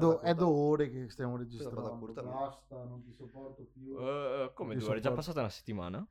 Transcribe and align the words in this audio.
Do- 0.00 0.20
è 0.20 0.32
due 0.32 0.46
ore 0.46 0.90
che 0.90 1.08
stiamo 1.10 1.36
registrando. 1.36 1.98
portare- 1.98 2.28
Basta, 2.28 2.84
non 2.84 3.02
ti 3.02 3.12
sopporto 3.12 3.64
più. 3.72 3.98
Eh, 3.98 4.52
come 4.54 4.76
due 4.76 4.86
ore? 4.90 4.98
È 4.98 5.02
già 5.02 5.10
passata 5.10 5.40
una 5.40 5.48
settimana? 5.48 6.06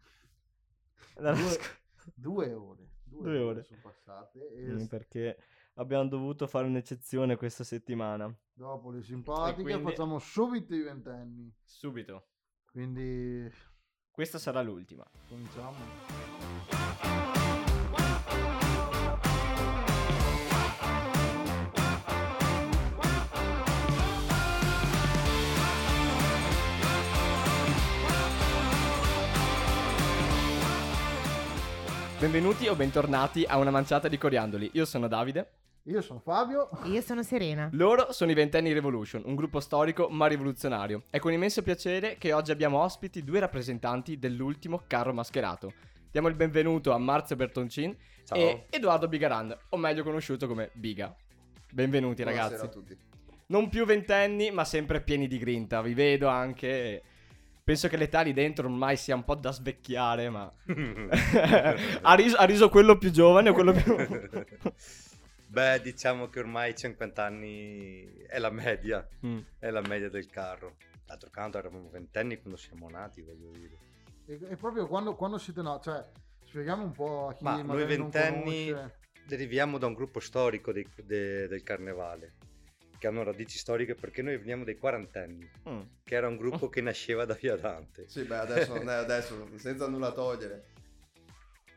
Due, 1.18 1.58
due 2.14 2.54
ore. 2.54 2.90
Due 3.06 3.40
ore. 3.40 3.64
sono 3.64 3.80
passate. 3.82 4.46
E 4.54 4.74
Mm, 4.74 4.86
Perché 4.88 5.38
abbiamo 5.76 6.06
dovuto 6.10 6.48
fare 6.48 6.68
un'eccezione 6.68 7.38
questa 7.38 7.64
settimana. 7.64 8.30
dopo 8.54 8.92
le 8.92 9.02
simpatiche 9.02 9.62
quindi- 9.62 9.84
facciamo 9.84 10.20
subito 10.20 10.76
i 10.76 10.82
ventenni. 10.82 11.50
Subito. 11.64 12.28
Quindi 12.70 13.50
Questa 14.12 14.38
sarà 14.38 14.62
l'ultima. 14.62 15.06
cominciamo. 15.30 15.76
Benvenuti 32.20 32.68
o 32.68 32.76
bentornati 32.76 33.44
a 33.44 33.58
una 33.58 33.70
manciata 33.70 34.08
di 34.08 34.18
coriandoli. 34.18 34.72
Io 34.74 34.86
sono 34.86 35.08
Davide. 35.08 35.52
Io 35.84 36.02
sono 36.02 36.20
Fabio. 36.20 36.68
Io 36.86 37.00
sono 37.02 37.22
Serena. 37.22 37.70
Loro 37.74 38.12
sono 38.12 38.32
i 38.32 38.34
Ventenni 38.34 38.74
Revolution, 38.74 39.22
un 39.26 39.36
gruppo 39.36 39.60
storico 39.60 40.10
ma 40.10 40.26
rivoluzionario. 40.26 41.04
È 41.12 41.20
con 41.20 41.32
immenso 41.32 41.62
piacere 41.62 42.18
che 42.18 42.34
oggi 42.34 42.50
abbiamo 42.52 42.80
ospiti 42.82 43.24
due 43.24 43.40
rappresentanti 43.40 44.18
dell'ultimo 44.18 44.82
carro 44.88 45.14
mascherato. 45.14 45.74
Diamo 46.12 46.28
il 46.28 46.34
benvenuto 46.34 46.92
a 46.92 46.98
Marzio 46.98 47.36
Bertoncin 47.36 47.96
Ciao. 48.26 48.38
e 48.38 48.66
Edoardo 48.72 49.08
Bigarand, 49.08 49.56
o 49.70 49.78
meglio 49.78 50.04
conosciuto 50.04 50.48
come 50.48 50.72
Biga. 50.74 51.16
Benvenuti 51.72 52.24
Buonasera 52.24 52.48
ragazzi. 52.48 52.66
a 52.66 52.70
tutti. 52.70 52.98
Non 53.50 53.70
più 53.70 53.86
ventenni, 53.86 54.50
ma 54.50 54.66
sempre 54.66 55.02
pieni 55.02 55.28
di 55.28 55.38
grinta. 55.38 55.82
Vi 55.82 55.94
vedo 55.94 56.28
anche. 56.28 57.04
Penso 57.68 57.90
che 57.90 57.98
l'età 57.98 58.22
lì 58.22 58.32
dentro 58.32 58.66
ormai 58.70 58.96
sia 58.96 59.14
un 59.14 59.26
po' 59.26 59.36
da 59.36 59.52
svecchiare, 59.52 60.30
ma. 60.30 60.50
ha, 62.02 62.14
riso, 62.14 62.38
ha 62.38 62.46
riso 62.46 62.70
quello 62.70 62.98
più 62.98 63.12
giovane 63.12 63.50
o 63.50 63.54
quello 63.54 63.74
più. 63.74 63.94
Beh, 65.50 65.82
diciamo 65.82 66.30
che 66.30 66.40
ormai 66.40 66.74
50 66.74 67.26
anni 67.26 68.06
è 68.26 68.40
la 68.40 68.52
media, 68.52 69.06
Mm. 69.26 69.40
è 69.60 69.70
la 69.70 69.82
media 69.82 70.10
del 70.10 70.28
carro. 70.30 70.78
D'altro 71.06 71.30
canto 71.30 71.58
eravamo 71.58 71.90
ventenni 71.90 72.40
quando 72.40 72.58
siamo 72.58 72.90
nati, 72.90 73.22
voglio 73.22 73.50
dire. 73.52 73.78
E, 74.28 74.40
e 74.50 74.56
proprio 74.56 74.88
quando, 74.88 75.16
quando 75.16 75.38
siete 75.38 75.62
nati, 75.62 75.90
cioè, 75.90 76.06
spieghiamo 76.46 76.84
un 76.86 76.92
po' 76.94 77.28
a 77.28 77.34
chi 77.34 77.44
Ma 77.44 77.62
noi 77.62 77.86
ventenni 77.86 78.74
deriviamo 79.26 79.78
da 79.78 79.88
un 79.88 79.94
gruppo 79.94 80.22
storico 80.22 80.72
dei- 80.72 80.88
de- 81.04 81.50
del 81.50 81.64
carnevale, 81.64 82.36
che 82.98 83.08
hanno 83.08 83.24
radici 83.24 83.58
storiche 83.58 83.96
perché 83.96 84.22
noi 84.22 84.38
veniamo 84.38 84.64
dai 84.64 84.78
quarantenni, 84.78 85.50
Mm. 85.70 85.82
che 86.04 86.16
era 86.16 86.28
un 86.28 86.38
gruppo 86.38 86.70
che 86.70 86.82
nasceva 86.82 87.26
da 87.26 87.34
Via 87.36 87.56
Dante. 87.56 88.06
Sì, 88.08 88.24
beh, 88.24 88.38
adesso, 88.38 88.76
eh, 88.82 88.92
adesso 88.92 89.48
senza 89.56 89.88
nulla 89.88 90.12
togliere. 90.12 90.66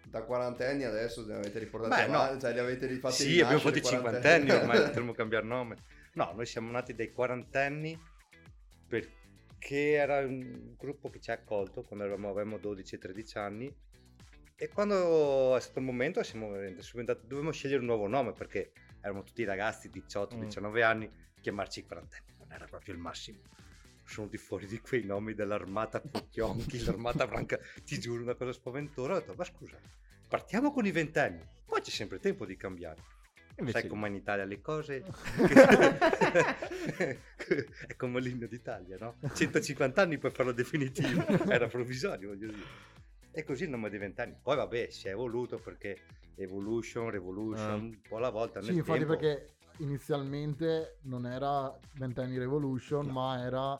Da 0.06 0.22
quarantenni 0.22 0.82
adesso 0.84 1.24
li 1.24 1.32
avete 1.32 1.60
riportati 1.60 2.02
Beh, 2.02 2.08
no. 2.08 2.40
cioè 2.40 2.52
li 2.52 2.58
avete 2.58 2.86
rifatti 2.86 3.22
Sì, 3.22 3.40
abbiamo 3.40 3.60
fatto 3.60 3.78
i 3.78 3.82
cinquantenni, 3.82 4.50
ormai 4.50 4.80
potremmo 4.82 5.12
cambiare 5.12 5.46
nome. 5.46 5.76
No, 6.14 6.32
noi 6.34 6.46
siamo 6.46 6.68
nati 6.72 6.94
dai 6.94 7.12
quarantenni 7.12 7.96
perché 8.88 9.90
era 9.92 10.18
un 10.18 10.74
gruppo 10.76 11.10
che 11.10 11.20
ci 11.20 11.30
ha 11.30 11.34
accolto 11.34 11.82
quando 11.82 12.04
eravamo, 12.06 12.30
avevamo 12.30 12.56
12-13 12.56 13.38
anni 13.38 13.72
e 14.56 14.68
quando 14.68 15.56
è 15.56 15.60
stato 15.60 15.78
il 15.78 15.84
momento 15.84 16.22
siamo 16.24 16.52
diventati, 16.56 17.20
dovevamo 17.26 17.52
scegliere 17.52 17.80
un 17.80 17.86
nuovo 17.86 18.08
nome 18.08 18.32
perché 18.32 18.72
eravamo 19.00 19.24
tutti 19.24 19.44
ragazzi 19.44 19.90
di 19.90 20.02
18-19 20.06 20.82
anni, 20.82 21.10
chiamarci 21.40 21.84
quarantenni 21.84 22.30
non 22.50 22.52
era 22.52 22.66
proprio 22.66 22.94
il 22.94 23.00
massimo. 23.00 23.38
Sono 24.04 24.26
venuti 24.26 24.38
fuori 24.38 24.66
di 24.66 24.80
quei 24.80 25.04
nomi 25.04 25.34
dell'armata 25.34 26.00
Pucchionchi, 26.00 26.82
l'armata 26.84 27.28
Franca, 27.28 27.58
ti 27.84 28.00
giuro 28.00 28.22
una 28.22 28.34
cosa 28.34 28.52
spaventosa. 28.52 29.12
Ho 29.12 29.18
detto, 29.18 29.34
ma 29.36 29.44
scusa, 29.44 29.78
partiamo 30.26 30.72
con 30.72 30.86
i 30.86 30.90
ventenni, 30.90 31.46
poi 31.64 31.80
c'è 31.80 31.90
sempre 31.90 32.18
tempo 32.18 32.44
di 32.44 32.56
cambiare. 32.56 33.18
Invece 33.58 33.80
Sai 33.80 33.88
come 33.88 34.08
in 34.08 34.14
Italia 34.14 34.44
le 34.44 34.60
cose? 34.60 35.04
è 37.86 37.94
come 37.96 38.20
l'inno 38.20 38.46
d'Italia, 38.46 38.96
no? 38.98 39.16
150 39.32 40.00
anni 40.00 40.18
per 40.18 40.32
farlo 40.32 40.52
definitivo, 40.52 41.24
era 41.46 41.68
provvisorio, 41.68 42.30
voglio 42.30 42.50
dire. 42.50 42.88
E 43.32 43.44
così 43.44 43.64
il 43.64 43.70
nome 43.70 43.90
dei 43.90 43.98
vent'anni. 43.98 44.36
Poi 44.42 44.56
vabbè, 44.56 44.90
si 44.90 45.06
è 45.08 45.10
evoluto 45.10 45.58
perché 45.58 45.98
Evolution, 46.36 47.10
Revolution, 47.10 47.70
Ah. 47.70 47.74
un 47.74 48.00
po' 48.08 48.16
alla 48.16 48.30
volta 48.30 48.60
nel 48.60 48.70
Sì, 48.70 48.76
infatti 48.76 48.98
tempo. 49.00 49.16
perché 49.16 49.50
inizialmente 49.78 50.98
non 51.02 51.26
era 51.26 51.72
ventenni 51.94 52.38
Revolution, 52.38 53.06
No. 53.06 53.12
ma 53.12 53.44
era 53.44 53.78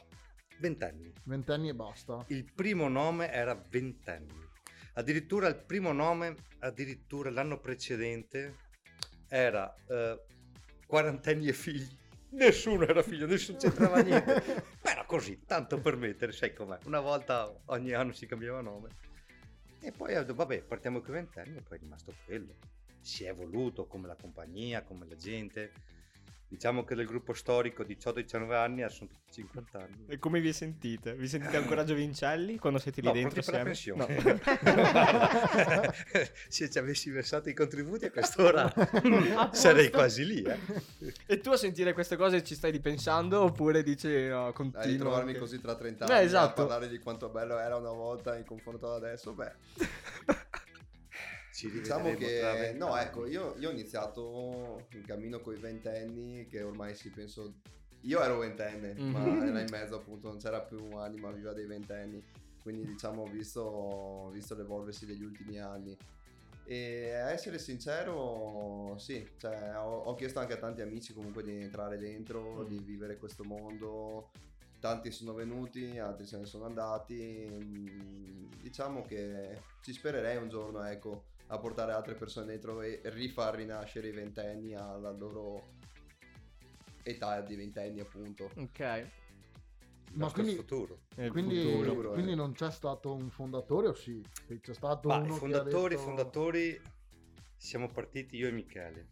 Vent'anni. 0.59 1.13
ventenni 1.25 1.69
e 1.71 1.75
basta. 1.75 2.25
Il 2.29 2.45
primo 2.55 2.89
nome 2.89 3.33
era 3.33 3.55
Vent'anni. 3.55 4.49
Addirittura 4.95 5.49
il 5.49 5.57
primo 5.57 5.93
nome, 5.93 6.35
addirittura 6.61 7.31
l'anno 7.31 7.59
precedente, 7.61 8.57
era 9.29 9.73
eh, 9.89 10.21
Quarantenni 10.87 11.47
e 11.49 11.53
figli. 11.53 11.97
Nessuno 12.33 12.85
era 12.87 13.03
figlio, 13.03 13.27
nessuno 13.27 13.59
c'entrava 13.59 14.01
niente. 14.03 14.43
Era 14.83 15.05
così, 15.05 15.45
tanto 15.47 15.81
per 15.81 15.97
mettere, 15.97 16.33
sai 16.33 16.53
com'è. 16.53 16.79
Una 16.85 17.01
volta 17.01 17.53
ogni 17.67 17.93
anno 17.93 18.13
si 18.13 18.27
cambiava 18.27 18.61
nome. 18.61 18.89
E 19.83 19.93
poi 19.93 20.15
vabbè, 20.15 20.63
partiamo 20.63 21.01
con 21.01 21.11
i 21.11 21.13
ventenni 21.13 21.57
e 21.57 21.63
poi 21.63 21.79
è 21.79 21.81
rimasto 21.81 22.15
quello. 22.25 22.55
Si 23.01 23.25
è 23.25 23.29
evoluto 23.29 23.87
come 23.87 24.07
la 24.07 24.15
compagnia, 24.15 24.83
come 24.83 25.07
la 25.07 25.17
gente. 25.17 25.73
Diciamo 26.53 26.83
che 26.83 26.97
del 26.97 27.07
gruppo 27.07 27.33
storico 27.33 27.85
18-19 27.85 28.53
anni 28.55 28.83
adesso 28.83 28.97
sono 28.97 29.11
tutti 29.11 29.35
50 29.35 29.79
anni. 29.79 30.05
E 30.09 30.19
come 30.19 30.41
vi 30.41 30.53
sentite? 30.53 31.15
Vi 31.15 31.29
sentite 31.29 31.57
ancora 31.57 31.85
giovincelli 31.85 32.59
quando 32.59 32.81
siete 32.81 33.01
lì 33.01 33.07
No, 33.07 33.13
dentro? 33.13 33.41
per 33.41 33.55
la 33.55 33.63
pensione. 33.63 34.07
No. 34.21 34.41
Se 36.49 36.69
ci 36.69 36.79
avessi 36.79 37.09
versato 37.11 37.49
i 37.51 37.55
contributi 37.55 38.07
a 38.07 38.11
quest'ora 38.11 38.69
sarei 39.55 39.91
quasi 39.93 40.27
lì. 40.27 40.43
Eh. 40.43 40.59
e 41.27 41.39
tu 41.41 41.51
a 41.51 41.57
sentire 41.57 41.93
queste 41.93 42.17
cose 42.17 42.43
ci 42.43 42.57
stai 42.57 42.73
ripensando 42.73 43.43
oppure 43.43 43.85
dici 43.85 44.27
no, 44.27 44.53
continuo? 44.53 44.87
ritrovarmi 44.87 45.29
anche- 45.29 45.39
così 45.41 45.61
tra 45.61 45.77
30 45.77 46.07
Beh, 46.07 46.13
anni 46.15 46.25
esatto. 46.25 46.63
a 46.63 46.67
parlare 46.67 46.89
di 46.89 46.99
quanto 46.99 47.29
bello 47.29 47.59
era 47.61 47.77
una 47.77 47.93
volta 47.93 48.37
in 48.37 48.45
confronto 48.45 48.93
ad 48.93 49.05
adesso, 49.05 49.33
beh, 49.35 49.53
Ci 51.61 51.71
diciamo 51.71 52.15
che 52.15 52.73
no, 52.75 52.97
ecco, 52.97 53.27
io, 53.27 53.55
io 53.59 53.69
ho 53.69 53.73
iniziato 53.73 54.87
in 54.95 55.05
cammino 55.05 55.41
con 55.41 55.55
i 55.55 55.59
ventenni 55.59 56.47
che 56.47 56.63
ormai 56.63 56.95
si 56.95 57.11
penso 57.11 57.53
io 58.05 58.23
ero 58.23 58.39
ventenne, 58.39 58.95
Mhm. 58.95 59.11
ma 59.11 59.47
era 59.47 59.61
in 59.61 59.67
mezzo 59.71 59.97
appunto, 59.97 60.29
non 60.29 60.39
c'era 60.39 60.63
più 60.63 60.79
anima 60.97 61.31
viva 61.33 61.53
dei 61.53 61.67
ventenni. 61.67 62.23
Quindi 62.63 62.87
diciamo 62.87 63.23
ho 63.23 63.27
visto, 63.27 64.31
visto 64.33 64.55
l'evolversi 64.55 65.05
degli 65.05 65.23
ultimi 65.23 65.59
anni. 65.59 65.95
E 66.65 67.13
a 67.13 67.31
essere 67.31 67.59
sincero, 67.59 68.95
sì, 68.97 69.29
cioè, 69.37 69.75
ho, 69.77 69.99
ho 70.05 70.15
chiesto 70.15 70.39
anche 70.39 70.55
a 70.55 70.57
tanti 70.59 70.81
amici 70.81 71.13
comunque 71.13 71.43
di 71.43 71.61
entrare 71.61 71.99
dentro, 71.99 72.63
Mm. 72.63 72.69
di 72.69 72.79
vivere 72.79 73.19
questo 73.19 73.45
mondo. 73.45 74.31
Tanti 74.79 75.11
sono 75.11 75.35
venuti, 75.35 75.99
altri 75.99 76.25
se 76.25 76.39
ne 76.39 76.47
sono 76.47 76.65
andati. 76.65 77.47
Mm, 77.53 78.49
Diciamo 78.63 79.03
che 79.03 79.61
ci 79.83 79.93
spererei 79.93 80.37
un 80.37 80.49
giorno, 80.49 80.83
ecco, 80.85 81.25
a 81.53 81.59
portare 81.59 81.93
altre 81.93 82.15
persone 82.15 82.47
dentro 82.47 82.81
e 82.83 83.01
rifar 83.05 83.57
rinascere 83.57 84.09
i 84.09 84.13
ventenni 84.13 84.75
alla 84.75 85.11
loro 85.11 85.73
età 87.03 87.41
di 87.41 87.57
ventenni, 87.57 87.99
appunto. 88.01 88.51
Ok. 88.57 89.09
Ma 90.13 90.31
quindi- 90.31 90.55
futuro. 90.55 90.99
Il 91.17 91.31
Quindi, 91.31 91.61
futuro. 91.61 92.13
quindi 92.13 92.33
eh. 92.33 92.37
non 92.37 92.53
c'è 92.53 92.71
stato 92.71 93.15
un 93.15 93.31
fondatore 93.31 93.89
o 93.89 93.95
sì? 93.95 94.25
Sì, 94.47 94.61
C'è 94.61 94.75
stato 94.75 95.09
Ma 95.09 95.17
uno 95.19 95.35
fondatori, 95.35 95.95
detto- 95.95 96.07
fondatori 96.07 96.81
siamo 97.57 97.89
partiti 97.91 98.37
io 98.37 98.49
e 98.49 98.53
Michele. 98.53 99.09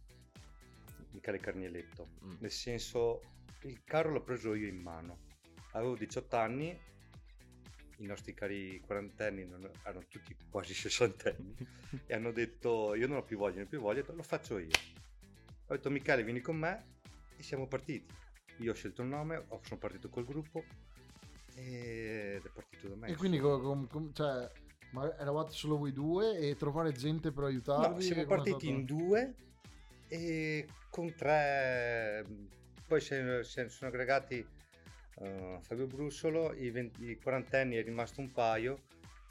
Michele 1.11 1.39
Carnieletto. 1.39 2.07
Mm. 2.25 2.33
Nel 2.39 2.51
senso, 2.51 3.21
il 3.63 3.81
carro 3.83 4.11
l'ho 4.11 4.21
preso 4.23 4.53
io 4.53 4.67
in 4.67 4.77
mano. 4.77 5.19
Avevo 5.71 5.95
18 5.95 6.35
anni, 6.35 6.77
i 7.99 8.05
nostri 8.05 8.33
cari 8.33 8.79
quarantenni 8.85 9.45
non- 9.45 9.69
erano 9.83 10.05
tutti 10.07 10.35
quasi 10.49 10.73
sessantenni 10.73 11.55
e 12.05 12.13
hanno 12.13 12.31
detto 12.31 12.93
io 12.95 13.07
non 13.07 13.17
ho 13.17 13.23
più 13.23 13.37
voglia, 13.37 13.55
non 13.57 13.65
ho 13.65 13.69
più 13.69 13.79
voglia, 13.79 14.03
lo 14.07 14.23
faccio 14.23 14.57
io. 14.57 14.67
Ho 15.67 15.75
detto 15.75 15.89
Michele 15.89 16.23
vieni 16.23 16.41
con 16.41 16.57
me 16.57 16.97
e 17.37 17.43
siamo 17.43 17.67
partiti. 17.67 18.11
Io 18.57 18.71
ho 18.71 18.75
scelto 18.75 19.01
il 19.01 19.07
nome, 19.07 19.45
sono 19.63 19.79
partito 19.79 20.09
col 20.09 20.25
gruppo 20.25 20.63
ed 21.55 22.43
è 22.45 22.49
partito 22.53 22.87
da 22.87 22.95
me. 22.95 23.07
E 23.09 23.15
quindi 23.15 23.39
co- 23.39 23.59
com- 23.61 23.87
com- 23.87 24.13
cioè, 24.13 24.49
ma 24.91 25.15
eravate 25.17 25.51
solo 25.51 25.77
voi 25.77 25.91
due 25.93 26.37
e 26.37 26.55
trovare 26.55 26.91
gente 26.91 27.31
per 27.31 27.43
aiutarvi? 27.45 27.93
No, 27.95 27.99
siamo 28.01 28.25
partiti 28.25 28.67
in 28.67 28.85
due 28.85 29.35
e 30.07 30.67
con 30.89 31.13
tre, 31.15 32.25
poi 32.87 32.99
se, 33.01 33.43
se 33.43 33.69
sono 33.69 33.89
aggregati 33.91 34.45
eh, 35.21 35.59
Fabio 35.61 35.87
Brussolo, 35.87 36.53
i, 36.53 36.69
20 36.69 37.03
i 37.09 37.19
quarantenni 37.19 37.75
è 37.75 37.83
rimasto 37.83 38.21
un 38.21 38.31
paio 38.31 38.81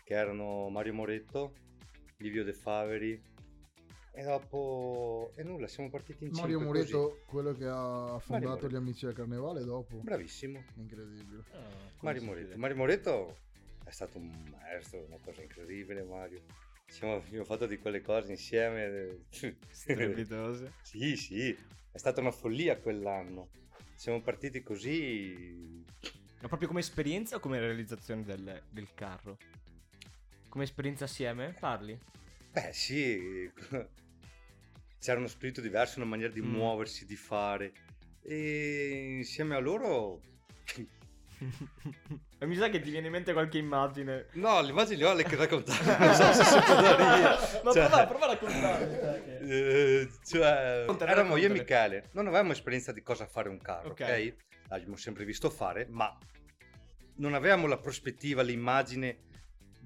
che 0.05 0.14
erano 0.14 0.69
Mario 0.69 0.94
Moretto, 0.94 1.52
Livio 2.19 2.44
De 2.44 2.52
Faveri, 2.52 3.20
e 4.19 4.23
dopo... 4.25 5.31
E 5.37 5.44
nulla, 5.44 5.69
siamo 5.69 5.90
partiti 5.90 6.25
in 6.25 6.32
Mario 6.32 6.58
cinque 6.58 6.81
così. 6.81 7.14
Quello 7.25 7.52
che 7.52 7.67
ha 7.67 8.19
fondato 8.19 8.67
gli 8.67 8.75
Amici 8.75 9.05
del 9.05 9.14
Carnevale 9.14 9.62
dopo. 9.62 9.99
Bravissimo. 9.99 10.61
Incredibile. 10.75 11.44
Ah, 11.52 11.93
Mario 12.00 12.32
vede? 12.32 12.56
Mario 12.56 12.76
Moreto 12.76 13.37
è 13.85 13.90
stato 13.90 14.19
un 14.19 14.29
maestro, 14.50 15.05
una 15.06 15.19
cosa 15.23 15.40
incredibile 15.40 16.02
Mario. 16.02 16.43
Siamo, 16.87 17.14
abbiamo 17.14 17.44
fatto 17.44 17.67
di 17.67 17.79
quelle 17.79 18.00
cose 18.00 18.32
insieme. 18.32 19.26
Strepitose. 19.70 20.73
sì, 20.82 21.14
sì, 21.17 21.56
è 21.93 21.96
stata 21.96 22.20
una 22.20 22.32
follia 22.32 22.76
quell'anno. 22.79 23.50
Siamo 23.99 24.21
partiti 24.23 24.62
così. 24.62 25.85
Ma 26.41 26.47
proprio 26.47 26.69
come 26.69 26.79
esperienza 26.79 27.35
o 27.35 27.41
come 27.41 27.59
realizzazione 27.59 28.23
del, 28.23 28.62
del 28.71 28.95
carro? 28.95 29.37
Come 30.49 30.62
esperienza 30.62 31.03
assieme? 31.03 31.53
Parli? 31.59 31.99
Beh, 32.53 32.73
sì. 32.73 33.50
C'era 35.00 35.19
uno 35.19 35.27
spirito 35.27 35.61
diverso, 35.61 35.99
una 35.99 36.09
maniera 36.09 36.33
di 36.33 36.41
Mm. 36.41 36.49
muoversi, 36.49 37.06
di 37.06 37.17
fare. 37.17 37.73
E 38.23 39.17
insieme 39.19 39.56
a 39.56 39.59
loro. 39.59 40.21
E 42.38 42.46
mi 42.46 42.56
sa 42.56 42.69
che 42.69 42.81
ti 42.81 42.90
viene 42.90 43.06
in 43.06 43.12
mente 43.12 43.32
qualche 43.32 43.58
immagine. 43.58 44.26
No, 44.32 44.61
le 44.61 44.70
immagini 44.70 44.99
le 44.99 45.05
ho 45.06 45.14
le 45.14 45.23
che 45.25 45.37
raccontare. 45.37 45.85
non 46.05 46.14
so 46.14 46.32
se 46.32 46.44
si 46.44 46.58
può 46.61 46.75
dire. 46.81 46.99
Ma 47.62 47.73
Cioè- 47.73 47.87
prova, 47.87 48.06
prova 48.06 48.25
a 48.25 48.29
raccontare. 48.29 49.40
Eh, 49.40 50.08
cioè, 50.25 50.85
eravamo 51.00 51.37
io 51.37 51.46
e. 51.46 51.50
Michele, 51.50 52.08
non 52.12 52.26
avevamo 52.26 52.52
esperienza 52.52 52.93
di 52.93 53.02
cosa 53.02 53.26
fare 53.26 53.49
un 53.49 53.58
carro, 53.61 53.90
Ok. 53.90 54.00
ok? 54.00 54.35
L'abbiamo 54.69 54.96
sempre 54.96 55.25
visto 55.25 55.49
fare, 55.50 55.87
ma 55.88 56.17
non 57.17 57.35
avevamo 57.35 57.67
la 57.67 57.79
prospettiva, 57.79 58.43
l'immagine 58.43 59.19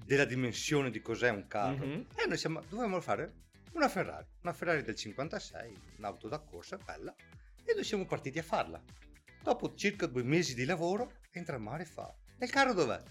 della 0.05 0.25
dimensione 0.25 0.89
di 0.91 1.01
cos'è 1.01 1.29
un 1.29 1.47
carro. 1.47 1.85
Mhm. 1.85 2.05
E 2.15 2.25
noi 2.27 2.37
siamo, 2.37 2.61
dovevamo 2.67 2.99
fare 3.01 3.33
una 3.73 3.87
Ferrari, 3.89 4.25
una 4.41 4.53
Ferrari 4.53 4.83
del 4.83 4.95
56, 4.95 5.75
un'auto 5.97 6.27
da 6.27 6.39
corsa, 6.39 6.77
bella, 6.77 7.13
e 7.63 7.73
noi 7.73 7.83
siamo 7.83 8.05
partiti 8.05 8.37
a 8.39 8.43
farla. 8.43 8.81
Dopo 9.41 9.73
circa 9.75 10.05
due 10.05 10.23
mesi 10.23 10.53
di 10.53 10.65
lavoro, 10.65 11.13
entra 11.33 11.57
Mare 11.57 11.83
e 11.83 11.85
fa, 11.85 12.13
e 12.37 12.45
il 12.45 12.51
carro 12.51 12.73
dov'è? 12.73 13.01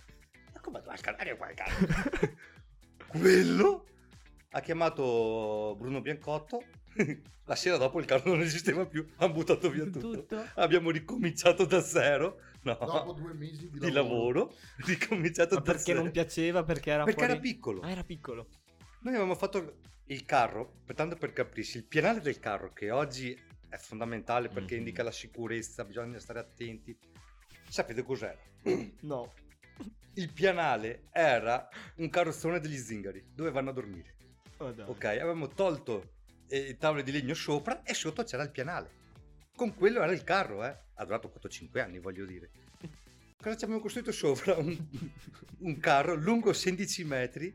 Ma 0.55 0.61
come 0.61 0.81
dov'è 0.81 0.95
il 0.95 1.01
carro? 1.01 1.19
Ecco 1.19 1.37
qua 1.37 1.51
il 1.51 1.57
carro. 1.57 2.37
Quello 3.09 3.87
ha 4.51 4.61
chiamato 4.61 5.75
Bruno 5.79 6.01
Biancotto. 6.01 6.63
La 7.47 7.57
sera 7.57 7.77
dopo 7.77 7.99
il 7.99 8.05
carro 8.07 8.31
non 8.31 8.41
esisteva 8.41 8.87
più, 8.87 9.05
hanno 9.17 9.33
buttato 9.33 9.69
via 9.69 9.85
tutto. 9.87 10.47
Abbiamo 10.55 10.91
ricominciato 10.91 11.65
da 11.65 11.81
zero. 11.83 12.41
No, 12.63 12.79
Dopo 12.81 13.13
due 13.15 13.35
mesi 13.35 13.69
di, 13.69 13.79
di 13.81 13.91
lavoro, 13.91 14.55
ricominciato 14.87 15.57
Ma 15.57 15.61
da 15.61 15.67
perché 15.73 15.83
zero. 15.87 16.03
non 16.03 16.13
piaceva? 16.13 16.63
Perché 16.63 16.91
era 16.93 17.03
Perché 17.03 17.19
fuori... 17.19 17.33
era 17.33 17.41
piccolo. 17.43 17.81
Ah, 17.81 17.91
era 17.91 18.05
piccolo. 18.05 18.49
Noi 19.01 19.15
avevamo 19.15 19.35
fatto 19.35 19.79
il 20.07 20.25
carro, 20.25 20.83
tanto 20.95 21.17
per 21.17 21.33
capirsi, 21.33 21.79
il 21.79 21.85
pianale 21.85 22.21
del 22.21 22.39
carro 22.39 22.73
che 22.73 22.93
oggi 22.93 23.37
è 23.69 23.77
fondamentale 23.77 24.49
perché 24.49 24.75
Mhm. 24.75 24.81
indica 24.81 25.03
la 25.03 25.11
sicurezza, 25.11 25.85
bisogna 25.85 26.21
stare 26.21 26.39
attenti. 26.39 26.97
Sapete 27.73 28.03
cos'era? 28.03 28.39
No. 29.01 29.33
Il 30.15 30.31
pianale 30.31 31.05
era 31.11 31.67
un 31.97 32.11
carrozzone 32.11 32.61
degli 32.61 32.77
zingari 32.77 33.25
dove 33.35 33.51
vanno 33.51 33.71
a 33.71 33.73
dormire. 33.73 34.15
Oh. 34.59 34.75
Ok, 34.85 35.05
avevamo 35.05 35.49
tolto 35.49 36.17
eh, 36.49 36.59
i 36.59 36.77
tavoli 36.77 37.03
di 37.03 37.13
legno 37.13 37.33
sopra 37.33 37.83
e 37.83 37.95
sotto 37.95 38.25
c'era 38.25 38.43
il 38.43 38.51
pianale. 38.51 38.91
Con 39.57 39.75
quello 39.75 40.03
era 40.03 40.13
il 40.13 40.23
carro, 40.23 40.63
eh. 40.67 40.77
Ha 40.97 41.05
durato 41.07 41.33
4-5 41.35 41.81
anni, 41.81 41.99
voglio 41.99 42.27
dire. 42.27 42.51
Cosa 43.41 43.57
ci 43.57 43.65
abbiamo 43.65 43.81
costruito 43.81 44.13
sopra? 44.13 44.55
Un, 44.59 44.77
un 45.61 45.79
carro 45.79 46.15
lungo 46.15 46.53
16 46.53 47.05
metri, 47.05 47.55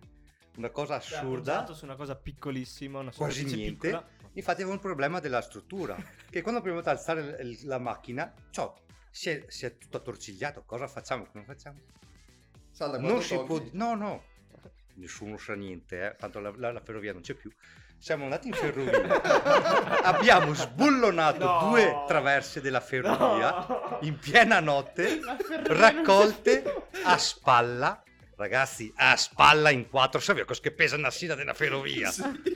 una 0.58 0.72
cosa 0.72 1.00
Cioè, 1.00 1.20
assurda. 1.20 1.54
appoggiato 1.60 1.74
su 1.76 1.86
una 1.86 1.96
cosa 1.96 2.16
piccolissima, 2.16 2.98
una 3.00 3.12
Quasi 3.12 3.44
niente. 3.46 3.90
piccola. 3.90 4.06
Infatti 4.34 4.62
aveva 4.62 4.74
un 4.76 4.82
problema 4.82 5.20
della 5.20 5.42
struttura, 5.42 5.96
che 6.28 6.42
quando 6.42 6.60
abbiamo 6.60 6.82
voluto 6.82 6.90
alzare 6.90 7.40
la 7.66 7.78
macchina, 7.78 8.34
ciò 8.50 8.74
si 9.12 9.30
è, 9.30 9.46
si 9.48 9.66
è 9.66 9.78
tutto 9.78 9.98
attorcigliato. 9.98 10.64
Cosa 10.66 10.88
facciamo? 10.88 11.26
Come 11.32 11.44
facciamo? 11.44 11.80
Salda, 12.72 13.00
non 13.00 13.22
si 13.22 13.36
può... 13.36 13.58
tocchi- 13.60 13.72
No, 13.74 13.96
no. 13.96 14.24
Nessuno 14.96 15.38
sa 15.38 15.54
niente, 15.54 16.06
eh. 16.06 16.16
tanto 16.16 16.40
la, 16.40 16.52
la- 16.56 16.72
la 16.72 16.80
ferrovia 16.82 17.14
non 17.14 17.22
c'è 17.22 17.34
più. 17.36 17.52
Siamo 18.00 18.26
andati 18.26 18.48
in 18.48 18.54
ferrovia, 18.54 19.22
abbiamo 20.04 20.54
sbullonato 20.54 21.44
No. 21.46 21.70
due 21.70 22.04
traverse 22.08 22.62
della 22.62 22.80
ferrovia 22.80 23.66
No. 23.68 23.98
in 24.02 24.20
piena 24.20 24.60
notte, 24.60 25.20
raccolte 25.66 26.64
a 27.04 27.18
spalla. 27.18 28.02
Ragazzi, 28.36 28.94
a 28.98 29.16
spalla 29.16 29.72
in 29.72 29.90
quattro, 29.90 30.20
sapete 30.20 30.46
cosa 30.46 30.62
che 30.62 30.72
pesa 30.72 30.96
una 30.96 31.10
silla 31.10 31.34
della 31.34 31.56
ferrovia? 31.56 32.12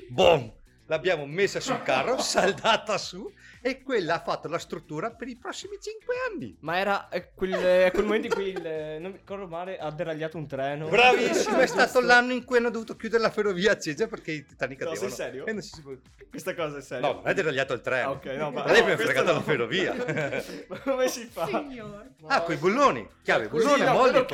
Boom! 0.09 0.51
L'abbiamo 0.91 1.25
messa 1.25 1.61
sul 1.61 1.81
carro, 1.83 2.19
saldata 2.19 2.97
su 2.97 3.31
e 3.61 3.81
quella 3.81 4.15
ha 4.15 4.19
fatto 4.19 4.49
la 4.49 4.57
struttura 4.57 5.11
per 5.11 5.29
i 5.29 5.37
prossimi 5.37 5.77
5 5.79 6.13
anni. 6.29 6.57
Ma 6.59 6.79
era 6.79 7.07
eh, 7.07 7.31
quel, 7.33 7.53
eh, 7.53 7.91
quel 7.93 8.03
momento 8.03 8.27
in 8.27 8.33
cui 8.33 8.47
il, 8.49 8.65
eh, 8.65 8.99
non 8.99 9.11
mi 9.11 9.17
ricordo 9.17 9.47
male, 9.47 9.77
ha 9.77 9.89
deragliato 9.89 10.35
un 10.35 10.47
treno. 10.47 10.89
Bravissimo, 10.89 11.59
è 11.59 11.65
stato 11.67 11.99
Giusto. 11.99 12.01
l'anno 12.01 12.33
in 12.33 12.43
cui 12.43 12.57
hanno 12.57 12.69
dovuto 12.69 12.97
chiudere 12.97 13.21
la 13.21 13.29
ferrovia 13.29 13.71
a 13.71 13.77
Ceggia 13.77 14.07
perché 14.07 14.33
i 14.33 14.45
Titanic 14.45 14.81
No, 14.81 14.95
sei 14.95 15.09
serio? 15.11 15.45
E 15.45 15.53
non 15.53 15.61
si 15.61 15.81
può- 15.81 15.93
Questa 16.29 16.53
cosa 16.55 16.79
è 16.79 16.81
seria. 16.81 17.07
No, 17.07 17.13
non 17.13 17.27
è 17.27 17.33
deragliato 17.35 17.71
il 17.71 17.79
treno. 17.79 18.09
Ah, 18.09 18.11
ok, 18.11 18.25
no, 18.25 18.51
ma- 18.51 18.65
mi 18.65 18.77
ha 18.77 18.83
questo 18.83 19.03
fregato 19.03 19.27
no. 19.27 19.33
la 19.33 19.41
ferrovia. 19.43 19.93
Ma 20.67 20.79
come 20.79 21.07
si 21.07 21.25
fa? 21.31 21.45
Signor. 21.45 22.05
ah, 22.25 22.41
quei 22.41 22.57
bulloni. 22.57 23.07
Chiave, 23.23 23.47
bulloni, 23.47 23.83
no, 23.83 23.93
molli. 23.93 24.25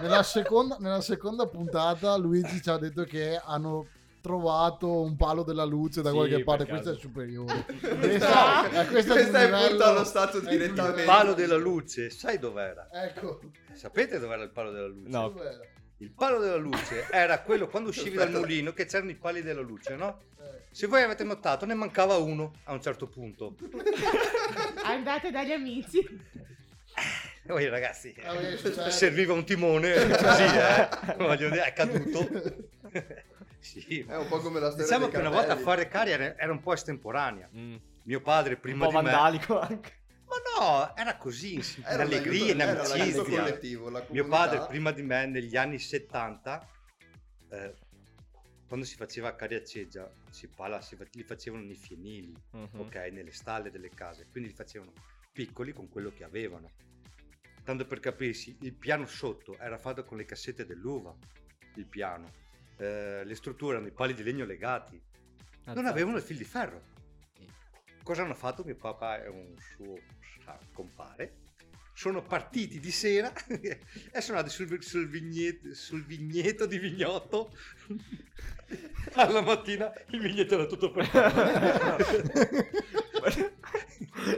Nella 0.00 0.24
seconda, 0.24 0.76
nella 0.80 1.00
seconda 1.02 1.46
puntata 1.46 2.16
Luigi 2.16 2.60
ci 2.60 2.68
ha 2.68 2.78
detto 2.78 3.04
che 3.04 3.40
hanno 3.40 3.86
trovato 4.20 5.00
un 5.02 5.16
palo 5.16 5.42
della 5.42 5.64
luce 5.64 6.02
da 6.02 6.10
Sì, 6.10 6.14
qualche 6.16 6.44
parte. 6.44 6.66
caso. 6.66 6.82
Questa 6.82 6.98
è 6.98 7.00
superiore. 7.00 7.64
Questa, 7.98 7.98
Questa, 7.98 8.84
questa 8.86 8.88
è, 8.88 9.14
questa 9.14 9.40
è 9.40 9.44
livello- 9.44 9.68
punta 9.68 9.86
allo 9.88 10.04
stato 10.04 10.40
direttamente. 10.40 11.00
Il 11.00 11.06
palo 11.06 11.34
della 11.34 11.56
luce, 11.56 12.10
sai 12.10 12.38
dov'era? 12.38 12.88
Ecco. 12.92 13.40
Sapete 13.74 14.18
dov'era 14.18 14.42
il 14.42 14.50
palo 14.50 14.70
della 14.70 14.86
luce? 14.88 15.08
No. 15.08 15.28
Dov'era? 15.28 15.60
Il 16.00 16.12
palo 16.12 16.38
della 16.38 16.56
luce 16.56 17.08
era 17.10 17.40
quello 17.42 17.66
quando 17.66 17.88
uscivi 17.88 18.16
dal 18.16 18.30
mulino 18.30 18.72
che 18.72 18.86
c'erano 18.86 19.10
i 19.10 19.16
pali 19.16 19.42
della 19.42 19.62
luce, 19.62 19.96
no? 19.96 20.20
Eh, 20.40 20.62
Se 20.70 20.86
voi 20.86 21.02
avete 21.02 21.24
notato 21.24 21.66
ne 21.66 21.74
mancava 21.74 22.16
uno 22.18 22.52
a 22.64 22.72
un 22.72 22.80
certo 22.80 23.08
punto. 23.08 23.56
Andate 24.84 25.30
dagli 25.32 25.50
amici. 25.52 25.98
E 25.98 27.52
voi 27.52 27.68
ragazzi, 27.68 28.14
cioè- 28.14 28.90
serviva 28.90 29.32
un 29.32 29.44
timone 29.44 29.92
così, 30.08 30.42
eh. 30.44 30.88
Voglio 31.16 31.48
dire, 31.50 31.64
è 31.64 31.72
caduto. 31.72 32.28
sì. 33.80 34.00
È 34.06 34.16
un 34.16 34.26
po' 34.28 34.38
come 34.38 34.60
la 34.60 34.68
storia 34.70 34.84
Diciamo 34.86 35.08
che 35.08 35.16
una 35.18 35.30
volta 35.30 35.56
fare 35.56 35.88
cari 35.88 36.10
era, 36.10 36.36
era 36.38 36.52
un 36.52 36.60
po' 36.60 36.72
estemporanea. 36.72 37.48
Mm. 37.54 37.76
Mio 38.04 38.20
padre 38.20 38.54
Un 38.54 38.60
prima 38.60 38.84
po' 38.86 38.90
di 38.90 38.96
me... 38.96 39.02
vandalico 39.02 39.58
anche. 39.60 39.96
Ma 40.28 40.36
no, 40.60 40.96
era 40.96 41.16
così, 41.16 41.58
Era 41.82 41.94
un 41.96 42.00
allegria, 42.10 42.32
aiuto- 42.32 42.52
in 42.52 42.60
era 42.60 42.72
l'aiuto 42.72 42.96
amicizia. 43.20 43.22
collettivo, 43.42 43.88
la 43.90 44.06
Mio 44.10 44.26
padre 44.28 44.66
prima 44.66 44.90
di 44.92 45.02
me 45.02 45.26
negli 45.26 45.56
anni 45.56 45.78
70, 45.78 46.68
eh, 47.50 47.74
quando 48.66 48.84
si 48.84 48.96
faceva 48.96 49.34
cari 49.34 49.54
a 49.54 49.64
Ceggia, 49.64 50.10
si 50.30 50.48
pala, 50.48 50.82
si 50.82 50.98
li 51.12 51.22
facevano 51.22 51.62
nei 51.64 51.76
fienili, 51.76 52.34
Mhm. 52.52 52.68
ok, 52.80 52.94
nelle 53.10 53.32
stalle 53.32 53.70
delle 53.70 53.88
case, 53.88 54.26
quindi 54.30 54.50
li 54.50 54.54
facevano 54.54 54.92
piccoli 55.32 55.72
con 55.72 55.88
quello 55.88 56.12
che 56.14 56.24
avevano. 56.24 56.70
Tanto 57.64 57.86
per 57.86 58.00
capirsi, 58.00 58.54
il 58.62 58.74
piano 58.74 59.06
sotto 59.06 59.56
era 59.58 59.78
fatto 59.78 60.04
con 60.04 60.18
le 60.18 60.24
cassette 60.26 60.66
dell'uva, 60.66 61.14
il 61.76 61.86
piano. 61.86 62.30
Eh, 62.78 63.24
le 63.24 63.34
strutture 63.34 63.74
erano 63.74 63.88
i 63.88 63.92
pali 63.92 64.14
di 64.14 64.22
legno 64.22 64.44
legati, 64.44 65.00
non 65.66 65.86
avevano 65.86 66.16
il 66.16 66.22
fil 66.22 66.36
di 66.36 66.44
ferro. 66.44 66.96
Cosa 68.02 68.22
hanno 68.22 68.34
fatto? 68.34 68.64
Mio 68.64 68.76
papà 68.76 69.22
e 69.22 69.28
un 69.28 69.54
suo 69.58 69.98
compare 70.72 71.46
sono 71.98 72.22
partiti 72.22 72.78
di 72.78 72.92
sera 72.92 73.32
e 73.50 74.20
sono 74.20 74.38
andati 74.38 74.54
sul, 74.54 74.80
sul 74.80 75.08
vigneto, 75.08 75.74
sul 75.74 76.04
vigneto 76.04 76.64
di 76.64 76.78
Vignotto. 76.78 77.52
Alla 79.14 79.40
mattina 79.40 79.92
il 80.10 80.20
vigneto 80.20 80.54
era 80.54 80.66
tutto 80.66 80.92
fermato. 80.92 82.04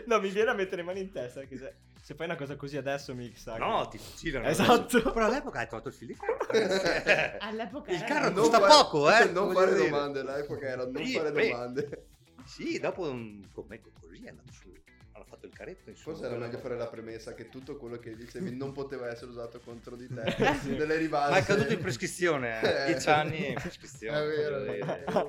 no, 0.06 0.20
mi 0.20 0.30
viene 0.30 0.50
a 0.50 0.54
mettere 0.54 0.76
le 0.76 0.84
mani 0.84 1.00
in 1.00 1.12
testa. 1.12 1.42
Che 1.42 1.58
se, 1.58 1.74
se 2.10 2.16
fai 2.16 2.26
una 2.26 2.34
cosa 2.36 2.56
così 2.56 2.76
adesso 2.76 3.14
mi 3.14 3.32
sa. 3.36 3.52
che- 3.52 3.58
No, 3.60 3.86
ti 3.86 3.96
fucilano. 3.98 4.48
Esatto. 4.48 5.12
Però 5.12 5.26
all'epoca 5.26 5.60
hai 5.60 5.68
trovato 5.68 5.88
il 5.90 5.94
fil 5.94 6.08
di 6.08 6.14
ferro. 6.14 7.36
All'epoca 7.38 7.92
Il 7.92 8.02
carro 8.02 8.24
Non 8.30 8.34
costa 8.34 8.58
fare- 8.58 8.72
poco, 8.72 9.10
eh, 9.10 9.24
Non 9.30 9.52
fare 9.52 9.74
dire. 9.74 9.88
domande, 9.90 10.22
l'epoca 10.24 10.66
era 10.66 10.84
non 10.86 11.04
Sì, 11.04 11.12
fare 11.12 11.30
beh. 11.30 11.48
domande. 11.50 12.06
Sì, 12.44 12.80
dopo 12.80 13.08
un 13.08 13.48
commento 13.52 13.90
così 14.00 14.24
è 14.24 14.28
andato 14.30 14.50
su. 14.50 14.72
Hanno 15.12 15.24
fatto 15.24 15.46
il 15.46 15.52
caretto. 15.52 15.90
Insomma, 15.90 16.16
Forse 16.16 16.30
era 16.32 16.40
meglio 16.44 16.58
fare 16.58 16.76
la 16.76 16.88
premessa 16.88 17.34
che 17.34 17.48
tutto 17.48 17.76
quello 17.76 17.98
che 17.98 18.16
dicevi 18.16 18.56
non 18.56 18.72
poteva 18.72 19.08
essere 19.08 19.30
usato 19.30 19.60
contro 19.60 19.94
di 19.94 20.08
te. 20.12 20.34
Sì. 20.62 20.74
Delle 20.74 20.96
rivalse. 20.96 21.30
Ma 21.30 21.36
è 21.38 21.44
caduto 21.44 21.72
in 21.72 21.78
prescrizione, 21.78 22.60
eh. 22.60 22.90
Eh. 22.90 22.92
10 22.94 23.08
anni 23.10 23.46
in 23.50 23.54
prescrizione. 23.54 24.18
È 24.18 24.26
vero. 24.26 25.26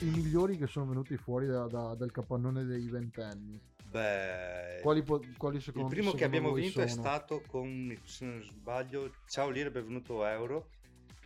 I 0.00 0.04
migliori 0.10 0.56
che 0.56 0.66
sono 0.66 0.86
venuti 0.86 1.16
fuori 1.16 1.46
da- 1.46 1.66
da- 1.66 1.94
dal 1.94 2.10
capannone 2.10 2.64
dei 2.64 2.88
ventenni. 2.88 3.60
Beh, 3.90 4.78
Quali, 4.82 5.02
po- 5.02 5.20
quali 5.36 5.56
il 5.56 5.62
secondo 5.62 5.88
primo 5.88 6.12
che 6.12 6.18
secondo 6.18 6.24
abbiamo 6.36 6.50
voi 6.50 6.62
vinto 6.62 6.80
è 6.80 6.88
sono? 6.88 7.02
stato 7.02 7.42
con, 7.46 7.94
se 8.04 8.24
non 8.24 8.42
sbaglio, 8.42 9.12
Ciao 9.26 9.50
Lire 9.50 9.70
Benvenuto 9.70 10.24
Euro, 10.24 10.70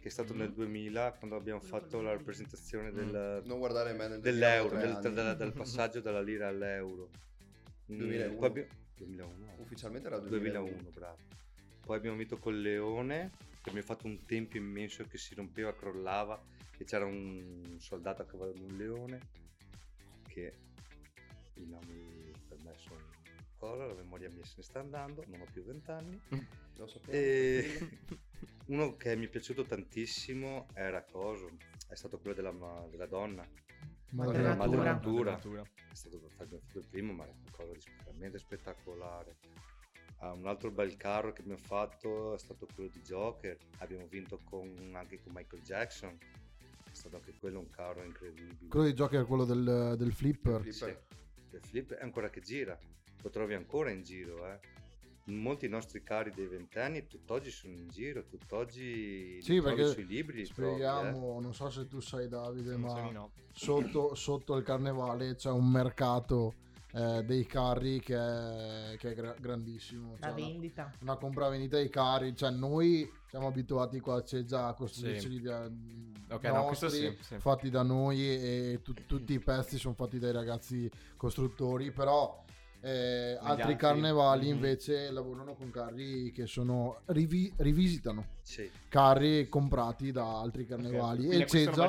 che 0.00 0.08
è 0.08 0.10
stato 0.10 0.34
Mm. 0.34 0.38
nel 0.38 0.52
2000 0.52 1.12
quando 1.12 1.36
abbiamo 1.36 1.60
fatto 1.60 1.96
con 1.98 2.04
la 2.04 2.12
rappresentazione 2.12 2.90
Mm. 2.90 2.94
del, 2.94 3.42
Non 3.44 3.58
guardare 3.58 3.92
me 3.92 4.08
nel 4.08 4.20
dell'euro, 4.20 4.76
2003 4.76 5.02
del, 5.12 5.24
del- 5.24 5.36
del 5.36 5.52
passaggio 5.52 6.00
dalla 6.00 6.22
lira 6.22 6.48
all'euro. 6.48 7.10
Mm, 7.92 7.98
2001. 7.98 8.36
poi 8.38 8.46
abbiamo- 8.48 8.68
2001. 8.96 9.54
Ufficialmente 9.58 10.06
era 10.08 10.18
2001, 10.18 10.64
2001. 10.70 10.90
bravo. 10.94 11.16
Poi 11.84 11.96
abbiamo 11.96 12.16
vinto 12.16 12.38
col 12.38 12.58
Leone, 12.60 13.30
che 13.62 13.68
abbiamo 13.68 13.86
fatto 13.86 14.06
un 14.06 14.24
tempio 14.24 14.58
immenso 14.58 15.04
che 15.04 15.18
si 15.18 15.34
rompeva, 15.34 15.74
crollava, 15.74 16.42
e 16.78 16.84
c'era 16.84 17.04
un 17.04 17.76
soldato 17.78 18.22
a 18.22 18.26
cavallo 18.26 18.52
di 18.52 18.62
un 18.62 18.76
leone, 18.76 19.20
che 20.26 20.54
i 21.54 21.66
nomi 21.66 22.32
per 22.48 22.58
me 22.62 22.74
sono 22.76 23.22
cosa, 23.56 23.86
la 23.86 23.94
memoria 23.94 24.28
mia 24.30 24.44
se 24.44 24.54
ne 24.58 24.62
sta 24.62 24.80
andando, 24.80 25.24
non 25.28 25.40
ho 25.40 25.46
più 25.52 25.64
vent'anni. 25.64 26.20
Lo 26.76 26.86
sapevo. 26.86 27.12
E 27.12 27.98
uno 28.66 28.96
che 28.96 29.16
mi 29.16 29.26
è 29.26 29.28
piaciuto 29.28 29.64
tantissimo 29.64 30.66
era 30.74 31.02
Coso, 31.04 31.50
è 31.88 31.94
stato 31.94 32.18
quello 32.18 32.34
della, 32.34 32.86
della 32.90 33.06
donna, 33.06 33.46
Madre 34.14 34.42
Madre 34.42 34.76
natura. 34.76 34.84
natura. 34.92 35.30
natura. 35.32 35.62
è 35.62 35.94
stato 35.94 36.16
abbiamo 36.38 36.62
fatto 36.64 36.78
il 36.78 36.86
primo, 36.88 37.12
ma 37.12 37.24
era 37.24 37.32
qualcosa 37.32 37.72
di 37.72 37.96
veramente 38.04 38.38
spettacolare. 38.38 39.36
Un 40.20 40.46
altro 40.46 40.70
bel 40.70 40.96
carro 40.96 41.32
che 41.32 41.42
abbiamo 41.42 41.60
fatto 41.60 42.32
è 42.32 42.38
stato 42.38 42.66
quello 42.74 42.88
di 42.88 43.00
Joker, 43.02 43.58
abbiamo 43.78 44.06
vinto 44.06 44.40
con- 44.42 44.92
anche 44.94 45.20
con 45.20 45.32
Michael 45.34 45.62
Jackson, 45.62 46.16
è 46.16 46.43
stato 46.94 47.16
anche 47.16 47.34
quello 47.38 47.58
un 47.58 47.70
carro 47.70 48.02
incredibile. 48.02 48.68
Quello 48.68 48.86
di 48.86 48.92
Joker 48.92 49.22
è 49.22 49.26
quello 49.26 49.44
del, 49.44 49.94
del 49.98 50.12
flipper. 50.12 50.60
Flipper. 50.60 51.02
Sì, 51.50 51.54
il 51.56 51.60
flip 51.62 51.92
è 51.94 52.02
ancora 52.02 52.30
che 52.30 52.40
gira, 52.40 52.78
lo 53.22 53.30
trovi 53.30 53.54
ancora 53.54 53.90
in 53.90 54.02
giro. 54.02 54.46
Eh. 54.46 54.58
Molti 55.26 55.68
nostri 55.68 56.02
cari 56.02 56.30
dei 56.34 56.46
ventenni 56.46 57.06
tutt'oggi 57.06 57.50
sono 57.50 57.72
in 57.72 57.88
giro, 57.88 58.26
tutt'oggi 58.26 59.40
Sì, 59.40 59.60
perché 59.60 59.86
sui 59.86 60.04
libri. 60.06 60.42
li 60.42 60.48
trovi, 60.52 60.70
eh. 60.72 60.84
Spieghiamo, 60.84 61.40
non 61.40 61.54
so 61.54 61.70
se 61.70 61.86
tu 61.88 62.00
sai 62.00 62.28
Davide, 62.28 62.72
Non 62.72 62.80
ma 62.80 63.10
no. 63.10 63.30
sotto, 63.50 64.14
sotto 64.14 64.54
il 64.56 64.62
carnevale 64.64 65.34
c'è 65.36 65.50
un 65.50 65.70
mercato 65.70 66.54
eh, 66.94 67.24
dei 67.24 67.44
carri 67.44 67.98
che 68.00 68.14
è, 68.16 68.96
che 68.96 69.10
è 69.10 69.14
gra- 69.14 69.34
grandissimo. 69.38 70.12
La 70.20 70.28
Cioè, 70.28 70.32
una, 70.32 70.48
vendita. 70.48 70.92
una 71.00 71.16
compravendita 71.16 71.80
di 71.80 71.88
carri, 71.88 72.36
cioè 72.36 72.50
noi 72.50 73.10
siamo 73.26 73.48
abituati 73.48 73.98
qua 74.00 74.16
a 74.16 74.22
Ceggia 74.22 74.66
a 74.68 74.74
costruirci 74.74 75.28
di 75.28 75.38
Ok, 76.30 76.44
no, 76.44 76.64
questo 76.64 76.88
sì, 76.88 77.16
sì. 77.20 77.38
fatti 77.38 77.68
da 77.68 77.82
noi 77.82 78.20
e 78.20 78.80
tu- 78.82 78.94
tutti 79.06 79.34
i 79.34 79.40
pezzi 79.40 79.76
sono 79.76 79.94
fatti 79.94 80.18
dai 80.18 80.32
ragazzi 80.32 80.90
costruttori, 81.16 81.90
però 81.90 82.43
eh, 82.84 83.38
altri 83.40 83.62
altri- 83.62 83.76
carnevali 83.76 84.46
Mhm. 84.48 84.54
invece 84.54 85.10
lavorano 85.10 85.54
con 85.54 85.70
carri 85.70 86.30
che 86.32 86.46
sono 86.46 87.00
rivi- 87.06 87.50
rivisitano 87.56 88.26
Sì, 88.42 88.70
carri 88.88 89.48
comprati 89.48 90.12
da 90.12 90.38
altri 90.40 90.66
carnevali 90.66 91.24
Quindi 91.24 91.42
e 91.42 91.46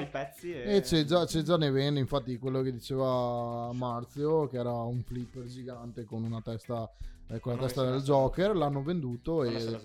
pezzi 0.08 0.54
e... 0.54 0.76
e 0.78 0.84
Ceggia, 0.84 1.26
Ceggia 1.26 1.58
ne 1.58 1.70
vende 1.70 2.00
infatti 2.00 2.38
quello 2.38 2.62
che 2.62 2.72
diceva 2.72 3.72
Marzio 3.74 4.48
che 4.48 4.58
era 4.58 4.72
un 4.72 5.04
flipper 5.04 5.44
gigante 5.46 6.06
con 6.06 6.24
una 6.24 6.42
testa 6.42 6.90
eh, 7.28 7.40
con 7.40 7.52
la 7.54 7.58
Hanno 7.58 7.68
testa 7.68 7.84
del 7.84 7.96
la- 7.96 8.02
Joker 8.02 8.56
l'hanno 8.56 8.82
venduto 8.82 9.44
Fanno 9.44 9.58
e 9.58 9.80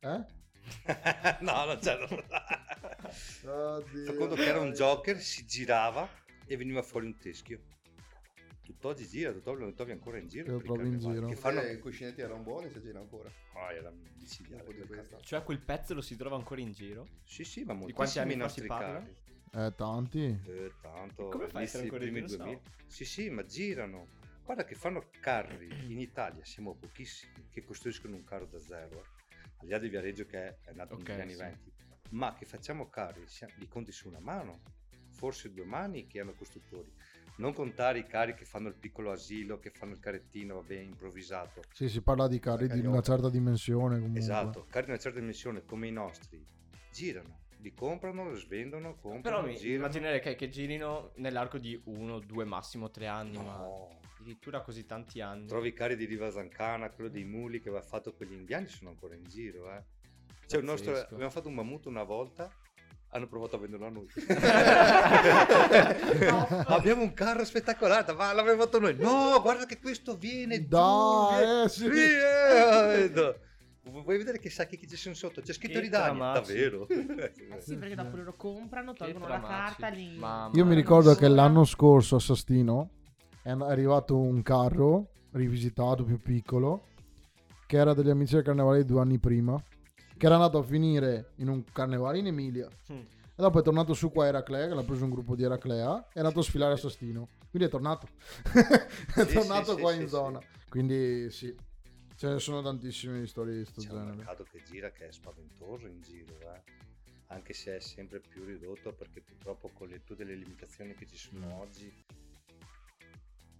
eh? 0.00 0.24
no, 1.40 1.64
non 1.64 1.78
c'è. 1.78 1.96
Oddio. 3.46 4.04
Fa 4.04 4.14
conto 4.14 4.34
che 4.34 4.46
era 4.46 4.60
un 4.60 4.72
Joker, 4.72 5.18
si 5.20 5.46
girava 5.46 6.08
e 6.46 6.56
veniva 6.56 6.82
fuori 6.82 7.06
un 7.06 7.16
teschio. 7.18 7.60
Tutt'oggi 8.66 9.06
gira, 9.06 9.30
tutt'oggi 9.32 9.60
lo 9.62 9.72
trovi 9.74 9.92
ancora 9.92 10.18
in 10.18 10.26
giro. 10.26 10.50
Lo 10.52 10.60
trovi 10.60 10.88
in 10.88 10.98
giro. 10.98 11.28
Che 11.28 11.36
Fanno... 11.36 11.60
fanno... 11.60 11.70
I 11.72 11.78
cuscinetti 11.78 12.20
erano 12.20 12.42
buoni 12.42 12.68
se 12.68 12.80
gira 12.82 12.98
ancora. 12.98 13.30
Ah, 13.54 13.72
era 13.72 13.92
micidiale 14.18 14.64
quel. 14.64 15.20
Cioè 15.20 15.42
quel 15.44 15.60
pezzo 15.60 15.94
lo 15.94 16.00
si 16.00 16.16
trova 16.16 16.34
ancora 16.34 16.60
in 16.60 16.72
giro? 16.72 17.06
Sì, 17.24 17.44
sì, 17.44 17.62
ma 17.62 17.74
Di 17.74 17.92
quanti 17.92 18.18
anni 18.18 18.30
fa 18.36 18.48
si 18.48 18.60
nostri 18.60 18.66
parla? 18.66 18.98
carri. 18.98 19.14
eh 19.52 19.74
tanti 19.76 20.40
Eh, 20.46 20.72
tanto. 20.80 21.28
E 21.28 21.30
come 21.30 21.46
fai 21.48 21.62
a 21.62 21.64
essere 21.64 21.84
ancora 21.84 22.04
in 22.04 22.10
primi 22.12 22.26
giro? 22.26 22.42
2000. 22.44 22.60
Sì, 22.88 23.04
sì, 23.04 23.30
ma 23.30 23.44
girano. 23.44 24.06
Guarda 24.44 24.64
che 24.64 24.74
fanno 24.74 25.10
carri 25.20 25.68
in 25.92 26.00
Italia, 26.00 26.44
siamo 26.44 26.74
pochissimi 26.74 27.46
che 27.50 27.62
costruiscono 27.62 28.16
un 28.16 28.24
carro 28.24 28.46
da 28.46 28.58
zero. 28.60 28.98
eh. 29.00 29.14
Al 29.58 29.66
di 29.66 29.68
là 29.68 29.78
di 29.78 29.88
Viareggio 29.88 30.26
che 30.26 30.58
è 30.62 30.72
nato 30.72 30.94
Ok, 30.94 31.08
negli 31.08 31.20
anni 31.20 31.32
sì. 31.32 31.38
20, 31.38 31.72
ma 32.10 32.34
che 32.34 32.44
facciamo 32.44 32.88
carri, 32.90 33.24
li 33.58 33.68
conti 33.68 33.90
su 33.92 34.08
una 34.08 34.20
mano, 34.20 34.60
forse 35.12 35.52
due 35.52 35.64
mani 35.64 36.06
che 36.08 36.20
hanno 36.20 36.34
costruttori. 36.34 36.92
Non 37.38 37.52
contare 37.52 37.98
i 37.98 38.06
carri 38.06 38.34
che 38.34 38.44
fanno 38.46 38.68
il 38.68 38.74
piccolo 38.74 39.10
asilo, 39.12 39.58
che 39.58 39.70
fanno 39.70 39.92
il 39.92 40.00
carrettino, 40.00 40.54
vabbè, 40.56 40.74
improvvisato. 40.78 41.62
sì 41.72 41.88
si 41.88 42.00
parla 42.00 42.28
di 42.28 42.38
carri 42.38 42.66
di 42.68 42.80
una 42.86 43.02
certa 43.02 43.28
dimensione 43.28 43.96
comunque 43.96 44.20
Esatto, 44.20 44.64
carri 44.70 44.86
di 44.86 44.90
una 44.92 45.00
certa 45.00 45.18
dimensione 45.18 45.62
come 45.64 45.86
i 45.86 45.92
nostri, 45.92 46.42
girano, 46.90 47.40
li 47.58 47.74
comprano, 47.74 48.30
li 48.30 48.38
svendono, 48.38 48.94
comprano, 48.96 49.20
Però 49.20 49.42
mi 49.42 49.54
girano. 49.58 49.84
immaginerei 49.84 50.20
che, 50.20 50.34
che 50.34 50.48
girino 50.48 51.12
nell'arco 51.16 51.58
di 51.58 51.78
uno, 51.84 52.20
due, 52.20 52.44
massimo 52.44 52.90
tre 52.90 53.06
anni, 53.06 53.36
ma 53.36 53.56
No. 53.58 53.98
addirittura 54.18 54.62
così 54.62 54.86
tanti 54.86 55.20
anni. 55.20 55.46
Trovi 55.46 55.68
i 55.68 55.72
carri 55.74 55.96
di 55.96 56.06
Riva 56.06 56.30
Zancana, 56.30 56.90
quello 56.90 57.10
dei 57.10 57.24
muli 57.24 57.60
che 57.60 57.68
aveva 57.68 57.84
fatto 57.84 58.14
quegli 58.14 58.32
indiani 58.32 58.66
sono 58.66 58.88
ancora 58.90 59.14
in 59.14 59.24
giro, 59.24 59.70
eh. 59.74 59.82
Cioè, 60.46 60.60
il 60.60 60.64
nostro, 60.64 60.96
abbiamo 60.96 61.30
fatto 61.30 61.48
un 61.48 61.54
mammut 61.54 61.84
una 61.86 62.04
volta, 62.04 62.50
hanno 63.10 63.26
provato 63.28 63.56
a 63.56 63.58
venderlo 63.58 63.86
a 63.86 63.90
noi. 63.90 64.06
abbiamo 66.66 67.02
un 67.02 67.12
carro 67.14 67.44
spettacolare, 67.44 68.12
ma 68.12 68.32
l'abbiamo 68.32 68.60
fatto 68.62 68.80
noi. 68.80 68.96
No, 68.96 69.38
guarda 69.40 69.66
che 69.66 69.78
questo 69.78 70.16
viene 70.16 70.58
viene- 70.58 71.64
eh, 71.64 71.68
sì. 71.68 71.84
sì, 71.84 71.90
eh, 71.90 73.10
no. 73.14 73.34
Vu- 73.90 74.02
Vuoi 74.02 74.18
vedere 74.18 74.38
che 74.38 74.50
sacchi 74.50 74.76
che 74.78 74.86
c'è 74.86 75.14
sotto? 75.14 75.40
C'è 75.40 75.52
scritto 75.52 75.74
Che 75.74 75.80
Ridani, 75.80 76.16
tramacci. 76.16 76.52
davvero. 76.52 76.88
Eh 76.88 77.60
sì, 77.60 77.76
perché 77.76 77.94
dopo 77.94 78.16
loro 78.16 78.34
comprano, 78.36 78.92
tolgono 78.94 79.28
la 79.28 79.40
carta, 79.40 79.88
li... 79.88 80.16
Mamma 80.18 80.50
Io 80.56 80.64
mi 80.66 80.74
ricordo 80.74 81.14
che 81.14 81.28
l'anno 81.28 81.64
scorso 81.64 82.16
a 82.16 82.20
Sastino 82.20 82.90
è 83.42 83.50
arrivato 83.50 84.18
un 84.18 84.42
carro 84.42 85.10
rivisitato 85.30 86.02
più 86.04 86.18
piccolo 86.20 86.88
che 87.66 87.76
era 87.76 87.94
degli 87.94 88.10
amici 88.10 88.34
del 88.34 88.42
carnevale 88.42 88.78
di 88.78 88.84
due 88.86 89.00
anni 89.00 89.18
prima 89.18 89.60
che 90.16 90.26
era 90.26 90.34
andato 90.36 90.58
a 90.58 90.62
finire 90.62 91.32
in 91.36 91.48
un 91.48 91.64
carnevale 91.64 92.18
in 92.18 92.26
Emilia 92.26 92.68
Mm. 92.92 92.98
e 92.98 93.06
dopo 93.36 93.58
è 93.58 93.62
tornato 93.62 93.92
su 93.94 94.10
qua 94.10 94.24
a 94.24 94.28
Eraclea 94.28 94.68
che 94.68 94.74
l'ha 94.74 94.82
preso 94.84 95.04
un 95.04 95.10
gruppo 95.10 95.34
di 95.34 95.42
Eraclea 95.42 96.08
è 96.12 96.18
andato 96.18 96.40
a 96.40 96.42
sfilare 96.42 96.72
a 96.74 96.76
Sastino 96.76 97.28
quindi 97.50 97.68
è 97.68 97.70
tornato 97.70 98.08
è 98.52 99.24
Sì, 99.26 99.34
tornato 99.34 99.74
sì, 99.76 99.80
qua 99.80 99.92
sì, 99.92 100.00
in 100.00 100.08
zona 100.08 100.40
quindi 100.68 101.30
sì 101.30 101.54
ce 102.16 102.28
ne 102.28 102.38
sono 102.38 102.62
tantissime 102.62 103.20
di 103.20 103.26
storie 103.26 103.56
di 103.58 103.62
questo 103.62 103.80
C'è 103.82 103.90
un 103.90 103.98
genere 103.98 104.16
mercato 104.16 104.44
che 104.50 104.62
gira 104.62 104.90
che 104.90 105.08
è 105.08 105.12
spaventoso 105.12 105.86
in 105.86 106.00
giro, 106.00 106.32
eh. 106.40 106.62
anche 107.26 107.52
se 107.52 107.76
è 107.76 107.80
sempre 107.80 108.20
più 108.20 108.42
ridotto 108.44 108.94
perché 108.94 109.20
purtroppo 109.20 109.68
con 109.74 109.88
le, 109.88 110.02
tutte 110.02 110.24
le 110.24 110.34
limitazioni 110.34 110.94
che 110.94 111.06
ci 111.06 111.16
sono 111.18 111.46
Mm. 111.46 111.50
oggi 111.60 112.04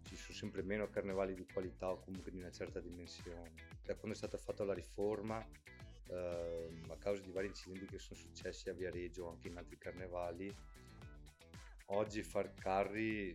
ci 0.05 0.17
sono 0.17 0.39
sempre 0.39 0.63
meno 0.63 0.89
carnevali 0.89 1.35
di 1.35 1.47
qualità 1.53 1.91
o 1.91 1.99
comunque 2.01 2.31
di 2.31 2.39
una 2.39 2.51
certa 2.51 2.81
dimensione. 2.81 3.53
Da 3.85 3.95
quando 3.95 4.13
è 4.13 4.17
stata 4.17 4.39
fatta 4.39 4.65
la 4.65 4.73
riforma, 4.73 5.45
ehm, 6.09 6.91
a 6.91 6.97
causa 6.97 7.23
di 7.23 7.31
vari 7.31 7.49
incidenti 7.49 7.87
che 7.87 7.99
sono 7.99 8.19
successi 8.19 8.69
a 8.69 8.73
Viareggio 8.73 9.25
o 9.25 9.31
anche 9.31 9.49
in 9.49 9.57
altri 9.57 9.79
carnevali, 9.79 10.55
oggi 11.87 12.23
far 12.23 12.53
carri 12.55 13.33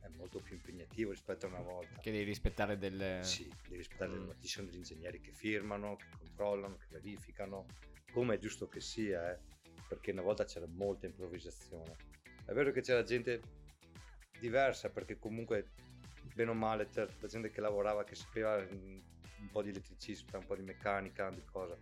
è 0.00 0.08
molto 0.16 0.40
più 0.40 0.54
impegnativo 0.54 1.10
rispetto 1.10 1.46
a 1.46 1.48
una 1.48 1.60
volta. 1.60 2.00
Che 2.00 2.10
devi 2.10 2.24
rispettare 2.24 2.78
delle... 2.78 3.20
Sì, 3.22 3.50
devi 3.64 3.76
rispettare 3.76 4.12
Mm. 4.12 4.28
le 4.28 4.36
ci 4.40 4.48
sono 4.48 4.66
degli 4.66 4.76
ingegneri 4.76 5.20
che 5.20 5.32
firmano, 5.32 5.96
che 5.96 6.06
controllano, 6.16 6.76
che 6.76 6.86
verificano, 6.90 7.66
come 8.12 8.36
è 8.36 8.38
giusto 8.38 8.68
che 8.68 8.80
sia, 8.80 9.32
eh, 9.32 9.38
perché 9.88 10.12
una 10.12 10.22
volta 10.22 10.44
c'era 10.44 10.66
molta 10.66 11.06
improvvisazione. 11.06 11.96
È 12.44 12.52
vero 12.52 12.72
che 12.72 12.80
c'era 12.80 13.02
gente 13.02 13.40
diversa, 14.38 14.90
perché 14.90 15.18
comunque, 15.18 15.70
bene 16.34 16.50
o 16.50 16.54
male, 16.54 16.88
c'era 16.88 17.10
gente 17.26 17.50
che 17.50 17.60
lavorava, 17.60 18.04
che 18.04 18.14
sapeva 18.14 18.58
mm, 18.58 18.98
un 19.40 19.48
po' 19.50 19.62
di 19.62 19.70
elettricista, 19.70 20.38
un 20.38 20.46
po' 20.46 20.56
di 20.56 20.62
meccanica, 20.62 21.30
di 21.30 21.42
cosa. 21.44 21.76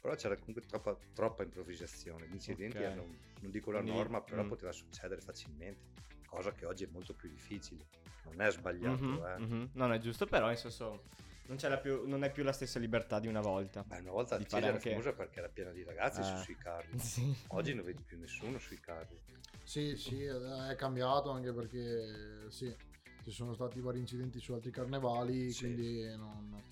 Però 0.00 0.14
c'era 0.16 0.36
comunque 0.36 0.62
troppa, 0.66 0.96
troppa 1.14 1.42
improvvisazione. 1.44 2.26
Gli 2.26 2.32
incidenti 2.34 2.76
Ok. 2.78 2.82
erano, 2.82 3.06
non 3.40 3.50
dico 3.50 3.70
la 3.70 3.78
Quindi, 3.80 3.96
norma, 3.96 4.20
però 4.20 4.42
mm. 4.42 4.48
poteva 4.48 4.72
succedere 4.72 5.20
facilmente, 5.20 6.00
cosa 6.26 6.52
che 6.52 6.66
oggi 6.66 6.84
è 6.84 6.88
molto 6.90 7.14
più 7.14 7.28
difficile. 7.28 7.86
Non 8.24 8.40
è 8.40 8.50
sbagliato, 8.50 9.04
Mhm, 9.04 9.24
eh. 9.26 9.38
mhm. 9.38 9.70
Non 9.74 9.92
è 9.92 9.98
giusto, 9.98 10.26
però 10.26 10.50
in 10.50 10.56
senso 10.56 11.04
non, 11.46 11.56
c'è 11.56 11.68
la 11.68 11.78
più, 11.78 12.06
non 12.08 12.24
è 12.24 12.32
più 12.32 12.42
la 12.42 12.52
stessa 12.52 12.78
libertà 12.80 13.20
di 13.20 13.28
una 13.28 13.40
volta. 13.40 13.84
Beh, 13.84 13.98
una 14.00 14.10
volta 14.10 14.36
Di 14.38 14.44
fare 14.44 14.64
era 14.66 14.74
anche- 14.74 14.90
famosa 14.90 15.12
perché 15.12 15.38
era 15.38 15.48
piena 15.48 15.70
di 15.70 15.84
ragazzi 15.84 16.20
Eh. 16.20 16.24
su- 16.24 16.36
sui 16.36 16.56
carri. 16.56 16.90
Sì. 16.98 17.36
Oggi 17.48 17.74
non 17.74 17.84
vedi 17.84 18.02
più 18.02 18.18
nessuno 18.18 18.58
sui 18.58 18.80
carri. 18.80 19.20
Sì, 19.62 19.96
sì, 19.96 20.20
è 20.24 20.74
cambiato 20.76 21.30
anche 21.30 21.52
perché 21.52 22.50
sì, 22.50 22.74
ci 23.22 23.30
sono 23.30 23.54
stati 23.54 23.80
vari 23.80 23.98
incidenti 23.98 24.38
su 24.40 24.52
altri 24.52 24.70
carnevali, 24.70 25.50
Sì. 25.50 25.60
quindi 25.64 26.16
non- 26.16 26.62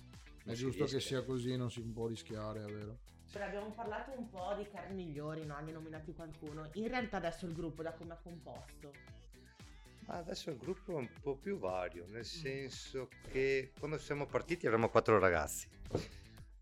è 0.43 0.45
Non 0.47 0.55
si 0.55 0.61
giusto 0.63 0.85
che 0.85 0.93
rischia. 0.95 1.17
sia 1.17 1.23
così, 1.25 1.55
non 1.55 1.69
si 1.71 1.81
può 1.81 2.07
rischiare, 2.07 2.63
è 2.63 2.71
vero. 2.71 2.97
Cioè, 3.29 3.43
abbiamo 3.43 3.71
parlato 3.71 4.11
un 4.17 4.29
po' 4.29 4.53
di 4.57 4.67
carri 4.69 4.93
migliori, 4.93 5.45
no? 5.45 5.57
Ne 5.61 5.71
nominati 5.71 6.13
qualcuno. 6.13 6.69
In 6.73 6.87
realtà 6.89 7.17
adesso 7.17 7.45
il 7.45 7.53
gruppo 7.53 7.81
da 7.81 7.93
come 7.93 8.13
è 8.15 8.17
composto. 8.21 8.91
Ma 10.07 10.15
adesso 10.15 10.49
il 10.49 10.57
gruppo 10.57 10.93
è 10.93 10.95
un 10.95 11.09
po' 11.21 11.37
più 11.37 11.57
vario, 11.57 12.05
nel 12.07 12.25
senso 12.25 13.07
che 13.31 13.71
quando 13.79 13.97
siamo 13.97 14.25
partiti 14.25 14.65
eravamo 14.65 14.89
quattro 14.89 15.17
ragazzi. 15.19 15.67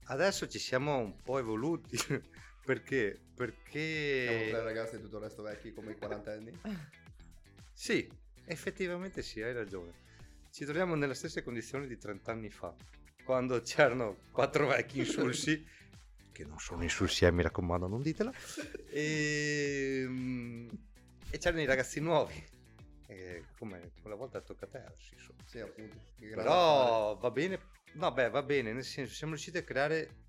Adesso 0.05 0.47
ci 0.47 0.59
siamo 0.59 0.97
un 0.97 1.15
po' 1.21 1.39
evoluti 1.39 1.97
Perché? 2.69 3.13
Siamo 3.15 3.33
tre 3.33 3.35
Perché... 3.35 4.61
ragazzi 4.61 4.95
e 4.95 5.01
tutto 5.01 5.17
il 5.17 5.23
resto 5.23 5.41
vecchi 5.41 5.73
come 5.73 5.93
i 5.93 5.95
quarantenni. 5.97 6.51
Sì, 7.73 8.07
effettivamente 8.49 9.21
sì, 9.21 9.41
hai 9.41 9.53
ragione. 9.53 10.07
Ci 10.51 10.65
troviamo 10.65 10.95
nelle 10.95 11.13
stesse 11.13 11.43
condizioni 11.43 11.87
di 11.87 11.97
30 11.97 12.31
anni 12.31 12.49
fa, 12.49 12.73
quando 13.23 13.61
c'erano 13.61 14.17
quattro 14.31 14.67
vecchi 14.67 14.99
insulsi, 14.99 15.63
che 16.33 16.43
non 16.45 16.59
sono 16.59 16.81
insulsi, 16.81 17.25
eh, 17.25 17.31
mi 17.31 17.43
raccomando, 17.43 17.87
non 17.87 18.01
ditela, 18.01 18.31
e, 18.89 20.03
mm, 20.07 20.69
e 21.29 21.37
c'erano 21.37 21.61
i 21.61 21.65
ragazzi 21.65 21.99
nuovi. 21.99 22.43
E 23.05 23.45
come 23.57 23.91
quella 24.01 24.15
volta 24.15 24.41
tocca 24.41 24.65
a 24.65 24.67
te, 24.67 24.83
sì, 24.97 25.15
so. 25.17 25.33
Sì, 25.45 25.59
appunto. 25.59 25.95
Però 26.19 27.15
va 27.17 27.31
bene, 27.31 27.59
no 27.93 28.11
beh, 28.11 28.29
va 28.29 28.41
bene, 28.41 28.73
nel 28.73 28.83
senso 28.83 29.13
siamo 29.13 29.33
riusciti 29.33 29.57
a 29.57 29.63
creare 29.63 30.27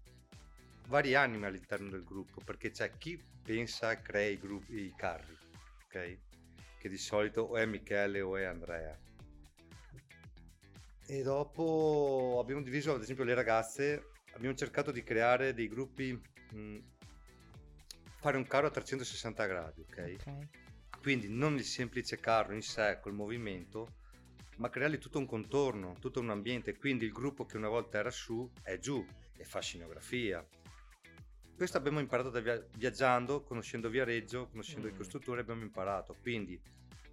vari 0.88 1.14
anime 1.14 1.46
all'interno 1.46 1.88
del 1.88 2.04
gruppo, 2.04 2.42
perché 2.44 2.70
c'è 2.70 2.90
chi 2.98 3.22
pensa 3.42 4.00
crea 4.00 4.28
i, 4.28 4.38
gruppi, 4.38 4.84
i 4.84 4.94
carri, 4.94 5.36
ok? 5.86 6.18
Che 6.80 6.88
di 6.88 6.96
solito 6.96 7.42
o 7.42 7.56
è 7.58 7.66
Michele 7.66 8.22
o 8.22 8.38
è 8.38 8.44
Andrea. 8.44 8.98
E 11.06 11.22
dopo 11.22 12.38
abbiamo 12.40 12.62
diviso, 12.62 12.94
ad 12.94 13.02
esempio, 13.02 13.22
le 13.22 13.34
ragazze, 13.34 14.12
abbiamo 14.32 14.54
cercato 14.56 14.90
di 14.90 15.02
creare 15.02 15.52
dei 15.52 15.68
gruppi, 15.68 16.18
mh, 16.52 16.78
fare 18.18 18.38
un 18.38 18.46
carro 18.46 18.68
a 18.68 18.70
360 18.70 19.44
gradi, 19.44 19.82
ok? 19.82 20.16
Ok. 20.20 20.48
Quindi 21.02 21.28
non 21.28 21.56
il 21.56 21.64
semplice 21.64 22.16
carro 22.16 22.54
in 22.54 22.62
sé 22.62 22.98
col 23.02 23.12
movimento, 23.12 23.96
ma 24.56 24.70
creargli 24.70 24.96
tutto 24.96 25.18
un 25.18 25.26
contorno, 25.26 25.96
tutto 26.00 26.20
un 26.20 26.30
ambiente. 26.30 26.78
Quindi 26.78 27.04
il 27.04 27.12
gruppo 27.12 27.44
che 27.44 27.58
una 27.58 27.68
volta 27.68 27.98
era 27.98 28.10
su 28.10 28.50
è 28.62 28.78
giù 28.78 29.04
e 29.36 29.44
fa 29.44 29.60
scenografia. 29.60 30.42
Questo 31.60 31.76
abbiamo 31.76 32.00
imparato 32.00 32.30
da 32.30 32.40
via- 32.40 32.64
viaggiando, 32.76 33.42
conoscendo 33.42 33.90
Viareggio, 33.90 34.46
conoscendo 34.48 34.88
i 34.88 34.92
Mm. 34.92 34.96
costruttori, 34.96 35.40
abbiamo 35.42 35.60
imparato. 35.60 36.16
Quindi 36.22 36.58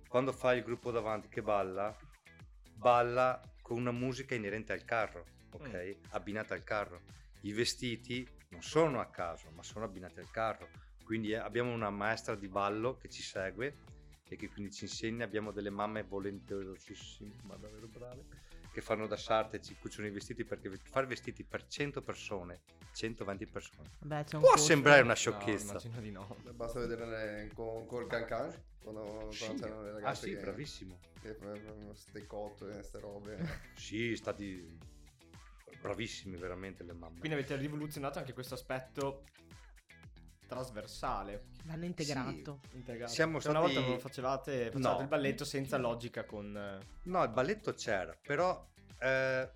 quando 0.08 0.32
fai 0.32 0.60
il 0.60 0.63
gruppo 0.63 0.89
davanti 0.89 1.27
che 1.27 1.42
balla, 1.42 1.94
balla 2.74 3.42
con 3.62 3.77
una 3.77 3.92
musica 3.92 4.36
inerente 4.36 4.72
al 4.72 4.86
carro, 4.86 5.25
ok? 5.51 5.98
Abbinata 6.12 6.54
al 6.54 6.63
carro. 6.63 7.01
I 7.42 7.51
vestiti 7.51 8.25
non 8.51 8.62
sono 8.62 9.01
a 9.01 9.08
caso, 9.08 9.50
ma 9.51 9.63
sono 9.63 9.84
abbinati 9.84 10.20
al 10.20 10.32
carro. 10.32 10.70
Quindi 11.04 11.32
eh, 11.32 11.36
abbiamo 11.36 11.74
una 11.74 11.89
maestra 11.89 12.34
di 12.36 12.48
ballo 12.48 12.96
che 12.96 13.10
ci 13.10 13.24
segue 13.24 13.75
e 14.30 14.38
che 14.38 14.48
quindi 14.48 14.72
ci 14.72 14.86
insegna. 14.86 15.25
Abbiamo 15.25 15.51
delle 15.51 15.70
mamme 15.72 16.04
volenterosissime, 16.04 17.36
ma 17.44 17.58
davvero 17.58 17.88
brave, 17.88 18.24
che 18.77 18.84
fanno 18.84 19.07
da 19.07 19.17
sarte 19.17 19.57
e 19.57 19.62
ci 19.63 19.75
cuciono 19.79 20.07
i 20.07 20.12
vestiti 20.12 20.43
perché 20.46 20.69
fare 20.84 21.07
vestiti 21.07 21.43
per 21.43 21.65
100 21.65 22.03
persone, 22.03 22.62
120 22.93 23.48
persone, 23.48 23.89
Beh, 24.01 24.24
c'è 24.24 24.36
un 24.36 24.41
può 24.41 24.51
costo. 24.51 24.67
sembrare 24.67 25.00
una 25.01 25.10
No, 25.10 25.15
sciocchezza. 25.15 25.69
immagino 25.72 26.00
di 26.00 26.12
no. 26.12 26.38
Basta 26.53 26.79
vedere 26.81 27.50
con, 27.55 27.88
col 27.88 28.05
cancan 28.05 28.53
quando, 28.79 29.01
quando 29.01 29.31
Sì. 29.34 29.55
c'erano 29.55 29.81
le 29.81 29.89
Ah 29.89 29.93
ragazze 29.93 30.27
sì, 30.27 30.36
che, 30.36 30.41
bravissimo. 30.41 31.00
che 31.19 31.34
facevano 31.34 31.96
ste 31.96 32.27
cotte 32.27 32.77
e 32.77 32.84
ste 32.84 33.00
robe. 33.00 33.38
Sì, 33.74 34.15
stati 34.15 34.77
bravissimi 35.81 36.38
veramente 36.38 36.84
le 36.84 36.93
mamme. 36.93 37.17
Quindi 37.17 37.36
avete 37.36 37.55
rivoluzionato 37.55 38.19
anche 38.19 38.34
questo 38.34 38.53
aspetto 38.53 39.24
trasversale. 40.48 41.44
L'hanno 41.66 41.86
integrato. 41.86 42.62
integrato. 42.74 43.12
Siamo 43.12 43.39
Cioè, 43.39 43.51
Una 43.51 43.60
stati- 43.62 43.75
volta 43.75 43.89
non 43.89 44.00
facevate, 44.00 44.51
facevate 44.72 44.96
No. 44.96 45.01
il 45.01 45.08
balletto 45.08 45.46
senza 45.46 45.77
logica 45.77 46.24
con... 46.24 46.56
eh, 46.58 46.86
No, 47.04 47.24
il 47.24 47.30
balletto 47.30 47.74
c'era, 47.74 48.18
però 48.22 48.66
eh, 49.00 49.50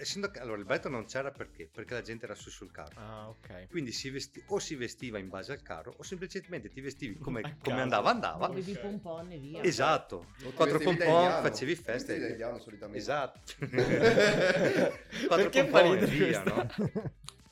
essendo 0.00 0.30
che 0.30 0.38
allora 0.40 0.58
il 0.58 0.64
balletto 0.64 0.88
non 0.88 1.04
c'era 1.04 1.30
perché? 1.30 1.68
Perché 1.70 1.92
la 1.92 2.00
gente 2.00 2.24
era 2.24 2.34
su 2.34 2.48
sul 2.48 2.70
carro. 2.72 2.98
Ah, 2.98 3.28
ok. 3.28 3.68
Quindi 3.68 3.92
si 3.92 4.08
vesti- 4.08 4.42
o 4.46 4.58
si 4.58 4.74
vestiva 4.76 5.18
in 5.18 5.28
base 5.28 5.52
al 5.52 5.60
carro 5.62 5.92
o 5.98 6.02
semplicemente 6.02 6.70
ti 6.70 6.80
vestivi 6.80 7.18
come, 7.18 7.42
come 7.62 7.80
andava 7.82 8.08
andava. 8.10 8.48
Bevi 8.48 8.76
pompon 8.78 9.30
e 9.32 9.38
via. 9.38 9.62
Esatto. 9.62 10.28
Quattro 10.54 10.78
pompon, 10.78 11.42
facevi 11.42 11.76
Ti 11.76 11.82
vestivi 11.84 12.36
da 12.36 12.48
feste. 12.52 12.60
solitamente. 12.62 12.98
Esatto. 12.98 13.40
Quattro 15.26 15.50
pompon 15.50 15.98
e 15.98 16.06
via, 16.06 16.42
no? 16.42 16.66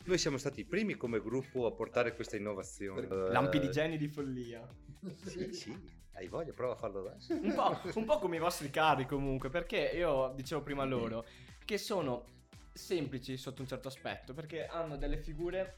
Noi 0.05 0.19
siamo 0.19 0.37
stati 0.37 0.61
i 0.61 0.65
primi 0.65 0.95
come 0.95 1.21
gruppo 1.21 1.67
a 1.67 1.73
portare 1.73 2.15
questa 2.15 2.37
innovazione. 2.37 3.07
Lampi 3.07 3.61
di 3.61 3.71
geni 3.71 3.97
di 3.97 4.09
follia. 4.09 4.67
Sì, 5.25 5.53
sì, 5.53 5.77
hai 6.13 6.29
voglia, 6.29 6.53
prova 6.53 6.75
a 6.75 6.77
farlo 6.77 7.05
adesso. 7.05 7.35
Un 7.35 7.53
po', 7.55 7.77
un 7.95 8.05
po' 8.05 8.19
come 8.21 8.37
i 8.37 8.39
vostri 8.39 8.71
carri 8.71 9.05
comunque, 9.05 9.49
perché 9.49 9.91
io 9.95 10.33
dicevo 10.37 10.63
prima 10.63 10.85
loro 10.85 11.25
che 11.65 11.77
sono 11.77 12.25
semplici 12.73 13.37
sotto 13.37 13.63
un 13.63 13.67
certo 13.67 13.89
aspetto, 13.89 14.33
perché 14.33 14.67
hanno 14.67 14.97
delle 14.97 15.17
figure 15.17 15.75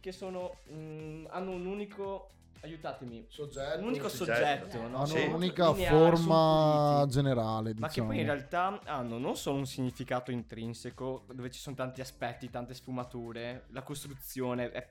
che 0.00 0.10
sono... 0.10 0.60
mm, 0.72 1.26
hanno 1.28 1.50
un 1.50 1.66
unico... 1.66 2.30
Aiutatemi. 2.64 3.26
Soggetto, 3.28 3.78
Un 3.80 3.86
unico 3.88 4.08
soggetto, 4.08 4.70
Certo. 4.70 4.88
no? 4.88 4.98
Hanno 5.02 5.24
un'unica 5.26 5.72
forma 5.74 7.04
generale, 7.08 7.74
Ma 7.74 7.86
che 7.88 7.94
diciamo. 7.94 8.08
poi 8.08 8.18
in 8.20 8.24
realtà 8.24 8.80
hanno 8.84 9.18
non 9.18 9.36
solo 9.36 9.58
un 9.58 9.66
significato 9.66 10.30
intrinseco, 10.30 11.24
dove 11.32 11.50
ci 11.50 11.58
sono 11.58 11.74
tanti 11.74 12.00
aspetti, 12.00 12.48
tante 12.50 12.74
sfumature, 12.74 13.64
la 13.70 13.82
costruzione 13.82 14.70
è 14.70 14.90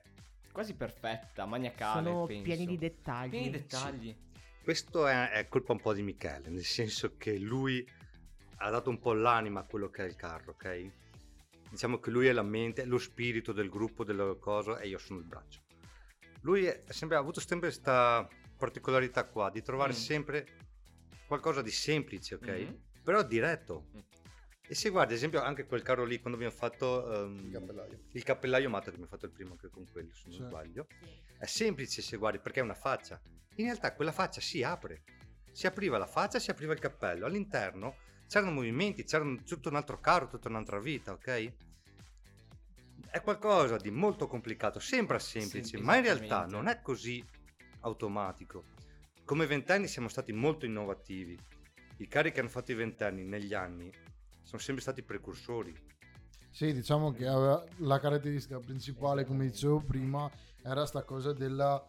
quasi 0.52 0.74
perfetta, 0.74 1.46
maniacale. 1.46 2.02
Sono 2.04 2.26
penso. 2.26 2.42
pieni 2.42 2.66
di 2.66 2.76
dettagli. 2.76 3.30
Pieni 3.30 3.44
di 3.46 3.50
dettagli. 3.52 4.16
Questo 4.62 5.06
è, 5.06 5.30
è 5.30 5.48
colpa 5.48 5.72
un 5.72 5.80
po' 5.80 5.94
di 5.94 6.02
Michele, 6.02 6.50
nel 6.50 6.64
senso 6.64 7.16
che 7.16 7.38
lui 7.38 7.84
ha 8.58 8.68
dato 8.70 8.90
un 8.90 8.98
po' 8.98 9.14
l'anima 9.14 9.60
a 9.60 9.64
quello 9.64 9.88
che 9.88 10.04
è 10.04 10.06
il 10.06 10.14
carro, 10.14 10.52
ok? 10.52 10.90
Diciamo 11.70 11.98
che 12.00 12.10
lui 12.10 12.26
è 12.26 12.32
la 12.32 12.42
mente, 12.42 12.84
lo 12.84 12.98
spirito 12.98 13.52
del 13.52 13.70
gruppo, 13.70 14.04
della 14.04 14.34
cosa, 14.38 14.78
e 14.78 14.88
io 14.88 14.98
sono 14.98 15.18
il 15.20 15.24
braccio. 15.24 15.61
Lui 16.42 16.64
è 16.64 16.82
sempre, 16.88 17.16
ha 17.16 17.20
avuto 17.20 17.40
sempre 17.40 17.68
questa 17.68 18.28
particolarità 18.56 19.24
qua, 19.26 19.50
di 19.50 19.62
trovare 19.62 19.92
Mm. 19.92 19.96
sempre 19.96 20.46
qualcosa 21.26 21.62
di 21.62 21.70
semplice, 21.70 22.34
ok? 22.36 22.46
Mhm. 22.48 22.80
Però 23.02 23.22
diretto. 23.22 23.86
Mm. 23.96 24.00
E 24.68 24.74
se 24.74 24.90
guardi, 24.90 25.12
ad 25.12 25.18
esempio, 25.18 25.40
anche 25.42 25.66
quel 25.66 25.82
carro 25.82 26.04
lì, 26.04 26.18
quando 26.20 26.38
abbiamo 26.38 26.54
fatto 26.56 27.12
ehm, 27.24 27.46
Il 27.46 27.52
cappellaio. 27.52 28.00
il 28.12 28.22
cappellaio 28.22 28.70
matto, 28.70 28.84
che 28.84 28.90
abbiamo 28.90 29.08
fatto 29.08 29.26
il 29.26 29.32
primo 29.32 29.50
anche 29.52 29.68
con 29.68 29.86
quello, 29.90 30.12
se 30.12 30.22
non 30.28 30.36
Sì. 30.38 30.42
sbaglio, 30.44 30.86
è 31.38 31.46
semplice 31.46 32.00
se 32.02 32.16
guardi 32.16 32.38
perché 32.38 32.60
è 32.60 32.62
una 32.62 32.74
faccia. 32.74 33.20
In 33.56 33.64
realtà 33.64 33.92
quella 33.94 34.12
faccia 34.12 34.40
si 34.40 34.62
apre. 34.62 35.02
Si 35.50 35.66
apriva 35.66 35.98
la 35.98 36.06
faccia, 36.06 36.38
si 36.38 36.50
apriva 36.50 36.72
il 36.72 36.78
cappello. 36.78 37.26
All'interno 37.26 37.96
c'erano 38.26 38.52
movimenti, 38.52 39.04
c'era 39.04 39.24
tutto 39.44 39.68
un 39.68 39.76
altro 39.76 40.00
carro, 40.00 40.28
tutta 40.28 40.48
un'altra 40.48 40.78
vita, 40.80 41.12
ok? 41.12 41.54
È 43.12 43.20
qualcosa 43.20 43.76
di 43.76 43.90
molto 43.90 44.26
complicato, 44.26 44.80
sembra 44.80 45.18
semplice, 45.18 45.76
Sì, 45.76 45.82
ma 45.82 45.96
in 45.96 46.02
realtà 46.02 46.46
non 46.46 46.66
è 46.66 46.80
così 46.80 47.22
automatico. 47.80 48.64
Come 49.26 49.44
ventenni 49.44 49.86
siamo 49.86 50.08
stati 50.08 50.32
molto 50.32 50.64
innovativi. 50.64 51.38
I 51.98 52.08
carri 52.08 52.32
che 52.32 52.40
hanno 52.40 52.48
fatto 52.48 52.72
i 52.72 52.74
ventenni 52.74 53.22
negli 53.22 53.52
anni 53.52 53.92
sono 54.40 54.62
sempre 54.62 54.80
stati 54.80 55.02
precursori. 55.02 55.74
Sì, 56.48 56.72
diciamo 56.72 57.12
che 57.12 57.26
aveva- 57.26 57.62
la 57.80 58.00
caratteristica 58.00 58.58
principale, 58.58 59.26
come 59.26 59.44
dicevo 59.44 59.80
prima, 59.80 60.30
era 60.62 60.86
sta 60.86 61.02
cosa 61.02 61.34
della... 61.34 61.84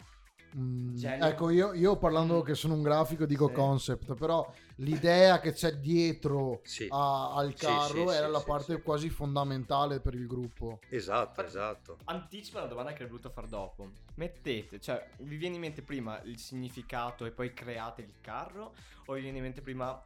mm, 0.58 0.96
Genio. 0.96 1.26
ecco, 1.28 1.50
io, 1.50 1.74
io 1.74 1.98
parlando 1.98 2.42
che 2.42 2.56
sono 2.56 2.74
un 2.74 2.82
grafico 2.82 3.26
dico 3.26 3.48
Sì. 3.48 3.54
concept, 3.54 4.14
però 4.16 4.52
l'idea 4.78 5.40
che 5.40 5.54
c'è 5.54 5.78
dietro 5.78 6.62
Sì, 6.64 6.88
a- 6.90 7.34
al 7.34 7.56
carro 7.56 8.10
sì, 8.10 8.16
era 8.16 8.28
sì, 8.28 8.32
la 8.32 8.40
sì, 8.40 8.46
parte 8.46 8.76
sì. 8.76 8.82
quasi 8.82 9.10
fondamentale 9.10 10.00
per 10.00 10.14
il 10.16 10.28
gruppo. 10.28 10.80
esatto, 10.90 11.44
esatto. 11.44 11.98
Anticipa 12.06 12.60
la 12.62 12.68
domanda 12.68 12.90
che 12.92 12.98
avrei 13.04 13.10
voluto 13.10 13.30
far 13.30 13.48
dopo. 13.48 13.90
Mettete, 14.16 14.80
cioè, 14.80 15.08
vi 15.20 15.38
viene 15.38 15.56
in 15.56 15.62
mente 15.62 15.82
prima 15.82 16.22
il 16.24 16.38
significato 16.38 17.26
e 17.26 17.32
poi 17.32 17.54
create 17.54 18.02
il 18.02 18.20
carro? 18.22 18.74
O 19.06 19.14
vi 19.14 19.22
viene 19.22 19.38
in 19.38 19.44
mente 19.44 19.62
prima 19.62 20.02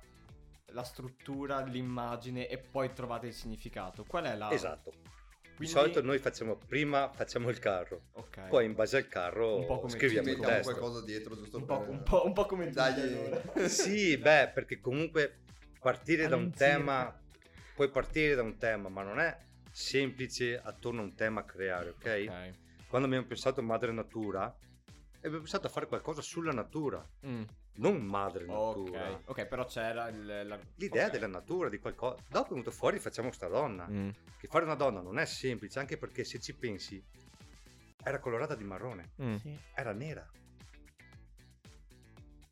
la 0.71 0.83
struttura, 0.83 1.61
l'immagine 1.61 2.47
e 2.47 2.57
poi 2.57 2.93
trovate 2.93 3.27
il 3.27 3.33
significato? 3.33 4.05
Qual 4.05 4.23
è 4.25 4.35
la... 4.35 4.49
Esatto. 4.49 4.91
Di 5.57 5.65
Quindi- 5.65 5.73
solito 5.73 6.01
noi 6.03 6.19
facciamo 6.19 6.55
prima 6.55 7.09
facciamo 7.11 7.49
il 7.49 7.57
carro, 7.57 8.03
Ok. 8.13 8.47
poi 8.49 8.65
in 8.65 8.73
base 8.75 8.97
al 8.97 9.07
carro 9.07 9.65
scriviamo 9.87 10.29
il 10.29 10.37
mettiamo 10.37 10.55
testo. 10.61 10.71
qualcosa 10.71 11.03
dietro 11.03 11.35
giusto 11.35 11.57
un 11.57 11.65
po', 11.65 11.79
per... 11.79 11.89
un 11.89 12.03
po', 12.03 12.25
un 12.25 12.33
po' 12.33 12.45
come. 12.45 12.69
Dagli- 12.69 12.99
allora. 12.99 13.41
Sì, 13.67 14.17
beh, 14.17 14.51
perché 14.53 14.79
comunque 14.79 15.39
partire 15.79 16.27
da 16.27 16.35
un 16.35 16.51
tema, 16.51 17.19
puoi 17.73 17.89
partire 17.89 18.35
da 18.35 18.43
un 18.43 18.57
tema, 18.57 18.87
ma 18.89 19.01
non 19.01 19.19
è 19.19 19.35
semplice 19.71 20.59
attorno 20.59 21.01
a 21.01 21.05
un 21.05 21.15
tema 21.15 21.43
creare, 21.43 21.89
ok? 21.89 22.25
Ok. 22.27 22.53
Quando 22.87 23.07
abbiamo 23.07 23.25
pensato 23.25 23.59
a 23.59 23.63
Madre 23.63 23.91
Natura, 23.91 24.55
abbiamo 25.17 25.37
pensato 25.39 25.65
a 25.65 25.69
fare 25.71 25.87
qualcosa 25.87 26.21
sulla 26.21 26.51
natura, 26.51 27.03
Mm, 27.25 27.41
non 27.77 28.01
Madre 28.03 28.45
Natura. 28.45 29.11
ok. 29.11 29.19
Ok, 29.25 29.45
però 29.45 29.65
c'era 29.65 30.07
il, 30.09 30.25
la- 30.25 30.59
L'idea 30.75 31.05
ok. 31.07 31.11
della 31.11 31.27
natura, 31.27 31.69
di 31.69 31.79
qualcosa. 31.79 32.21
Dopo 32.29 32.47
è 32.47 32.49
venuto 32.51 32.71
fuori 32.71 32.99
facciamo 32.99 33.31
sta 33.31 33.47
donna. 33.47 33.87
Mm. 33.89 34.09
Che 34.37 34.47
fare 34.47 34.65
una 34.65 34.75
donna 34.75 35.01
non 35.01 35.17
è 35.19 35.25
semplice, 35.25 35.79
anche 35.79 35.97
perché 35.97 36.23
se 36.23 36.39
ci 36.39 36.53
pensi, 36.53 37.03
era 38.03 38.19
colorata 38.19 38.55
di 38.55 38.63
marrone. 38.63 39.11
Mm. 39.21 39.35
Era 39.73 39.91
nera. 39.93 40.27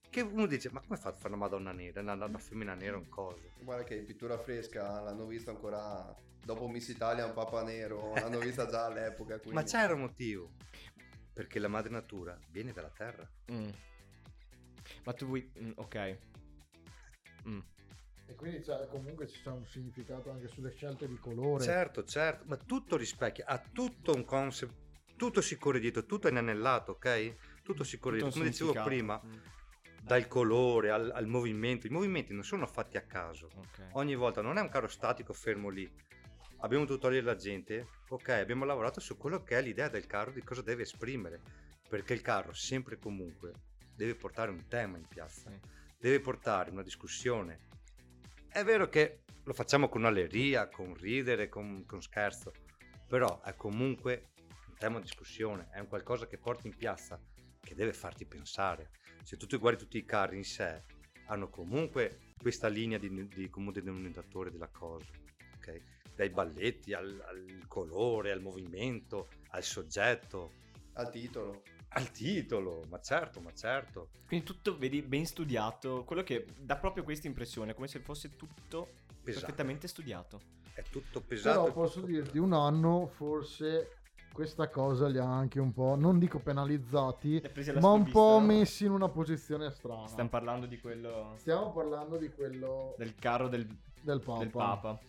Che 0.10 0.22
uno 0.22 0.46
dice, 0.46 0.70
ma 0.72 0.80
come 0.80 0.98
fa 0.98 1.10
a 1.10 1.14
fare 1.14 1.28
una 1.34 1.38
Madonna 1.38 1.72
nera, 1.74 2.00
una, 2.02 2.14
una 2.14 2.38
femmina 2.38 2.74
nera, 2.74 2.96
un 2.96 3.10
coso? 3.10 3.52
Guarda 3.60 3.84
che 3.84 3.96
in 3.96 4.06
pittura 4.06 4.38
fresca 4.38 5.02
l'hanno 5.02 5.26
vista 5.26 5.52
ancora 5.52 6.16
dopo 6.44 6.68
Miss 6.70 6.88
Italia 6.88 7.26
un 7.26 7.34
papa 7.34 7.64
nero, 7.64 8.14
l'hanno 8.14 8.40
vista 8.40 8.66
già 8.66 8.86
all'epoca. 8.86 9.36
Quindi... 9.40 9.56
Ma 9.56 9.64
c'era 9.64 9.94
un 9.94 10.02
motivo. 10.02 10.52
Perché 11.34 11.60
la 11.60 11.68
madre 11.68 11.90
natura 11.90 12.38
viene 12.50 12.72
dalla 12.72 12.92
terra. 12.96 13.28
Mm. 13.52 13.70
Ma 15.03 15.13
tu 15.13 15.25
vuoi... 15.25 15.51
mm, 15.60 15.71
ok. 15.75 16.17
Mm. 17.47 17.60
E 18.27 18.34
quindi 18.36 18.60
c'è- 18.62 18.88
comunque 18.88 19.27
c'è 19.27 19.49
un 19.51 19.65
significato 19.65 20.31
anche 20.31 20.47
sulle 20.47 20.71
scelte 20.71 21.08
di 21.08 21.17
colore. 21.19 21.63
Certo, 21.63 22.03
certo, 22.03 22.43
ma 22.47 22.58
tutto 22.58 22.97
rispecchia, 22.97 23.45
ha 23.45 23.60
tutto 23.60 24.13
un 24.15 24.25
concept, 24.25 24.73
tutto 25.15 25.41
si 25.41 25.58
corre 25.58 25.79
dietro, 25.79 26.05
tutto 26.05 26.27
è 26.27 26.31
inanellato, 26.31 26.93
ok? 26.93 27.36
Tutto 27.62 27.84
si 27.84 27.99
corre 27.99 28.17
dietro, 28.17 28.34
come 28.39 28.49
dicevo 28.49 28.73
prima, 28.84 29.21
Mm, 29.23 29.31
dal 30.01 30.27
colore 30.27 30.89
al, 30.89 31.12
al 31.13 31.27
movimento. 31.27 31.86
I 31.88 31.91
movimenti 31.91 32.34
non 32.34 32.43
sono 32.43 32.65
fatti 32.65 32.97
a 32.97 33.01
caso. 33.05 33.47
ok. 33.55 33.89
Ogni 33.93 34.15
volta 34.15 34.41
non 34.41 34.58
è 34.58 34.62
un 34.62 34.69
carro 34.69 34.88
statico 34.88 35.34
fermo 35.34 35.69
lì. 35.69 35.88
Abbiamo 36.60 36.86
dovuto 36.86 37.08
togliere 37.08 37.25
la 37.25 37.36
gente, 37.36 37.88
ok, 38.10 38.29
abbiamo 38.29 38.65
lavorato 38.65 38.99
su 38.99 39.17
quello 39.17 39.43
che 39.43 39.58
è 39.58 39.62
l'idea 39.62 39.88
del 39.89 40.08
carro, 40.08 40.31
di 40.31 40.41
cosa 40.41 40.62
deve 40.63 40.81
esprimere. 40.81 41.41
Perché 41.88 42.13
il 42.13 42.21
carro, 42.21 42.53
sempre 42.53 42.95
e 42.95 42.99
comunque, 42.99 43.51
deve 43.95 44.15
portare 44.15 44.51
un 44.51 44.67
tema 44.67 44.97
in 44.97 45.08
piazza, 45.08 45.49
Sì. 45.49 45.60
deve 45.97 46.19
portare 46.19 46.71
una 46.71 46.84
discussione. 46.84 47.60
È 48.47 48.63
vero 48.63 48.88
che 48.89 49.23
lo 49.43 49.53
facciamo 49.53 49.89
con 49.89 50.05
allegria, 50.05 50.67
con 50.69 50.93
ridere, 50.95 51.49
con, 51.49 51.86
con 51.86 52.01
scherzo, 52.01 52.51
però 53.08 53.41
è 53.41 53.55
comunque 53.55 54.29
un 54.67 54.75
tema 54.77 54.97
di 54.97 55.03
discussione, 55.03 55.67
è 55.71 55.79
un 55.79 55.88
qualcosa 55.88 56.27
che 56.27 56.38
porti 56.38 56.67
in 56.67 56.75
piazza, 56.75 57.19
che 57.60 57.75
deve 57.75 57.93
farti 57.93 58.25
pensare. 58.25 58.91
Se 59.23 59.38
tu 59.38 59.45
ti 59.45 59.58
guardi 59.58 59.79
tutti 59.79 59.97
i 59.97 60.05
carri 60.05 60.38
in 60.38 60.43
sé, 60.43 60.84
hanno 61.27 61.49
comunque 61.49 62.34
questa 62.38 62.67
linea 62.67 62.97
di, 62.97 63.27
di 63.27 63.49
comune 63.49 63.81
denominatore 63.81 64.51
della 64.51 64.69
cosa, 64.69 65.12
ok? 65.58 65.81
Dai 66.15 66.29
balletti 66.29 66.93
al, 66.93 67.21
al 67.27 67.65
colore, 67.67 68.31
al 68.31 68.41
movimento, 68.41 69.29
al 69.49 69.63
soggetto, 69.63 70.53
Al 70.93 71.10
titolo. 71.10 71.63
Al 71.89 72.12
titolo, 72.12 72.84
ma 72.89 73.00
certo, 73.00 73.39
ma 73.39 73.54
certo. 73.54 74.10
Quindi 74.28 74.45
tutto, 74.45 74.78
vedi, 74.78 75.02
ben 75.02 75.26
studiato. 75.26 76.04
Quello 76.04 76.24
che 76.24 76.45
dà 76.58 76.76
proprio 76.76 77.04
questa 77.04 77.28
impressione, 77.28 77.74
come 77.74 77.88
se 77.88 78.00
fosse 78.00 78.36
tutto 78.36 78.88
Pesato. 79.24 79.45
perfettamente 79.45 79.88
studiato. 79.88 80.39
È 80.74 80.84
tutto 80.89 81.21
pesato. 81.21 81.62
Però 81.62 81.74
posso 81.74 82.02
tutto- 82.02 82.12
dirti, 82.12 82.38
un 82.38 82.52
anno 82.54 83.08
forse 83.08 83.91
questa 84.34 84.67
cosa 84.69 85.08
li 85.08 85.17
ha 85.17 85.24
anche 85.26 85.62
un 85.62 85.71
po', 85.71 85.95
non 85.95 86.19
dico 86.19 86.39
penalizzati, 86.39 87.41
ma 87.80 87.91
un 87.91 88.10
po' 88.12 88.39
messi 88.41 88.84
in 88.84 88.91
una 88.91 89.08
posizione 89.08 89.71
strana. 89.71 90.08
Stiamo 90.08 90.28
parlando 90.30 90.65
di 90.65 90.78
quello... 90.78 91.36
Stiamo 91.38 91.71
parlando 91.71 92.17
di 92.17 92.30
quello 92.30 92.95
Del 92.98 93.15
carro 93.15 93.48
del, 93.48 93.65
del 94.02 94.19
Papa. 94.19 94.39
del 94.39 94.50
Papa. 94.50 95.00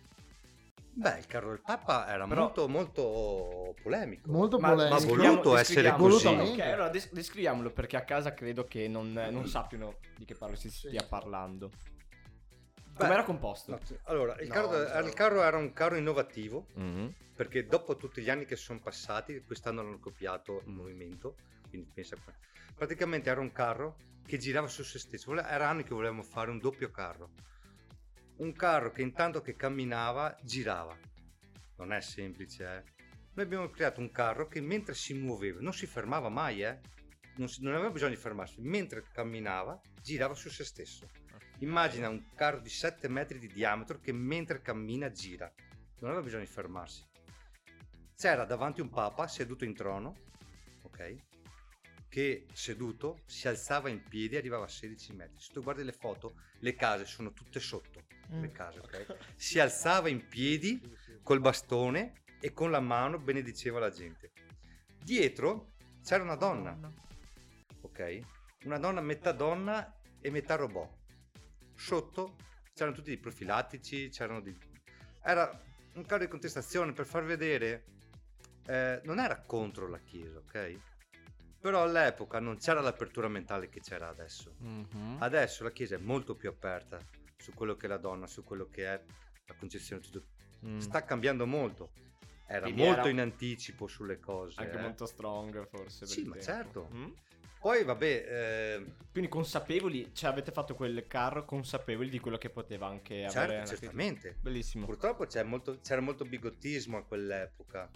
Beh, 0.99 1.19
il 1.19 1.27
carro 1.27 1.51
del 1.51 1.61
Papa 1.61 2.09
era 2.09 2.27
Però- 2.27 2.41
molto, 2.45 2.69
molto 2.69 3.75
polemico. 3.83 4.31
Molto 4.31 4.59
Ma 4.59 4.71
polemico. 4.71 4.95
ha 4.95 4.99
descriviamo- 4.99 5.31
voluto 5.37 5.57
essere 5.59 5.93
così. 5.93 6.27
Ok, 6.27 6.59
allora 6.61 6.89
des- 6.89 7.13
descriviamolo 7.13 7.71
perché 7.71 7.97
a 7.99 8.03
casa 8.03 8.33
credo 8.33 8.65
che 8.65 8.89
non, 8.89 9.13
non 9.13 9.47
sappiano 9.47 9.97
di 10.17 10.25
che 10.25 10.35
parlo 10.35 10.57
si 10.57 10.71
Sì. 10.71 10.89
stia 10.89 11.03
parlando. 11.07 11.69
Beh, 11.69 13.03
Com'era 13.05 13.25
composto? 13.25 13.73
no, 13.73 13.79
allora, 14.05 14.39
il, 14.41 14.49
No, 14.49 14.55
carro, 14.55 14.71
no. 15.01 15.07
il 15.07 15.13
carro 15.13 15.43
era 15.43 15.59
un 15.59 15.73
carro 15.75 15.97
innovativo 15.97 16.67
Mhm. 16.77 17.13
perché 17.35 17.67
dopo 17.67 17.97
tutti 17.97 18.23
gli 18.23 18.31
anni 18.31 18.47
che 18.47 18.57
sono 18.57 18.81
passati, 18.81 19.43
quest'anno 19.45 19.81
hanno 19.83 19.99
copiato 19.99 20.63
il 20.65 20.73
movimento, 20.73 21.37
quindi 21.69 21.91
pensa 21.93 22.17
qua. 22.25 22.33
Praticamente 22.75 23.29
era 23.29 23.41
un 23.41 23.53
carro 23.53 23.97
che 24.25 24.39
girava 24.39 24.67
su 24.67 24.83
se 24.83 24.99
stesso, 24.99 25.31
era 25.37 25.69
anni 25.69 25.83
che 25.85 25.93
volevamo 25.93 26.23
fare 26.23 26.51
un 26.51 26.59
doppio 26.59 26.91
carro. 26.91 27.33
Un 28.39 28.53
carro 28.53 28.91
che 28.91 29.01
intanto 29.01 29.41
che 29.41 29.57
camminava 29.57 30.37
girava. 30.43 30.95
Non 31.79 31.93
è 31.93 32.01
semplice, 32.03 32.65
eh. 32.65 32.83
Noi 33.33 33.45
abbiamo 33.45 33.71
creato 33.71 34.01
un 34.01 34.11
carro 34.11 34.47
che 34.47 34.61
mentre 34.61 34.95
si 34.95 35.15
muoveva, 35.15 35.61
non 35.61 35.73
si 35.73 35.87
fermava 35.87 36.29
mai, 36.29 36.63
eh. 36.63 36.79
Non, 37.37 37.49
si- 37.49 37.63
non 37.63 37.73
aveva 37.75 37.91
bisogno 37.91 38.15
di 38.15 38.21
fermarsi, 38.21 38.61
mentre 38.61 39.05
camminava 39.11 39.81
girava 40.03 40.35
su 40.35 40.51
se 40.51 40.65
stesso. 40.65 41.09
Immagina 41.61 42.11
un 42.11 42.35
carro 42.35 42.61
di 42.61 42.69
7 42.69 43.09
metri 43.09 43.39
di 43.39 43.47
diametro 43.47 44.01
che 44.01 44.13
mentre 44.13 44.61
cammina 44.61 45.11
gira, 45.11 45.51
non 46.01 46.11
aveva 46.11 46.25
bisogno 46.25 46.45
di 46.45 46.51
fermarsi. 46.51 47.05
C'era 48.15 48.45
davanti 48.45 48.83
un 48.83 48.91
papa 48.91 49.27
seduto 49.29 49.65
in 49.65 49.75
trono, 49.75 50.15
ok? 50.83 51.15
Che 52.09 52.47
seduto 52.53 53.21
si 53.25 53.49
alzava 53.49 53.89
in 53.89 54.03
piedi 54.03 54.35
e 54.35 54.39
arrivava 54.39 54.65
a 54.65 54.69
16 54.69 55.15
metri. 55.15 55.39
Se 55.39 55.53
tu 55.53 55.63
guardi 55.63 55.85
le 55.85 55.93
foto, 55.93 56.35
le 56.61 56.75
case 56.75 57.05
sono 57.07 57.33
tutte 57.33 57.61
sotto, 57.61 58.06
le 58.31 58.51
case, 58.51 58.81
ok? 58.81 59.17
Si 59.37 59.59
alzava 59.59 60.09
in 60.09 60.27
piedi 60.27 60.81
col 61.23 61.41
bastone 61.41 62.25
e 62.41 62.53
con 62.53 62.71
la 62.71 62.81
mano 62.81 63.19
benediceva 63.19 63.79
la 63.79 63.91
gente. 63.91 64.31
Dietro 65.03 65.73
c'era 66.03 66.23
una 66.23 66.37
donna, 66.37 66.79
ok? 67.81 68.21
Una 68.65 68.79
donna 68.79 69.01
metà 69.01 69.33
donna 69.33 69.95
e 70.21 70.31
metà 70.31 70.57
robot. 70.57 70.91
Sotto 71.75 72.37
c'erano 72.75 72.95
tutti 72.95 73.09
dei 73.09 73.19
profilattici, 73.19 74.09
c'erano 74.09 74.41
dei... 74.41 74.57
Era 75.23 75.61
un 75.95 76.05
carro 76.05 76.25
di 76.25 76.29
contestazione 76.29 76.93
per 76.93 77.07
far 77.07 77.25
vedere... 77.25 77.85
eh, 78.67 79.01
non 79.05 79.19
era 79.19 79.41
contro 79.43 79.89
la 79.89 79.99
Chiesa, 79.99 80.39
ok? 80.39 80.79
Però 81.61 81.83
all'epoca 81.83 82.39
non 82.39 82.59
c'era 82.59 82.81
l'apertura 82.81 83.29
mentale 83.29 83.69
che 83.69 83.81
c'era 83.81 84.09
adesso. 84.09 84.55
Mhm. 84.59 85.17
Adesso 85.21 85.65
la 85.65 85.73
Chiesa 85.73 85.97
è 85.97 85.99
molto 85.99 86.35
più 86.35 86.49
aperta 86.49 86.99
su 87.37 87.53
quello 87.55 87.77
che 87.77 87.87
è 87.87 87.89
la 87.89 87.99
donna, 87.99 88.27
su 88.27 88.45
quello 88.45 88.69
che 88.69 88.87
è 88.87 89.03
la 89.47 89.55
concezione. 89.55 90.03
tutto- 90.03 90.35
Mm. 90.65 90.79
Sta 90.79 91.05
cambiando 91.05 91.47
molto. 91.47 91.91
Era 92.47 92.63
Quindi 92.63 92.83
molto 92.83 93.01
era- 93.01 93.09
in 93.11 93.21
anticipo 93.21 93.87
sulle 93.87 94.19
cose. 94.19 94.61
Anche 94.61 94.77
eh. 94.79 94.81
molto 94.81 95.05
strong 95.07 95.69
forse. 95.69 96.01
per 96.01 96.09
Sì, 96.09 96.23
ma 96.25 96.31
tempo. 96.37 96.41
certo. 96.45 96.89
Mm? 96.95 97.11
Poi 97.61 97.85
vabbè, 97.85 98.25
eh, 98.29 98.87
Quindi 99.11 99.29
consapevoli, 99.29 100.15
cioè 100.15 100.31
avete 100.31 100.53
fatto 100.53 100.75
quel 100.75 101.05
carro 101.07 101.45
consapevoli 101.45 102.09
di 102.09 102.19
quello 102.21 102.39
che 102.39 102.49
poteva 102.51 102.87
anche 102.87 103.25
avere 103.25 103.31
certo, 103.31 103.53
una 103.53 103.63
critica. 103.65 103.77
certamente. 103.81 104.37
Bellissimo. 104.41 104.87
Purtroppo 104.87 105.27
c'è 105.27 105.43
molto- 105.43 105.79
c'era 105.81 106.01
molto 106.01 106.25
bigottismo 106.25 106.97
a 106.97 107.05
quell'epoca, 107.05 107.91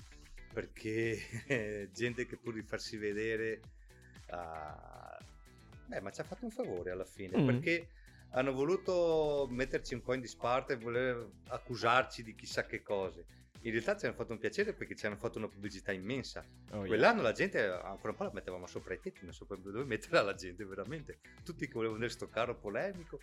perché 0.53 1.19
gente 1.93 2.27
che 2.27 2.37
pur 2.37 2.55
di 2.55 2.63
farsi 2.63 2.97
vedere... 2.99 3.61
ah, 4.31 5.19
Beh, 5.87 6.01
ma 6.01 6.11
ci 6.11 6.21
ha 6.21 6.25
fatto 6.25 6.45
un 6.45 6.51
favore 6.53 6.91
alla 6.93 7.05
fine, 7.05 7.37
Mm. 7.39 7.47
perché 7.47 7.89
hanno 8.31 8.53
voluto 8.53 9.47
metterci 9.51 9.95
un 9.95 10.03
po' 10.03 10.15
in 10.15 10.21
disparte 10.21 10.75
e 10.75 10.77
voler 10.77 11.29
accusarci 11.49 12.23
di 12.23 12.35
chissà 12.35 12.65
che 12.65 12.83
cose. 12.83 13.27
In 13.63 13.73
realtà 13.73 13.97
ci 13.97 14.07
hanno 14.07 14.15
fatto 14.15 14.33
un 14.33 14.39
piacere 14.39 14.73
perché 14.73 14.95
ci 14.95 15.05
hanno 15.05 15.17
fatto 15.17 15.37
una 15.39 15.49
pubblicità 15.49 15.93
immensa. 15.93 16.43
Oh, 16.71 16.79
yeah. 16.79 16.87
Quell'anno 16.87 17.21
la 17.23 17.33
gente 17.33 17.63
ancora 17.63 18.11
un 18.11 18.17
po' 18.17 18.25
la 18.25 18.31
mettevamo 18.33 18.67
sopra 18.67 18.95
i 18.95 19.01
tetti, 19.01 19.25
non 19.25 19.35
so 19.35 19.45
proprio 19.45 19.71
dove 19.73 19.85
metterla 19.85 20.23
la 20.23 20.35
gente 20.35 20.65
veramente. 20.65 21.19
Tutti 21.45 21.67
che 21.67 21.73
volevano 21.73 21.99
vedere 21.99 22.13
sto 22.17 22.29
carro 22.29 22.57
polemico, 22.57 23.21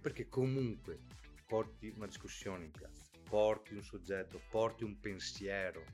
perché 0.00 0.28
comunque 0.28 1.00
porti 1.46 1.92
una 1.96 2.06
discussione 2.06 2.64
in 2.64 2.70
piazza, 2.70 3.10
porti 3.28 3.74
un 3.74 3.82
soggetto, 3.82 4.40
porti 4.48 4.84
un 4.84 4.98
pensiero. 5.00 5.84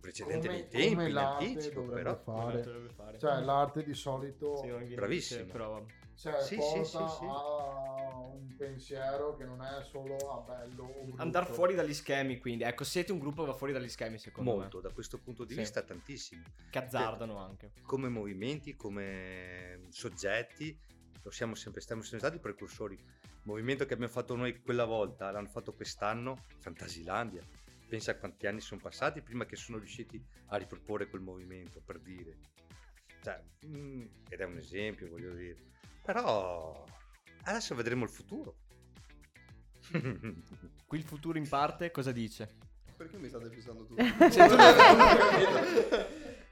Precedente 0.00 0.46
Come- 0.46 0.58
nei 0.60 0.68
tempi, 0.68 0.94
come 0.94 1.08
in 1.08 1.16
anticipo, 1.16 1.80
dovrebbe 1.80 2.02
però. 2.02 2.16
fare. 2.18 2.88
Fare. 2.94 3.18
Cioè, 3.18 3.40
l'arte 3.40 3.82
di 3.82 3.94
solito 3.94 4.56
Sì, 4.56 4.94
Bravissimo. 4.94 5.46
però- 5.46 5.84
cioè, 6.18 6.42
Sì, 6.42 6.56
porta 6.56 6.84
sì, 6.84 7.16
sì. 7.16 7.24
a 7.24 8.16
un 8.16 8.54
pensiero 8.56 9.36
che 9.36 9.44
non 9.44 9.62
è 9.62 9.82
solo 9.84 10.16
a 10.16 10.40
bello. 10.40 11.12
Andare 11.16 11.46
fuori 11.52 11.74
dagli 11.74 11.94
schemi, 11.94 12.38
quindi. 12.38 12.64
Ecco, 12.64 12.82
siete 12.84 13.12
un 13.12 13.18
gruppo 13.20 13.42
che 13.44 13.50
va 13.50 13.54
fuori 13.56 13.72
dagli 13.72 13.88
schemi, 13.88 14.18
secondo 14.18 14.50
Molto, 14.56 14.80
da 14.80 14.90
questo 14.90 15.18
punto 15.18 15.44
di 15.44 15.54
Sì. 15.54 15.60
vista 15.60 15.82
tantissimo. 15.82 16.42
me. 16.44 16.52
Che 16.70 16.78
azzardano 16.78 17.38
anche. 17.38 17.70
come 17.82 18.08
movimenti, 18.08 18.74
come 18.74 19.86
soggetti, 19.90 20.76
lo 21.22 21.30
siamo 21.30 21.54
sempre, 21.54 21.80
siamo 21.80 22.02
sempre 22.02 22.18
stati 22.28 22.40
precursori. 22.40 22.94
Il 22.94 23.54
movimento 23.54 23.86
che 23.86 23.94
abbiamo 23.94 24.12
fatto 24.12 24.34
noi 24.34 24.60
quella 24.60 24.84
volta, 24.84 25.30
l'hanno 25.30 25.48
fatto 25.48 25.72
quest'anno, 25.72 26.44
Fantasilandia. 26.58 27.42
Pensa 27.88 28.10
a 28.10 28.16
quanti 28.16 28.46
anni 28.46 28.60
sono 28.60 28.80
passati 28.82 29.22
prima 29.22 29.46
che 29.46 29.56
sono 29.56 29.78
riusciti 29.78 30.22
a 30.48 30.56
riproporre 30.56 31.08
quel 31.08 31.22
movimento, 31.22 31.80
per 31.80 32.00
dire. 32.00 32.36
Cioè, 33.22 33.40
mm, 33.66 34.04
ed 34.28 34.40
è 34.40 34.44
un 34.44 34.56
esempio, 34.58 35.08
voglio 35.08 35.32
dire. 35.32 35.66
Però 36.08 36.86
adesso 37.42 37.74
vedremo 37.74 38.04
il 38.04 38.08
futuro. 38.08 38.56
Qui 40.86 40.96
il 40.96 41.04
futuro 41.04 41.36
in 41.36 41.46
parte 41.46 41.90
cosa 41.90 42.12
dice? 42.12 42.48
Perché 42.96 43.18
mi 43.18 43.28
state 43.28 43.50
fissando 43.50 43.84
tutti? 43.84 44.02
Cioè, 44.32 44.48
tu 44.48 44.56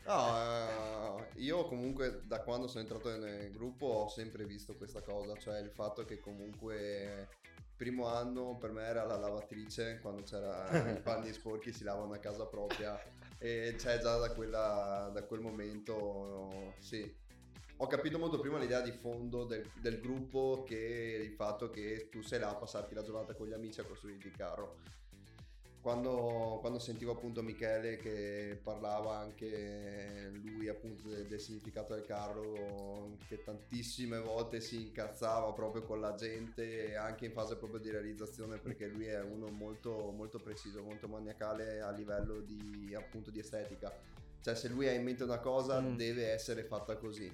no, 0.05 1.23
eh, 1.23 1.41
io 1.41 1.65
comunque 1.65 2.21
da 2.27 2.43
quando 2.43 2.69
sono 2.69 2.83
entrato 2.83 3.17
nel 3.17 3.51
gruppo 3.51 3.87
ho 3.87 4.09
sempre 4.09 4.45
visto 4.45 4.77
questa 4.77 5.01
cosa, 5.01 5.35
cioè 5.39 5.61
il 5.61 5.71
fatto 5.71 6.05
che 6.05 6.21
comunque 6.21 7.31
primo 7.75 8.09
anno 8.09 8.59
per 8.59 8.73
me 8.73 8.83
era 8.83 9.05
la 9.05 9.17
lavatrice 9.17 10.01
quando 10.03 10.23
c'era 10.23 10.91
i 10.91 11.01
panni 11.01 11.33
sporchi 11.33 11.73
si 11.73 11.83
lavano 11.83 12.13
a 12.13 12.19
casa 12.19 12.45
propria 12.45 13.03
e 13.39 13.75
c'è 13.79 14.01
già 14.01 14.19
da, 14.19 14.35
quella, 14.35 15.11
da 15.15 15.25
quel 15.25 15.41
momento 15.41 16.75
sì. 16.79 17.25
Ho 17.79 17.87
capito 17.87 18.19
molto 18.19 18.41
prima 18.41 18.59
l'idea 18.59 18.81
di 18.81 18.93
fondo 18.93 19.45
del, 19.45 19.71
del 19.81 20.01
gruppo 20.01 20.65
che 20.67 21.21
il 21.23 21.33
fatto 21.33 21.69
che 21.71 22.09
tu 22.11 22.23
sei 22.23 22.41
là 22.41 22.49
a 22.49 22.55
passarti 22.55 22.95
la 22.95 23.03
giornata 23.03 23.35
con 23.35 23.47
gli 23.47 23.53
amici 23.53 23.81
a 23.81 23.85
costruirti 23.85 24.29
il 24.29 24.37
carro 24.37 24.79
quando, 25.87 26.59
quando 26.61 26.81
sentivo 26.81 27.13
appunto 27.13 27.45
Michele 27.45 27.97
che 27.97 28.59
parlava 28.61 29.19
anche 29.19 30.33
lui 30.43 30.67
appunto 30.67 31.09
del, 31.09 31.29
del 31.29 31.39
significato 31.39 31.95
del 31.95 32.05
carro, 32.05 33.17
che 33.29 33.45
tantissime 33.45 34.19
volte 34.19 34.61
si 34.61 34.83
incazzava 34.83 35.53
proprio 35.53 35.85
con 35.85 36.01
la 36.01 36.17
gente, 36.17 36.97
anche 36.97 37.27
in 37.27 37.31
fase 37.31 37.55
proprio 37.55 37.79
di 37.79 37.91
realizzazione, 37.91 38.59
perché 38.59 38.89
lui 38.89 39.05
è 39.07 39.23
uno 39.23 39.47
molto, 39.47 40.11
molto 40.11 40.41
preciso, 40.41 40.83
molto 40.83 41.07
maniacale 41.07 41.81
a 41.81 41.93
livello 41.93 42.41
di 42.41 42.93
appunto 42.93 43.31
di 43.31 43.39
estetica. 43.39 43.97
Cioè 44.41 44.57
se 44.57 44.67
lui 44.67 44.89
ha 44.89 44.93
in 44.93 45.05
mente 45.05 45.23
una 45.23 45.39
cosa 45.39 45.81
Mm. 45.81 45.95
deve 45.95 46.33
essere 46.33 46.65
fatta 46.65 46.97
così. 46.97 47.33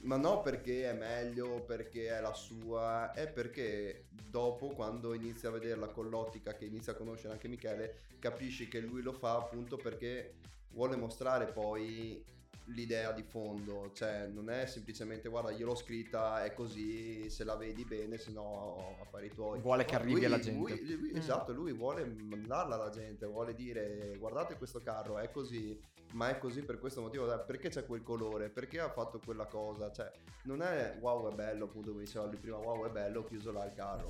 Ma 0.00 0.16
no 0.16 0.40
perché 0.40 0.88
è 0.88 0.92
meglio, 0.94 1.62
perché 1.64 2.08
è 2.16 2.20
la 2.20 2.32
sua, 2.32 3.12
è 3.12 3.28
perché 3.28 4.06
dopo 4.30 4.68
quando 4.68 5.12
inizi 5.12 5.46
a 5.46 5.50
vederla 5.50 5.88
con 5.88 6.08
l'ottica 6.08 6.54
che 6.54 6.66
inizia 6.66 6.92
a 6.92 6.96
conoscere 6.96 7.32
anche 7.32 7.48
Michele, 7.48 8.02
capisci 8.18 8.68
che 8.68 8.78
lui 8.80 9.02
lo 9.02 9.12
fa 9.12 9.36
appunto 9.36 9.76
perché 9.76 10.36
vuole 10.70 10.96
mostrare 10.96 11.46
poi 11.48 12.24
l'idea 12.70 13.12
di 13.12 13.22
fondo, 13.22 13.90
cioè 13.94 14.26
non 14.26 14.50
è 14.50 14.66
semplicemente 14.66 15.28
guarda 15.30 15.50
io 15.50 15.64
l'ho 15.66 15.74
scritta, 15.74 16.44
è 16.44 16.52
così, 16.52 17.28
se 17.30 17.42
la 17.44 17.56
vedi 17.56 17.84
bene, 17.84 18.18
se 18.18 18.30
no 18.30 18.96
affari 19.00 19.30
tuoi. 19.30 19.58
Vuole 19.60 19.84
che 19.86 19.94
arrivi 19.94 20.12
lui- 20.16 20.24
alla 20.26 20.38
gente. 20.38 20.58
lui- 20.74 20.96
lui- 20.96 21.12
Mm. 21.12 21.16
Esatto, 21.16 21.52
lui 21.52 21.72
vuole 21.72 22.04
mandarla 22.04 22.74
alla 22.74 22.90
gente, 22.90 23.26
vuole 23.26 23.54
dire 23.54 24.14
guardate 24.18 24.56
questo 24.56 24.80
carro, 24.80 25.18
è 25.18 25.30
così, 25.30 25.80
ma 26.12 26.28
è 26.30 26.38
così 26.38 26.62
per 26.62 26.78
questo 26.78 27.00
motivo, 27.02 27.26
perché 27.44 27.68
c'è 27.68 27.84
quel 27.84 28.02
colore, 28.02 28.48
perché 28.48 28.80
ha 28.80 28.90
fatto 28.90 29.20
quella 29.24 29.46
cosa, 29.46 29.90
cioè 29.92 30.10
non 30.44 30.62
è 30.62 30.96
wow 31.00 31.30
è 31.30 31.34
bello, 31.34 31.64
appunto 31.66 31.90
come 31.92 32.04
diceva 32.04 32.24
lui 32.26 32.36
prima, 32.36 32.56
wow 32.56 32.86
è 32.86 32.90
bello, 32.90 33.20
ho 33.20 33.24
chiuso 33.24 33.52
là 33.52 33.64
il 33.64 33.72
carro. 33.74 34.08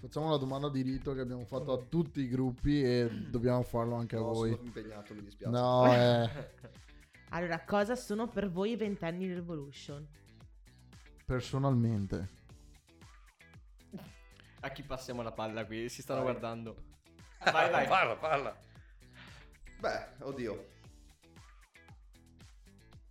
Facciamo 0.00 0.30
la 0.30 0.36
domanda 0.36 0.68
di 0.68 0.82
rito 0.82 1.14
che 1.14 1.20
abbiamo 1.20 1.44
fatto 1.44 1.72
a 1.72 1.78
tutti 1.78 2.20
i 2.20 2.28
gruppi 2.28 2.82
e 2.82 3.08
dobbiamo 3.28 3.62
farlo 3.62 3.96
anche 3.96 4.14
a 4.16 4.20
No, 4.20 4.32
voi. 4.32 4.50
sono 4.52 4.62
impegnato, 4.64 5.14
mi 5.14 5.22
dispiace. 5.22 5.50
No, 5.52 5.84
eh, 5.92 6.30
Allora, 7.30 7.64
cosa 7.64 7.96
sono 7.96 8.28
per 8.28 8.50
voi 8.50 8.72
i 8.72 8.76
ventenni 8.76 9.26
di 9.26 9.34
Revolution? 9.34 10.06
personalmente. 11.24 12.36
A 14.60 14.70
chi 14.70 14.82
passiamo 14.82 15.20
la 15.22 15.32
palla 15.32 15.66
qui? 15.66 15.88
Si 15.88 16.00
stanno 16.02 16.22
Vai. 16.22 16.30
guardando. 16.30 16.76
Vai, 17.44 17.70
vai. 17.70 17.86
Parla, 17.88 18.16
parla. 18.16 18.56
Beh, 19.80 20.06
oddio. 20.24 20.76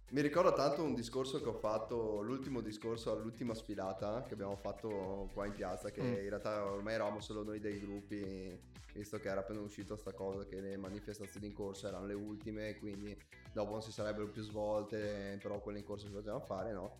Mi 0.09 0.21
ricordo 0.21 0.53
tanto 0.53 0.83
un 0.83 0.95
discorso 0.95 1.41
che 1.41 1.49
ho 1.49 1.53
fatto, 1.53 2.21
l'ultimo 2.21 2.61
discorso 2.61 3.11
all'ultima 3.11 3.53
sfilata 3.53 4.23
che 4.23 4.33
abbiamo 4.33 4.55
fatto 4.55 5.29
qua 5.33 5.45
in 5.45 5.53
piazza, 5.53 5.91
che 5.91 6.01
Mm. 6.01 6.13
in 6.13 6.29
realtà 6.29 6.63
ormai 6.63 6.93
eravamo 6.93 7.19
solo 7.19 7.43
noi 7.43 7.59
dei 7.59 7.79
gruppi, 7.81 8.57
visto 8.93 9.19
che 9.19 9.27
era 9.27 9.41
appena 9.41 9.59
uscito 9.59 9.97
sta 9.97 10.13
cosa 10.13 10.45
che 10.45 10.61
le 10.61 10.77
manifestazioni 10.77 11.47
in 11.47 11.53
corso 11.53 11.87
erano 11.87 12.05
le 12.05 12.13
ultime, 12.13 12.77
quindi 12.77 13.17
dopo 13.51 13.71
non 13.71 13.81
si 13.81 13.91
sarebbero 13.91 14.29
più 14.29 14.43
svolte, 14.43 15.37
però 15.41 15.59
quelle 15.59 15.79
in 15.79 15.85
corso 15.85 16.05
si 16.05 16.13
potevano 16.13 16.39
fare, 16.45 16.71
no? 16.71 16.99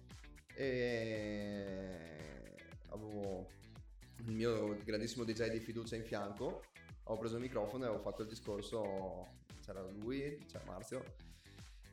E 0.53 2.55
avevo 2.89 3.47
il 4.25 4.33
mio 4.33 4.75
grandissimo 4.83 5.23
DJ 5.23 5.49
di 5.49 5.59
fiducia 5.59 5.95
in 5.95 6.03
fianco, 6.03 6.63
ho 7.07 7.17
preso 7.17 7.35
il 7.35 7.41
microfono 7.41 7.85
e 7.85 7.87
ho 7.87 7.99
fatto 7.99 8.21
il 8.21 8.27
discorso, 8.27 9.27
c'era 9.63 9.81
lui, 9.81 10.45
c'era 10.45 10.63
Marzio, 10.65 11.03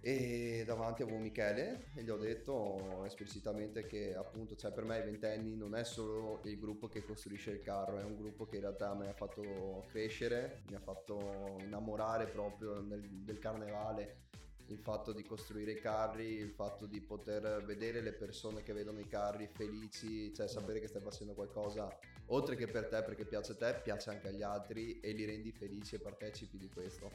e 0.01 0.65
davanti 0.67 1.03
avevo 1.03 1.17
Michele 1.17 1.87
e 1.95 2.03
gli 2.03 2.11
ho 2.11 2.19
detto 2.19 3.05
esplicitamente 3.07 3.87
che 3.87 4.15
appunto 4.15 4.55
cioè 4.55 4.71
per 4.71 4.85
me 4.85 4.99
i 4.99 5.03
ventenni 5.03 5.57
non 5.57 5.75
è 5.75 5.83
solo 5.83 6.43
il 6.45 6.59
gruppo 6.59 6.89
che 6.89 7.03
costruisce 7.03 7.53
il 7.53 7.63
carro, 7.63 7.99
è 7.99 8.03
un 8.05 8.17
gruppo 8.17 8.45
che 8.45 8.57
in 8.57 8.63
realtà 8.63 8.93
mi 8.95 9.07
ha 9.07 9.15
fatto 9.15 9.87
crescere, 9.89 10.63
mi 10.69 10.75
ha 10.75 10.81
fatto 10.81 11.57
innamorare 11.61 12.27
proprio 12.27 12.83
nel- 12.83 13.09
del 13.09 13.39
carnevale, 13.39 14.25
il 14.67 14.79
fatto 14.79 15.13
di 15.13 15.23
costruire 15.23 15.73
i 15.73 15.81
carri, 15.81 16.35
il 16.35 16.51
fatto 16.51 16.85
di 16.85 17.01
poter 17.01 17.63
vedere 17.65 18.03
le 18.03 18.13
persone 18.13 18.63
che 18.63 18.75
vedono 18.75 18.99
i 18.99 19.09
carri 19.09 19.47
felici, 19.47 20.35
cioè 20.35 20.49
sapere 20.49 20.81
che 20.81 20.89
stai 20.89 21.03
facendo 21.03 21.33
qualcosa 21.33 21.89
oltre 22.27 22.57
che 22.57 22.67
per 22.67 22.89
te 22.89 23.03
perché 23.03 23.25
piace 23.25 23.53
a 23.53 23.57
te, 23.57 23.81
piace 23.83 24.11
anche 24.11 24.29
agli 24.29 24.43
altri 24.43 25.01
e 25.01 25.13
li 25.13 25.25
rendi 25.25 25.53
felici 25.53 25.97
e 25.97 26.01
partecipi 26.01 26.57
di 26.57 26.69
questo. 26.69 27.11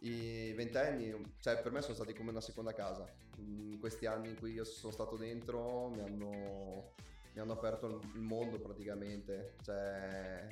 I 0.00 0.52
ventenni, 0.54 1.14
cioè 1.38 1.60
per 1.62 1.70
me 1.70 1.80
sono 1.80 1.94
stati 1.94 2.12
come 2.12 2.30
una 2.30 2.40
seconda 2.40 2.72
casa. 2.72 3.06
In 3.36 3.78
questi 3.78 4.06
anni 4.06 4.30
in 4.30 4.36
cui 4.36 4.52
io 4.52 4.64
sono 4.64 4.92
stato 4.92 5.16
dentro 5.16 5.88
mi 5.90 6.00
hanno, 6.00 6.94
mi 7.34 7.40
hanno 7.40 7.52
aperto 7.52 8.00
il 8.14 8.20
mondo 8.20 8.58
praticamente. 8.58 9.54
Cioè, 9.62 10.48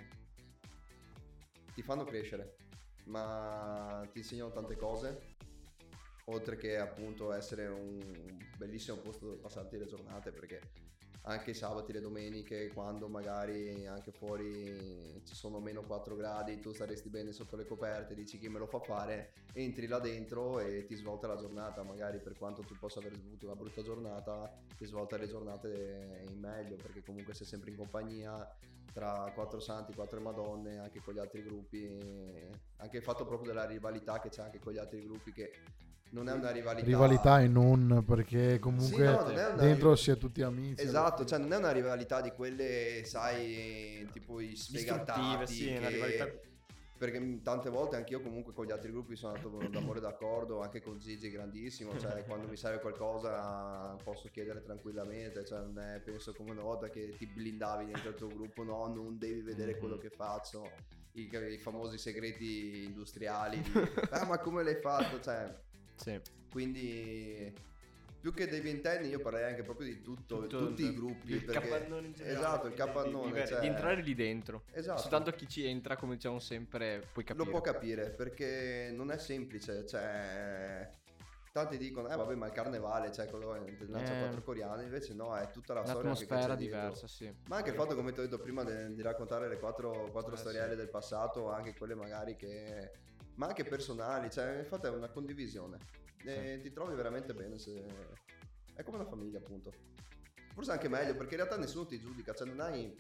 ti 1.75 1.83
fanno 1.83 2.05
crescere, 2.05 2.57
ma 3.07 4.07
ti 4.13 4.19
insegnano 4.19 4.53
tante 4.53 4.77
cose. 4.77 5.39
Oltre 6.27 6.57
che 6.57 6.79
appunto 6.79 7.33
essere 7.33 7.67
un 7.67 7.99
bellissimo 8.57 8.99
posto 8.99 9.27
dove 9.27 9.39
passarti 9.39 9.79
le 9.79 9.87
giornate 9.87 10.31
perché 10.31 10.61
anche 11.23 11.51
i 11.51 11.55
sabati 11.55 11.91
e 11.91 11.95
le 11.95 12.01
domeniche 12.01 12.69
quando 12.73 13.09
magari 13.09 13.87
anche 13.87 14.11
fuori 14.11 15.21
ci 15.25 15.35
sono 15.35 15.61
meno 15.61 15.83
4 15.83 16.17
gradi 16.17 16.61
tu 16.61 16.73
staresti 16.73 17.11
bene 17.11 17.33
sotto 17.33 17.57
le 17.57 17.67
coperte 17.67 18.15
dici 18.15 18.39
chi 18.39 18.49
me 18.49 18.59
lo 18.59 18.67
fa 18.67 18.81
fare 18.81 19.33
entri 19.53 19.87
là 19.87 19.99
dentro 19.99 20.61
e 20.61 20.87
ti 20.87 20.95
svolta 20.95 21.27
la 21.27 21.37
giornata 21.37 21.83
magari 21.83 22.21
per 22.21 22.39
quanto 22.39 22.63
tu 22.63 22.75
possa 22.79 23.01
aver 23.01 23.13
avuto 23.13 23.47
una 23.47 23.55
brutta 23.55 23.83
giornata 23.83 24.51
ti 24.77 24.87
svolta 24.87 25.19
le 25.19 25.29
giornate 25.29 26.25
in 26.31 26.39
meglio 26.39 26.77
perché 26.77 27.03
comunque 27.03 27.35
sei 27.35 27.47
sempre 27.47 27.71
in 27.71 27.77
compagnia 27.77 28.49
tra 28.93 29.31
quattro 29.35 29.61
santi, 29.61 29.95
quattro 29.95 30.21
madonne, 30.21 30.79
anche 30.79 31.01
con 31.01 31.15
gli 31.15 31.21
altri 31.21 31.45
gruppi, 31.45 31.89
anche 32.79 32.97
il 32.97 33.03
fatto 33.05 33.25
proprio 33.25 33.53
della 33.53 33.65
rivalità 33.65 34.19
che 34.19 34.31
c'è 34.31 34.43
anche 34.43 34.59
con 34.59 34.73
gli 34.73 34.79
altri 34.79 35.03
gruppi 35.05 35.33
che 35.33 35.53
non 36.11 36.29
è 36.29 36.33
una 36.33 36.51
rivalità 36.51 36.87
Rivalità 36.87 37.41
e 37.41 37.47
non, 37.47 38.03
perché 38.05 38.59
comunque 38.59 39.17
Sì, 39.19 39.33
no, 39.35 39.49
non 39.49 39.57
dentro 39.57 39.95
si 39.95 40.11
è 40.11 40.17
tutti 40.17 40.43
amici. 40.43 40.83
Esatto, 40.83 41.10
cioè 41.25 41.38
non 41.38 41.53
è 41.53 41.57
una 41.57 41.73
rivalità 41.73 42.20
di 42.20 42.31
quelle, 42.31 43.03
sai, 43.05 44.09
tipo 44.12 44.40
i 44.40 44.57
sfegatati 44.57 45.53
sì, 45.53 45.64
che- 45.66 45.77
una 45.79 45.88
rivalità 45.88 46.29
Perché 47.01 47.40
tante 47.42 47.70
volte 47.70 47.96
anch'io 47.96 48.20
comunque 48.20 48.53
con 48.53 48.66
gli 48.66 48.70
altri 48.73 48.90
gruppi 48.90 49.16
sono 49.16 49.33
andato 49.35 49.68
d'amore 49.68 50.01
d'accordo, 50.01 50.61
anche 50.61 50.83
con 50.83 50.99
Gigi 50.99 51.31
grandissimo, 51.31 51.99
cioè 51.99 52.23
quando 52.29 52.46
mi 52.46 52.57
serve 52.59 52.81
qualcosa 52.83 53.96
posso 54.05 54.29
chiedere 54.29 54.62
tranquillamente, 54.62 55.42
cioè 55.46 55.61
non 55.61 55.79
è 55.79 56.01
penso 56.05 56.35
come 56.35 56.51
una 56.51 56.61
volta 56.61 56.90
che 56.90 57.14
ti 57.16 57.27
blindavi 57.27 57.87
dentro 57.87 58.11
il 58.11 58.16
tuo 58.16 58.29
gruppo, 58.29 58.64
no, 58.64 58.87
non 58.88 59.16
devi 59.16 59.40
vedere 59.40 59.79
quello 59.79 59.94
Mhm. 59.94 60.01
che 60.03 60.11
faccio, 60.11 60.70
i, 61.12 61.31
i 61.33 61.59
famosi 61.59 61.96
segreti 61.96 62.85
industriali, 62.85 63.62
di, 63.62 63.73
ah 64.12 64.27
ma 64.27 64.38
come 64.38 64.62
l'hai 64.62 64.79
fatto, 64.83 65.20
cioè 65.20 65.59
Sì. 65.96 66.20
quindi 66.51 67.51
più 68.21 68.35
che 68.35 68.47
dei 68.47 68.61
ventenni 68.61 69.09
io 69.09 69.19
parlerei 69.21 69.51
anche 69.51 69.63
proprio 69.63 69.87
di 69.87 70.03
tutto, 70.03 70.41
Tutto 70.43 70.59
tutti 70.59 70.83
il- 70.83 70.91
i 70.91 70.95
gruppi 70.95 71.33
il 71.33 71.45
perché- 71.45 71.69
capannone 71.69 72.07
in 72.09 72.13
generale, 72.13 72.39
esatto 72.39 72.67
il 72.67 72.73
di- 72.73 72.77
di- 72.77 72.83
di- 72.83 72.87
capannone 72.93 73.41
di, 73.43 73.47
cioè, 73.49 73.61
di 73.61 73.67
entrare 73.67 74.03
lì 74.03 74.15
dentro. 74.15 74.63
esatto 74.73 75.01
Soltanto 75.01 75.31
chi 75.33 75.49
ci 75.49 75.65
entra, 75.67 75.97
come 75.97 76.15
diciamo 76.15 76.39
sempre, 76.39 77.03
puoi 77.13 77.25
capire. 77.25 77.45
lo 77.45 77.51
può 77.51 77.61
capire 77.61 78.11
perché 78.11 78.91
non 78.95 79.11
è 79.11 79.17
semplice 79.19 79.87
cioè 79.87 80.89
tanti 81.53 81.79
dicono 81.79 82.09
eh 82.09 82.15
vabbè 82.15 82.35
ma 82.37 82.47
il 82.47 82.53
carnevale 82.53 83.11
cioè 83.11 83.27
quello 83.27 83.53
del 83.55 83.91
lancia 83.91 84.15
Eh. 84.15 84.19
quattro 84.21 84.41
coreani 84.43 84.85
invece 84.85 85.15
no 85.15 85.37
è 85.37 85.51
tutta 85.51 85.75
la 85.75 85.85
storia 85.85 86.15
che 86.15 86.27
c'è 86.27 86.55
diversa, 86.57 87.09
sì. 87.09 87.33
ma 87.49 87.57
anche 87.57 87.71
il 87.71 87.75
fatto 87.77 87.97
come 87.97 88.13
ti 88.13 88.21
ho 88.21 88.23
detto 88.23 88.39
prima 88.39 88.63
de- 88.63 88.95
di 88.95 89.03
raccontare 89.03 89.49
le 89.49 89.59
quattro, 89.59 90.11
quattro 90.13 90.35
Eh, 90.35 90.37
storielle 90.37 90.71
sì. 90.73 90.77
del 90.77 90.89
passato 90.91 91.51
anche 91.51 91.75
quelle 91.75 91.95
magari 91.97 92.37
che 92.37 92.91
ma 93.35 93.47
anche 93.47 93.64
personali 93.64 94.31
cioè 94.31 94.59
infatti 94.59 94.87
è 94.87 94.90
una 94.90 95.09
condivisione 95.09 95.79
e 96.25 96.61
ti 96.62 96.73
trovi 96.73 96.95
veramente 96.95 97.33
bene 97.33 97.59
se 97.59 97.83
è 98.75 98.83
come 98.83 98.99
una 98.99 99.07
famiglia 99.09 99.38
appunto 99.38 99.73
forse 100.53 100.73
anche 100.73 100.88
meglio 100.88 101.14
perché 101.14 101.35
in 101.35 101.40
realtà 101.40 101.57
nessuno 101.57 101.87
ti 101.87 101.99
giudica 101.99 102.35
cioè 102.35 102.47
non 102.47 102.61
hai 102.61 102.95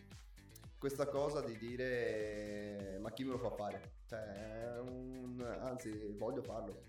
questa 0.78 1.06
cosa 1.06 1.42
di 1.42 1.56
dire 1.58 2.98
ma 3.00 3.10
chi 3.12 3.24
me 3.24 3.30
lo 3.32 3.38
fa 3.38 3.50
fare 3.50 3.92
cioè 4.08 4.78
un 4.80 5.40
anzi 5.60 6.14
voglio 6.16 6.42
farlo 6.42 6.84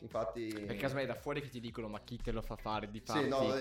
infatti 0.00 0.48
Perché 0.52 0.76
casomai 0.76 1.04
è 1.04 1.06
da 1.06 1.14
fuori 1.14 1.40
che 1.40 1.48
ti 1.48 1.60
dicono 1.60 1.88
ma 1.88 2.00
chi 2.00 2.18
te 2.18 2.30
lo 2.32 2.42
fa 2.42 2.56
fare 2.56 2.90
di 2.90 3.00
farti 3.00 3.22
sì 3.22 3.28
no 3.28 3.54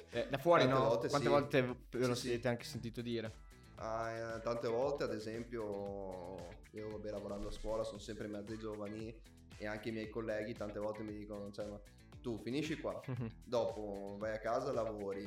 Eh, 0.10 0.26
da 0.30 0.38
fuori 0.38 0.62
tante 0.62 0.78
no? 0.78 0.88
volte 0.88 1.08
Quante 1.08 1.26
sì. 1.26 1.32
volte 1.32 1.62
ve 1.62 2.06
lo 2.06 2.14
Sì, 2.14 2.20
sì. 2.20 2.28
siete 2.28 2.48
anche 2.48 2.64
sentito 2.64 3.00
dire? 3.02 3.32
Ah, 3.78 4.10
eh, 4.36 4.40
tante 4.40 4.68
volte, 4.68 5.04
ad 5.04 5.12
esempio, 5.12 6.36
io 6.70 6.90
vabbè, 6.90 7.10
lavorando 7.10 7.48
a 7.48 7.52
scuola 7.52 7.84
sono 7.84 7.98
sempre 7.98 8.26
in 8.26 8.32
mezzo 8.32 8.52
ai 8.52 8.58
giovani 8.58 9.14
e 9.58 9.66
anche 9.66 9.90
i 9.90 9.92
miei 9.92 10.08
colleghi 10.08 10.54
tante 10.54 10.78
volte 10.78 11.02
mi 11.02 11.12
dicono, 11.12 11.50
cioè, 11.50 11.66
ma 11.66 11.78
tu 12.22 12.38
finisci 12.38 12.80
qua, 12.80 13.00
dopo 13.44 14.16
vai 14.18 14.34
a 14.34 14.38
casa, 14.38 14.72
lavori, 14.72 15.24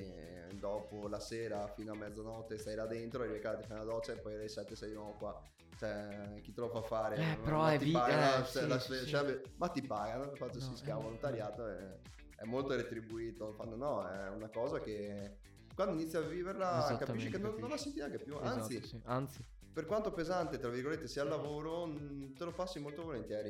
dopo 0.57 1.07
la 1.07 1.19
sera 1.19 1.67
fino 1.67 1.93
a 1.93 1.95
mezzanotte 1.95 2.57
stai 2.57 2.75
là 2.75 2.85
dentro, 2.87 3.21
arrivi 3.21 3.37
a 3.37 3.41
casa, 3.41 3.57
ti 3.61 3.67
fai 3.67 3.77
una 3.77 3.85
doccia 3.85 4.13
e 4.13 4.17
poi 4.17 4.33
alle 4.33 4.47
7 4.49 4.75
sei 4.75 4.89
di 4.89 4.95
nuovo 4.95 5.13
qua. 5.13 5.41
Cioè, 5.77 6.41
chi 6.41 6.51
te 6.51 6.59
lo 6.59 6.67
fa 6.69 6.81
fare? 6.81 7.15
Eh, 7.15 7.37
però 7.41 7.59
ma 7.61 7.71
è 7.73 7.77
ti 7.77 7.85
vi- 7.85 7.91
pagano, 7.91 8.43
eh, 8.43 8.45
cioè, 8.47 8.63
sì, 8.63 8.67
la- 8.67 8.79
sì, 8.79 9.05
cioè, 9.07 9.41
ma 9.55 9.69
ti 9.69 9.81
pagano, 9.81 10.35
faccio 10.35 10.59
No, 10.59 10.75
si 10.75 10.83
eh, 10.85 10.91
volontariato, 10.91 11.65
è, 11.67 11.97
è 12.35 12.43
molto 12.43 12.75
retribuito, 12.75 13.53
fanno 13.53 13.75
no, 13.77 14.05
è 14.05 14.27
una 14.29 14.49
cosa 14.49 14.81
che 14.81 15.37
quando 15.83 16.01
inizi 16.01 16.17
a 16.17 16.21
viverla 16.21 16.97
capisci 16.99 17.29
che 17.29 17.37
non, 17.37 17.51
non 17.51 17.61
la 17.61 17.67
capisci. 17.67 17.83
senti 17.83 17.99
neanche 17.99 18.17
più. 18.19 18.33
Esatto, 18.35 18.49
Anzi, 18.49 18.83
sì. 18.85 19.01
Anzi, 19.05 19.45
per 19.71 19.85
quanto 19.85 20.11
pesante, 20.11 20.57
tra 20.59 20.69
virgolette, 20.69 21.07
sia 21.07 21.23
il 21.23 21.29
lavoro, 21.29 21.85
mh, 21.85 22.33
te 22.33 22.43
lo 22.43 22.51
passi 22.51 22.79
molto 22.79 23.03
volentieri. 23.03 23.49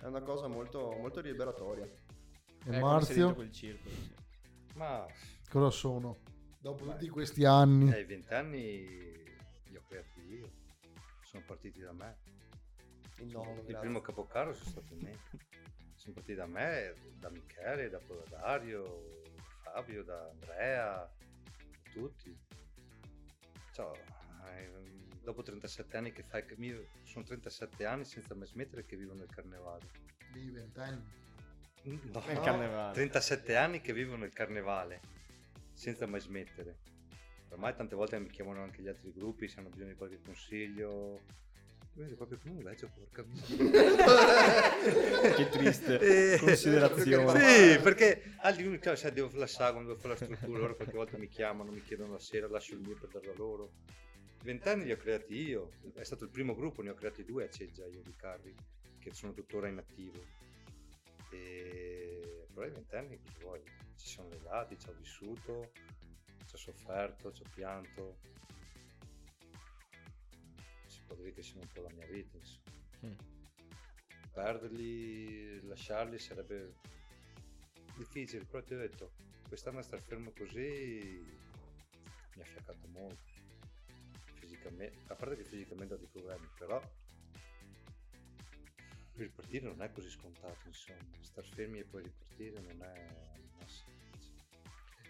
È 0.00 0.06
una 0.06 0.22
cosa 0.22 0.46
molto, 0.46 0.92
molto 0.92 1.20
liberatoria. 1.20 1.84
E 1.84 1.90
dentro 2.70 2.86
Marzio, 2.86 3.34
quel 3.34 3.50
circolo. 3.50 3.92
sì. 3.92 4.14
Ma 4.76 5.04
cosa 5.50 5.70
sono? 5.70 6.18
Dopo 6.60 6.84
Beh, 6.84 6.92
tutti 6.92 7.08
questi 7.08 7.44
anni. 7.44 7.92
ai 7.92 8.04
vent'anni 8.04 8.86
li 9.64 9.76
ho 9.76 9.82
creati 9.88 10.20
io. 10.28 10.48
Sono 11.24 11.42
partiti 11.44 11.80
da 11.80 11.92
me. 11.92 12.18
Il 13.18 13.32
nonno, 13.32 13.50
Il 13.50 13.62
grazie. 13.62 13.78
primo 13.78 14.00
capocarro 14.00 14.52
sono 14.54 14.70
stato 14.70 14.94
me. 15.00 15.18
Sono 15.96 16.14
partiti 16.14 16.36
da 16.36 16.46
me, 16.46 16.94
da 17.18 17.30
Michele, 17.30 17.88
da 17.88 18.00
Dario, 18.28 19.22
da 19.34 19.70
Fabio, 19.72 20.04
da 20.04 20.28
Andrea, 20.28 21.10
tutti. 21.94 22.36
Ciao, 23.72 23.96
dopo 25.22 25.42
37 25.42 25.96
anni 25.96 26.12
che 26.12 26.22
fai, 26.24 26.44
che 26.44 26.54
io 26.58 26.88
sono 27.02 27.24
37 27.24 27.86
anni 27.86 28.04
senza 28.04 28.34
mai 28.34 28.46
smettere 28.46 28.84
che 28.84 28.96
vivo 28.96 29.14
nel 29.14 29.28
carnevale. 29.28 29.88
Di 30.32 30.50
vent'anni. 30.50 31.22
No, 31.84 32.22
Nel 32.26 32.40
carnevale. 32.40 32.94
37 32.94 33.56
anni 33.56 33.80
che 33.80 33.92
vivo 33.92 34.16
nel 34.16 34.32
carnevale 34.32 35.00
senza 35.72 36.06
mai 36.06 36.20
smettere. 36.20 36.78
Ormai 37.50 37.74
tante 37.74 37.94
volte 37.94 38.18
mi 38.18 38.28
chiamano 38.28 38.62
anche 38.62 38.82
gli 38.82 38.88
altri 38.88 39.12
gruppi 39.12 39.48
se 39.48 39.60
hanno 39.60 39.68
bisogno 39.68 39.90
di 39.90 39.96
qualche 39.96 40.20
consiglio. 40.20 41.20
Vedo 41.96 42.16
proprio 42.16 42.38
come 42.42 42.54
un 42.56 42.62
vecchio, 42.62 42.90
porca 42.92 43.22
miseria. 43.22 43.94
Che 45.36 45.48
triste 45.48 45.98
Eh, 46.34 46.38
considerazione. 46.42 47.40
Sì, 47.40 47.80
perché 47.80 48.34
all'inizio 48.38 48.96
sai, 48.96 49.12
devo 49.12 49.28
flassare 49.28 49.72
quando 49.72 49.90
devo 49.90 50.00
fare 50.00 50.18
la 50.18 50.24
struttura, 50.24 50.58
loro 50.58 50.74
qualche 50.74 50.96
volta 50.96 51.16
mi 51.18 51.28
chiamano, 51.28 51.70
mi 51.70 51.82
chiedono 51.82 52.12
la 52.12 52.18
sera, 52.18 52.48
lascio 52.48 52.74
il 52.74 52.80
mio 52.80 52.96
per 52.96 53.10
darlo 53.10 53.30
a 53.30 53.34
loro. 53.36 53.70
Vent'anni 54.42 54.84
li 54.84 54.92
ho 54.92 54.96
creati 54.96 55.34
io, 55.34 55.70
è 55.94 56.02
stato 56.02 56.24
il 56.24 56.30
primo 56.30 56.54
gruppo, 56.54 56.82
ne 56.82 56.90
ho 56.90 56.94
creati 56.94 57.24
due 57.24 57.44
a 57.44 57.48
Ceggia 57.48 57.86
io 57.86 58.02
di 58.02 58.14
carri, 58.16 58.52
che 58.98 59.12
sono 59.14 59.32
tuttora 59.32 59.68
in 59.68 59.78
attivo. 59.78 60.20
E 61.30 62.46
però 62.52 62.66
ai 62.66 62.72
vent'anni 62.72 63.18
cosa 63.18 63.38
vuoi? 63.40 63.60
Ci 63.96 64.08
sono 64.08 64.28
legati, 64.30 64.78
ci 64.78 64.88
ho 64.88 64.94
vissuto, 64.98 65.70
ci 66.46 66.54
ho 66.54 66.58
sofferto, 66.58 67.32
ci 67.32 67.42
ho 67.42 67.50
pianto. 67.54 68.18
Dire 71.16 71.32
che 71.32 71.42
sia 71.42 71.60
un 71.60 71.68
po' 71.72 71.82
la 71.82 71.92
mia 71.94 72.06
vita, 72.06 72.36
insomma 72.36 72.72
Mm. 73.04 73.12
perderli, 74.32 75.66
lasciarli 75.66 76.18
sarebbe 76.18 76.74
difficile, 77.96 78.44
però 78.44 78.62
ti 78.62 78.74
ho 78.74 78.78
detto, 78.78 79.12
quest'anno 79.46 79.82
star 79.82 80.00
fermo 80.00 80.32
così 80.32 81.22
mi 82.34 82.42
ha 82.42 82.44
fiaccato 82.44 82.86
molto. 82.88 83.32
Fisicamente, 84.38 85.12
a 85.12 85.14
parte 85.14 85.36
che 85.36 85.44
fisicamente 85.44 85.94
ho 85.94 85.96
dei 85.98 86.08
problemi, 86.08 86.48
però 86.56 86.82
ripartire 89.16 89.66
non 89.66 89.82
è 89.82 89.92
così 89.92 90.10
scontato, 90.10 90.66
insomma, 90.66 90.98
star 91.20 91.44
fermi 91.44 91.78
e 91.80 91.84
poi 91.84 92.02
ripartire 92.02 92.60
non 92.60 92.82
è. 92.82 93.42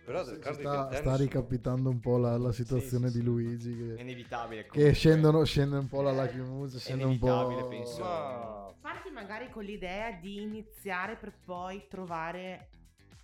Però 0.05 0.23
del 0.23 0.37
di 0.37 0.43
sta, 0.43 0.89
sta 0.93 1.03
sono- 1.03 1.17
ricapitando 1.17 1.89
un 1.89 1.99
po' 2.01 2.19
la, 2.19 2.37
la 2.37 2.53
situazione 2.53 3.09
sì, 3.09 3.15
di 3.15 3.19
sì. 3.21 3.25
Luigi 3.25 3.73
È 3.91 3.95
che, 3.95 4.01
inevitabile. 4.03 4.67
che 4.67 4.93
scendono, 4.93 5.45
scende 5.45 5.79
un 5.79 5.89
po' 5.89 6.03
la 6.03 6.13
lacrimuccia, 6.13 6.79
scende 6.79 7.05
un 7.05 7.19
po'... 7.19 7.27
inevitabile, 7.27 7.65
penso. 7.69 8.03
Ma 8.03 8.75
Parti 8.83 9.11
magari 9.11 9.49
con 9.49 9.65
l'idea 9.65 10.11
di 10.13 10.43
iniziare 10.43 11.17
per 11.17 11.33
poi 11.43 11.87
trovare 11.89 12.69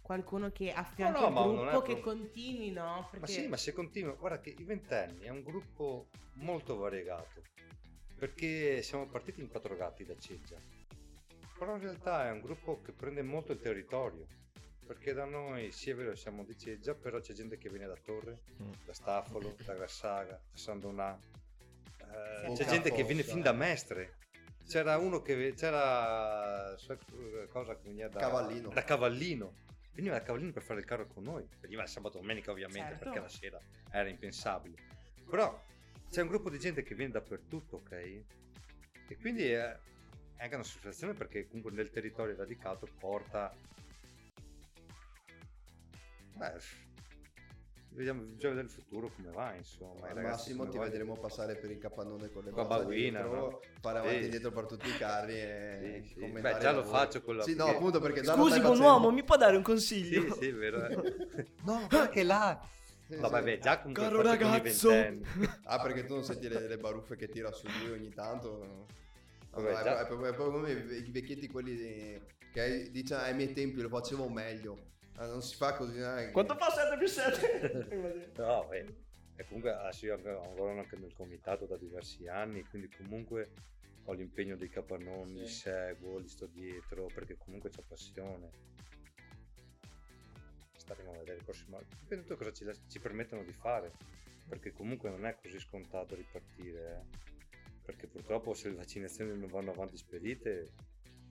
qualcuno 0.01 0.51
che 0.51 0.73
affianchi 0.73 1.21
no, 1.21 1.27
il 1.29 1.33
ma 1.35 1.45
non 1.45 1.59
è 1.69 1.71
gruppo, 1.71 1.83
che 1.83 1.93
pro- 1.93 2.03
continui, 2.03 2.71
no? 2.71 3.07
Perché 3.11 3.21
Ma 3.21 3.27
sì, 3.27 3.47
ma 3.47 3.57
se 3.59 3.73
continua, 3.75 4.13
guarda 4.15 4.41
che 4.41 4.55
i 4.57 4.65
ventenni 4.65 5.21
è 5.25 5.29
un 5.29 5.43
gruppo 5.43 6.09
molto 6.37 6.77
variegato, 6.79 7.43
perché 8.17 8.81
siamo 8.83 9.07
partiti 9.07 9.41
in 9.41 9.49
quattro 9.49 9.77
gatti 9.77 10.05
da 10.05 10.17
Ceggia, 10.19 10.57
però 11.59 11.75
in 11.77 11.83
realtà 11.83 12.27
è 12.27 12.31
un 12.31 12.41
gruppo 12.41 12.81
che 12.81 12.93
prende 12.93 13.23
molto 13.23 13.53
il 13.53 13.61
territorio, 13.61 14.27
perché 14.91 15.13
da 15.13 15.25
noi 15.25 15.71
sì 15.71 15.91
è 15.91 15.95
vero 15.95 16.17
siamo 16.17 16.43
di 16.43 16.59
Ceggia, 16.59 16.97
però 16.97 17.21
c'è 17.21 17.33
gente 17.33 17.57
che 17.59 17.69
viene 17.69 17.87
da 17.87 17.95
Torre, 17.95 18.41
Mm. 18.61 18.73
da 18.85 18.93
Stafolo, 18.93 19.55
da 19.65 19.75
Grassaga, 19.75 20.33
da 20.33 20.57
San 20.59 20.81
Donà, 20.81 21.17
eh, 21.99 22.53
c'è 22.55 22.65
gente 22.67 22.91
che 22.91 23.05
viene 23.05 23.23
fin 23.23 23.41
da 23.41 23.53
Mestre. 23.53 24.17
C'era 24.67 24.99
uno 24.99 25.23
che 25.23 25.55
c'era 25.57 26.75
so- 26.77 26.99
cosa 27.49 27.77
che 27.77 27.83
veniva 27.85 28.09
da 28.09 28.19
Cavallino. 28.19 28.69
da 28.71 28.83
Cavallino. 28.83 29.55
Veniva 29.93 30.19
da 30.19 30.23
Cavallino 30.25 30.51
per 30.53 30.63
fare 30.63 30.81
il 30.81 30.87
carro 30.87 31.07
con 31.07 31.23
noi. 31.23 31.47
Veniva 31.61 31.83
il 31.83 31.89
sabato 31.89 32.19
e 32.19 32.21
domenica, 32.23 32.51
ovviamente, 32.51 32.91
Certo. 32.91 33.05
perché 33.05 33.21
la 33.21 33.29
sera 33.29 33.61
era 33.93 34.09
impensabile. 34.09 34.77
Però 35.29 35.63
c'è 36.11 36.23
un 36.23 36.29
gruppo 36.29 36.51
di 36.51 36.59
gente 36.59 36.83
che 36.83 36.97
viene 36.97 37.13
dappertutto, 37.13 37.77
ok? 37.77 37.93
E 37.93 39.17
quindi 39.21 39.51
è, 39.51 39.69
è 40.37 40.43
anche 40.43 40.55
una 40.57 40.65
soddisfazione 40.65 41.13
perché 41.15 41.47
comunque 41.47 41.71
nel 41.71 41.91
territorio 41.91 42.35
radicato 42.37 42.89
porta. 42.99 43.55
Beh, 46.41 46.53
vediamo 47.91 48.35
già 48.37 48.49
vedere 48.49 48.67
il 48.67 48.73
futuro 48.73 49.11
come 49.15 49.31
va, 49.31 49.55
insomma. 49.55 50.07
Al 50.09 50.15
ragazzi 50.15 50.23
massimo 50.23 50.63
ti 50.63 50.69
vogliono. 50.79 50.85
vedremo 50.91 51.17
passare 51.19 51.57
per 51.57 51.71
il 51.71 51.77
capannone 51.79 52.31
con 52.31 52.45
le 52.45 52.51
Con 52.51 52.67
baguina, 52.67 53.21
dietro, 53.21 53.37
no? 53.51 53.61
fare 53.83 53.99
avanti 53.99 54.15
e 54.17 54.19
Sì. 54.21 54.25
indietro 54.25 54.51
per 54.53 54.65
tutti 54.65 54.89
i 54.89 54.97
carri 54.97 55.35
e 55.35 56.03
Sì, 56.07 56.15
sì. 56.25 56.31
Beh, 56.31 56.41
già 56.59 56.71
lo 56.73 56.79
lavori. 56.81 56.97
faccio 56.97 57.23
con 57.23 57.37
la- 57.37 57.43
Sì, 57.43 57.55
no, 57.55 57.65
perché- 57.65 57.79
appunto 57.79 58.01
perché 58.01 58.21
già 58.23 58.33
Scusi, 58.35 58.59
buon 58.61 58.73
facendo. 58.73 58.83
uomo, 58.91 59.11
mi 59.11 59.23
può 59.23 59.37
dare 59.37 59.57
un 59.57 59.63
consiglio? 59.63 60.33
Sì, 60.33 60.39
sì, 60.41 60.51
vero. 60.53 60.87
eh. 60.87 60.95
no, 61.65 61.87
guarda 61.91 62.09
che 62.09 62.23
là. 62.23 62.59
Sì, 63.07 63.17
No, 63.19 63.29
vabbè, 63.29 63.59
già 63.59 63.81
con 63.81 63.93
Caro 63.93 64.23
ragazzo. 64.23 64.91
Ah, 65.65 65.81
perché 65.83 66.07
tu 66.07 66.15
non 66.15 66.25
senti 66.25 66.49
le, 66.49 66.69
le 66.69 66.79
baruffe 66.79 67.17
che 67.17 67.29
tira 67.29 67.51
su 67.53 67.67
lui 67.83 67.91
ogni 67.91 68.09
tanto? 68.11 68.87
Vabbè, 69.51 69.73
Vabbè, 69.73 69.83
già- 69.85 70.01
è, 70.01 70.07
proprio, 70.07 70.31
è 70.31 70.35
proprio 70.35 70.61
come 70.61 70.73
i 70.73 71.11
vecchietti 71.11 71.49
quelli 71.49 71.75
di- 71.75 72.21
che 72.53 72.89
dicono 72.91 73.21
ai 73.21 73.35
miei 73.35 73.53
tempi 73.53 73.81
lo 73.83 73.89
facevo 73.89 74.29
meglio. 74.31 74.89
Ah, 75.17 75.27
non 75.27 75.43
si 75.43 75.55
fa 75.57 75.75
così. 75.75 75.99
eh. 76.01 76.31
Quanto 76.33 76.57
fa 76.57 76.71
7 76.71 76.97
più 76.97 77.07
7? 77.07 78.33
No, 78.41 78.67
beh. 78.69 79.09
E 79.37 79.45
comunque 79.45 79.73
adesso 79.73 80.07
io 80.07 80.15
anche- 80.15 80.31
lavoro 80.31 80.79
anche 80.79 80.97
nel 80.97 81.13
comitato 81.15 81.67
da 81.67 81.77
diversi 81.77 82.27
anni, 82.29 82.63
quindi 82.65 82.89
comunque 82.91 83.53
ho 84.05 84.13
l'impegno 84.13 84.57
dei 84.57 84.69
capannoni, 84.69 85.41
li 85.41 85.49
seguo, 85.49 86.19
li 86.19 86.29
sto 86.29 86.47
dietro, 86.47 87.07
perché 87.13 87.37
comunque 87.37 87.71
c'ho 87.71 87.83
passione. 87.87 88.51
Staremo 90.77 91.11
a 91.13 91.19
vedere 91.19 91.39
il 91.39 91.45
prossimo 91.45 91.77
anno. 91.77 91.87
Dipende 92.01 92.25
tutto 92.25 92.37
cosa 92.37 92.53
ci, 92.53 92.67
ci 92.89 92.99
permettono 92.99 93.43
di 93.45 93.53
fare, 93.53 93.93
perché 94.49 94.73
comunque 94.73 95.11
non 95.11 95.25
è 95.27 95.37
così 95.41 95.59
scontato 95.61 96.15
ripartire. 96.15 96.93
eh. 97.13 97.29
Perché 97.83 98.07
purtroppo 98.07 98.55
se 98.55 98.69
le 98.69 98.77
vaccinazioni 98.77 99.37
non 99.39 99.49
vanno 99.49 99.71
avanti 99.73 99.97
spedite, 99.97 100.73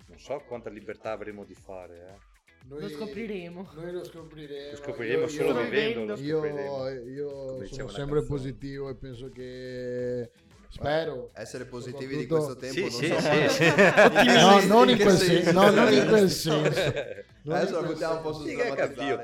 non 0.07 0.19
so 0.19 0.39
quanta 0.41 0.69
libertà 0.69 1.11
avremo 1.11 1.43
di 1.43 1.55
fare. 1.55 2.07
eh. 2.07 2.37
Noi- 2.67 2.81
Lo 2.81 2.89
scopriremo. 2.89 3.67
Noi 3.75 3.91
lo 3.91 4.03
scopriremo. 4.03 4.71
Lo 4.71 4.77
scopriremo 4.77 5.21
Io- 5.21 5.27
solo 5.27 5.49
io- 5.59 5.63
vivendo. 5.63 6.05
Lo 6.13 6.19
Io, 6.19 6.35
scopriremo. 6.37 6.89
io 7.09 7.65
sono 7.65 7.87
sempre 7.87 8.19
canzone. 8.19 8.21
positivo 8.25 8.89
e 8.89 8.95
penso 8.95 9.29
che 9.29 10.29
spero. 10.69 11.29
Essere 11.33 11.65
positivi 11.65 12.17
di 12.17 12.27
questo 12.27 12.55
tempo 12.55 12.89
Sì, 12.89 13.09
non 13.09 13.19
sì, 13.19 13.23
so 13.23 13.49
sì, 13.49 13.49
sì. 13.63 13.65
No, 14.39 14.65
non 14.65 14.89
in 14.89 14.97
quel 14.97 15.17
senso? 15.17 15.33
senso, 15.43 15.51
no, 15.51 15.69
non 15.71 15.93
in 15.93 16.07
quel 16.07 16.29
senso. 16.29 16.93
Non 17.41 17.55
Adesso 17.55 17.81
la 17.81 17.87
buttiamo 17.87 18.15
un 18.15 18.21
po' 18.21 18.33
su 18.33 18.43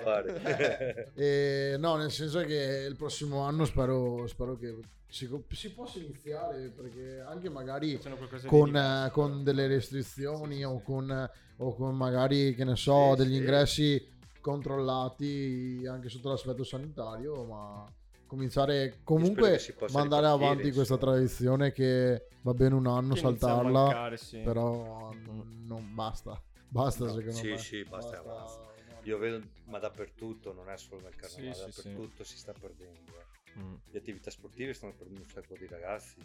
pare. 0.04 1.12
Eh, 1.16 1.76
no, 1.78 1.96
nel 1.96 2.12
senso 2.12 2.40
che 2.42 2.86
il 2.90 2.96
prossimo 2.96 3.40
anno 3.42 3.66
spero, 3.66 4.26
spero 4.28 4.58
che 4.58 4.78
si, 5.08 5.30
si 5.52 5.72
possa 5.72 6.00
iniziare 6.00 6.72
perché 6.76 7.24
anche 7.26 7.50
magari 7.50 7.98
di 8.00 8.48
con, 8.48 8.66
diverso. 8.66 9.06
eh, 9.06 9.12
con 9.12 9.44
delle 9.44 9.68
restrizioni 9.68 10.56
Sì, 10.56 10.60
sì, 10.60 10.64
o, 10.66 10.78
sì. 10.78 10.84
con, 10.84 11.30
o 11.58 11.76
con 11.76 11.96
magari, 11.96 12.56
che 12.56 12.64
ne 12.64 12.76
so, 12.76 13.12
Sì, 13.12 13.24
degli 13.24 13.34
sì. 13.34 13.38
ingressi 13.38 14.14
controllati 14.42 15.86
anche 15.88 16.10
sotto 16.10 16.30
l'aspetto 16.30 16.64
sanitario, 16.64 17.44
ma 17.44 17.86
cominciare 18.36 19.00
comunque 19.04 19.60
mandare 19.92 20.26
ripartire, 20.26 20.28
avanti 20.28 20.72
questa 20.72 20.98
tradizione 20.98 21.72
che 21.72 22.28
va 22.42 22.54
bene 22.54 22.76
un 22.76 22.86
anno 22.88 23.16
saltarla, 23.16 23.84
mancare, 23.84 24.18
sì. 24.18 24.40
però 24.40 25.14
non, 25.14 25.94
basta. 25.94 26.42
Basta 26.68 27.06
No, 27.06 27.12
secondo 27.14 27.32
sì, 27.38 27.50
me. 27.52 27.58
sì, 27.58 27.84
basta, 27.86 28.22
basta. 28.22 28.60
no. 28.62 28.74
Io 29.04 29.18
vedo, 29.18 29.42
ma 29.66 29.80
dappertutto, 29.80 30.52
non 30.54 30.70
è 30.70 30.78
solo 30.78 31.02
nel 31.02 31.16
carnevale, 31.16 31.54
Sì, 31.54 31.62
sì, 31.72 31.72
sì. 31.72 31.88
dappertutto 31.88 32.24
si 32.24 32.38
sta 32.38 32.54
perdendo. 32.54 33.12
eh. 33.20 33.60
Mm. 33.60 33.74
Le 33.92 33.98
attività 34.00 34.30
sportive 34.30 34.74
stanno 34.74 34.94
perdendo 34.94 35.22
un 35.22 35.30
sacco 35.30 35.56
di 35.58 35.68
ragazzi. 35.68 36.18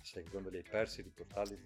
Se 0.00 0.22
quando 0.30 0.48
li 0.48 0.56
hai 0.58 0.62
persi, 0.62 1.02
riportarli 1.02 1.58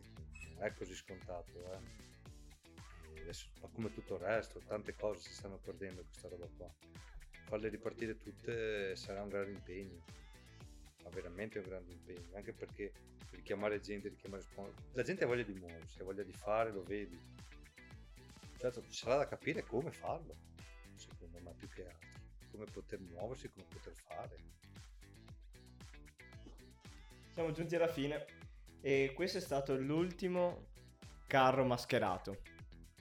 non 0.55 0.65
è 0.65 0.73
così 0.75 0.95
scontato. 0.95 1.53
eh. 1.73 3.21
Adesso, 3.21 3.47
ma 3.61 3.69
come 3.73 3.93
tutto 3.93 4.15
il 4.15 4.21
resto, 4.21 4.61
tante 4.67 4.95
cose 4.95 5.21
si 5.21 5.33
stanno 5.33 5.59
perdendo 5.63 6.03
questa 6.03 6.29
roba 6.29 6.49
qua. 6.57 6.69
Farle 7.51 7.69
ripartire 7.69 8.17
tutte 8.17 8.95
sarà 8.95 9.23
un 9.23 9.29
grande 9.29 9.51
impegno. 9.51 10.05
Ma 11.03 11.11
veramente 11.11 11.59
un 11.59 11.65
grande 11.65 11.93
impegno. 11.93 12.37
Anche 12.37 12.53
perché 12.53 12.93
richiamare 13.33 13.81
gente, 13.81 14.09
richiamare 14.09 14.43
sponsor. 14.43 14.85
La 14.93 15.03
gente 15.03 15.25
ha 15.25 15.27
voglia 15.27 15.43
di 15.43 15.55
muoversi, 15.55 16.01
ha 16.01 16.05
voglia 16.05 16.23
di 16.23 16.33
fare, 16.33 16.71
lo 16.71 16.85
vedi. 16.85 17.19
Certo, 18.57 18.83
ci 18.83 18.93
sarà 18.93 19.17
da 19.17 19.27
capire 19.27 19.65
come 19.65 19.91
farlo, 19.91 20.37
secondo 20.95 21.41
me, 21.41 21.53
più 21.57 21.69
che 21.69 21.87
altro. 21.87 22.09
Come 22.53 22.61
come 22.61 22.73
poter 22.73 23.01
muoversi, 23.01 23.51
come 23.51 23.67
poter 23.69 23.95
fare. 23.95 24.37
Siamo 27.33 27.53
giunti 27.53 27.75
alla 27.75 27.89
fine 27.89 28.27
e 28.83 29.13
questo 29.15 29.39
è 29.39 29.41
stato 29.41 29.75
l'ultimo 29.77 30.69
carro 31.27 31.65
mascherato. 31.65 32.43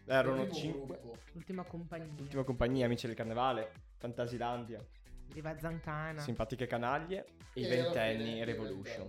Erano 0.10 0.50
cinque. 0.50 1.00
L'ultima 1.34 1.64
compagnia. 1.64 2.12
L'ultima 2.18 2.44
compagnia, 2.44 2.86
amici 2.86 3.06
del 3.06 3.16
carnevale, 3.16 3.72
Fantasilandia, 3.98 4.84
Riva 5.34 5.56
Zancana. 5.60 6.20
simpatiche 6.20 6.66
canaglie 6.66 7.26
e 7.54 7.62
i 7.62 7.68
ventenni 7.68 8.44
Revolution. 8.44 9.08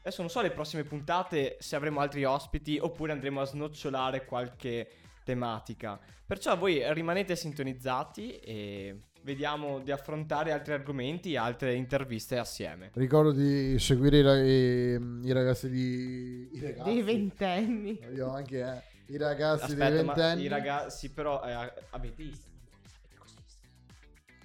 Adesso 0.00 0.22
non 0.22 0.30
so 0.30 0.40
le 0.40 0.50
prossime 0.50 0.82
puntate 0.84 1.56
se 1.60 1.76
avremo 1.76 2.00
altri 2.00 2.24
ospiti 2.24 2.78
oppure 2.80 3.12
andremo 3.12 3.40
a 3.40 3.44
snocciolare 3.44 4.24
qualche 4.24 4.88
tematica. 5.22 6.00
Perciò 6.26 6.56
voi 6.56 6.82
rimanete 6.92 7.36
sintonizzati 7.36 8.38
e 8.38 9.00
vediamo 9.22 9.80
di 9.80 9.90
affrontare 9.90 10.50
altri 10.52 10.72
argomenti 10.72 11.32
e 11.32 11.36
altre 11.36 11.74
interviste 11.74 12.38
assieme. 12.38 12.90
Ricordo 12.94 13.32
di 13.32 13.78
seguire 13.78 14.18
i, 14.18 14.94
i- 14.94 15.26
i 15.26 15.32
ragazzi 15.32 15.68
di... 15.68 16.48
I 16.54 16.60
ragazzi. 16.60 16.90
Dei 16.90 17.02
ventenni. 17.02 18.00
Io 18.14 18.30
anche, 18.30 18.60
eh. 18.60 18.96
I 19.10 19.16
ragazzi 19.16 19.64
Aspetta, 19.64 19.90
dei 19.90 20.04
ma 20.04 20.12
ventenni. 20.14 20.42
i 20.44 20.48
ragazzi 20.48 21.10
però 21.10 21.42
eh, 21.44 21.72
avete 21.90 22.22
Instagram? 22.22 22.56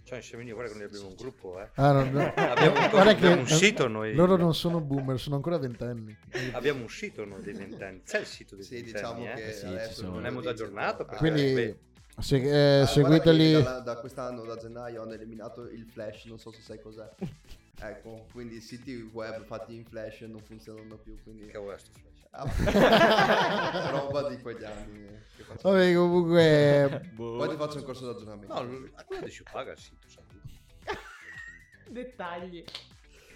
Cioè, 0.06 0.18
in 0.18 0.24
Scemini, 0.24 0.52
guarda 0.52 0.72
che 0.72 0.78
noi 0.78 0.88
abbiamo 0.88 1.08
un 1.08 1.16
gruppo, 1.16 1.62
eh. 1.62 1.70
Ah, 1.76 1.92
no, 1.94 2.04
no. 2.10 2.20
Abbiamo, 2.36 2.80
un- 2.80 2.90
Guarda 2.90 3.12
abbiamo 3.12 3.36
che- 3.36 3.40
un 3.42 3.48
sito 3.48 3.88
noi. 3.88 4.14
Loro 4.14 4.36
non 4.36 4.54
sono 4.54 4.80
boomer, 4.82 5.18
sono 5.20 5.36
ancora 5.38 5.58
ventenni. 5.58 6.16
Abbiamo 6.52 6.82
un 6.82 6.90
sito 6.90 7.24
noi 7.26 7.42
dei 7.42 7.54
ventenni. 7.54 8.04
C'è 8.04 8.20
il 8.20 8.26
sito 8.26 8.56
dei 8.56 8.64
Sì, 8.66 8.76
ventenni, 8.76 8.94
diciamo 8.94 9.26
eh? 9.32 9.34
che 9.36 9.52
Sì, 9.54 9.66
adesso. 9.66 10.10
Non 10.10 10.26
è 10.26 10.30
molto 10.30 10.50
aggiornato, 10.50 11.06
perché- 11.06 11.18
Quindi 11.20 11.54
beh. 11.54 11.78
se- 12.22 12.78
eh, 12.78 12.82
Ah, 12.82 12.86
seguiteli. 12.86 13.64
Da, 13.64 13.80
da 13.80 13.96
quest'anno, 13.98 14.44
da 14.44 14.58
gennaio, 14.58 15.02
hanno 15.02 15.14
eliminato 15.14 15.64
il 15.70 15.86
flash, 15.86 16.26
non 16.26 16.38
so 16.38 16.52
se 16.52 16.62
sai 16.62 16.80
cos'è. 16.82 17.10
ecco, 17.80 18.26
quindi 18.34 18.58
i 18.58 18.62
siti 18.62 19.10
web 19.14 19.44
fatti 19.46 19.74
in 19.74 19.86
flash 19.86 20.22
non 20.22 20.42
funzionano 20.42 20.98
più, 20.98 21.18
quindi... 21.24 21.46
Che 21.46 21.52
cavolo 21.54 21.74
è 21.74 21.78
sto 21.80 21.92
flash? 21.94 22.12
Ah, 22.36 22.50
roba 23.92 24.28
di 24.30 24.42
quegli 24.42 24.64
anni. 24.64 25.08
Vabbè, 25.62 25.94
comunque... 25.94 27.10
Boh. 27.14 27.38
Poi 27.38 27.50
ti 27.50 27.56
faccio 27.56 27.78
un 27.78 27.84
corso 27.84 28.04
di 28.06 28.10
aggiornamento. 28.10 28.54
No, 28.54 28.90
quello 29.06 29.28
si 29.30 29.44
paga 29.52 29.72
il 29.74 29.78
sito, 29.78 30.08
sai. 30.08 30.24
Dettagli. 31.90 32.64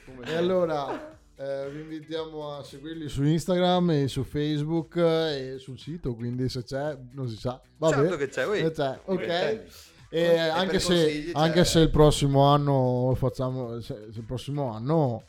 Come 0.05 0.25
E 0.25 0.35
allora 0.35 1.19
eh, 1.35 1.69
vi 1.69 1.81
invitiamo 1.81 2.55
a 2.55 2.63
seguirli 2.63 3.07
su 3.07 3.23
Instagram 3.23 3.91
e 3.91 4.07
su 4.07 4.23
Facebook 4.23 4.95
eh, 4.95 5.53
e 5.53 5.59
sul 5.59 5.77
sito, 5.77 6.15
quindi 6.15 6.49
se 6.49 6.63
c'è 6.63 6.97
non 7.11 7.27
si 7.29 7.37
sa. 7.37 7.61
Vabbè, 7.77 7.95
Certo 7.95 8.15
che 8.15 8.29
c'è, 8.29 8.47
ui. 8.47 8.59
se 8.59 8.71
c'è, 8.71 8.99
ok. 9.05 9.21
E 9.21 9.65
E 10.09 10.37
anche, 10.39 10.79
se, 10.79 11.29
anche 11.33 11.65
se 11.65 11.79
il 11.81 11.89
prossimo 11.91 12.45
anno 12.45 13.13
facciamo, 13.15 13.79
se, 13.81 14.07
se 14.11 14.19
il 14.19 14.25
prossimo 14.25 14.71
anno 14.71 15.23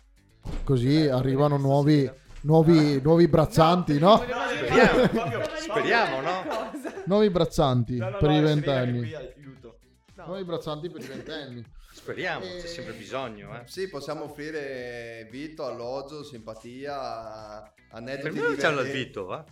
così 0.64 1.02
Eh, 1.04 1.10
arrivano 1.10 1.58
nuovi, 1.58 2.02
sera. 2.02 2.14
Nuovi, 2.42 3.00
nuovi 3.02 3.28
braccianti, 3.28 3.98
no? 3.98 4.16
Speriamo. 4.18 5.06
Fabio, 5.08 5.42
Speriamo, 5.56 6.20
no? 6.20 6.44
Nuovi 7.06 7.30
braccianti 7.30 7.96
No, 7.96 8.10
no, 8.10 8.18
per 8.18 8.28
no, 8.28 8.36
i 8.36 8.40
ventenni. 8.40 9.10
Nuovi 10.14 10.44
braccianti 10.44 10.90
per 10.90 11.02
i 11.02 11.06
ventenni. 11.06 11.64
Speriamo, 11.92 12.44
Eh, 12.44 12.58
c'è 12.60 12.66
sempre 12.66 12.92
bisogno, 12.92 13.54
eh. 13.58 13.62
Sì, 13.66 13.88
possiamo 13.88 14.24
offrire 14.24 15.26
Vito, 15.30 15.64
alloggio, 15.66 16.22
simpatia, 16.22 17.72
aneddoti, 17.90 18.38
non 18.38 18.54
c'hanno 18.56 18.80
il 18.80 18.86
divertenti, 18.86 18.92
Vito, 19.04 19.24
va? 19.24 19.44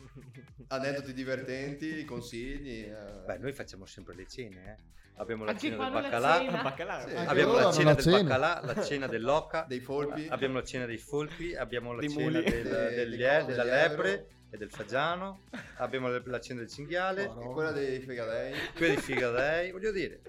aneddoti 0.69 1.13
divertenti, 1.13 2.05
consigli. 2.05 2.85
eh. 2.85 3.23
Beh, 3.27 3.39
noi 3.39 3.53
facciamo 3.53 3.85
sempre 3.87 4.15
le 4.15 4.27
cene, 4.29 4.77
eh. 4.79 4.95
Abbiamo 5.19 5.45
la 5.45 5.51
Anche 5.53 5.63
cena 5.71 5.77
del 5.77 5.87
qua 5.93 6.01
non 6.01 6.03
la 6.03 6.09
baccalà, 6.19 6.39
cena. 6.39 6.59
Ah, 6.59 6.63
baccalà. 6.63 7.09
Sì. 7.09 7.15
Abbiamo 7.15 7.53
la 7.55 7.73
cena 7.73 7.95
del 7.95 8.03
cena. 8.05 8.23
baccalà, 8.23 8.61
la 8.75 8.83
cena 8.85 9.07
dell'oca, 9.07 9.65
Dei 9.67 9.81
folpi. 9.81 10.27
abbiamo 10.29 10.55
la 10.57 10.63
cena 10.65 10.85
dei 10.87 10.99
folpi, 10.99 11.55
abbiamo 11.57 11.93
la 11.95 12.01
Dei 12.01 12.11
cena 12.11 12.41
del, 12.41 12.43
Dei- 12.45 12.63
del 12.63 12.71
dei- 12.95 13.09
lie- 13.17 13.45
delle 13.45 13.45
della 13.47 13.65
lepre 13.65 14.27
e 14.51 14.57
del 14.59 14.71
fagiano, 14.71 15.41
abbiamo 15.79 16.09
la, 16.09 16.41
cena 16.41 16.61
del 16.61 16.69
cinghiale, 16.69 17.29
Madonna. 17.29 17.47
E 17.49 17.53
quella 17.53 17.73
dei 17.73 18.01
fegadei. 18.01 18.55
quella 18.77 18.95
di 18.95 19.01
figadei, 19.01 19.71
voglio 19.73 19.91
dire, 19.93 20.21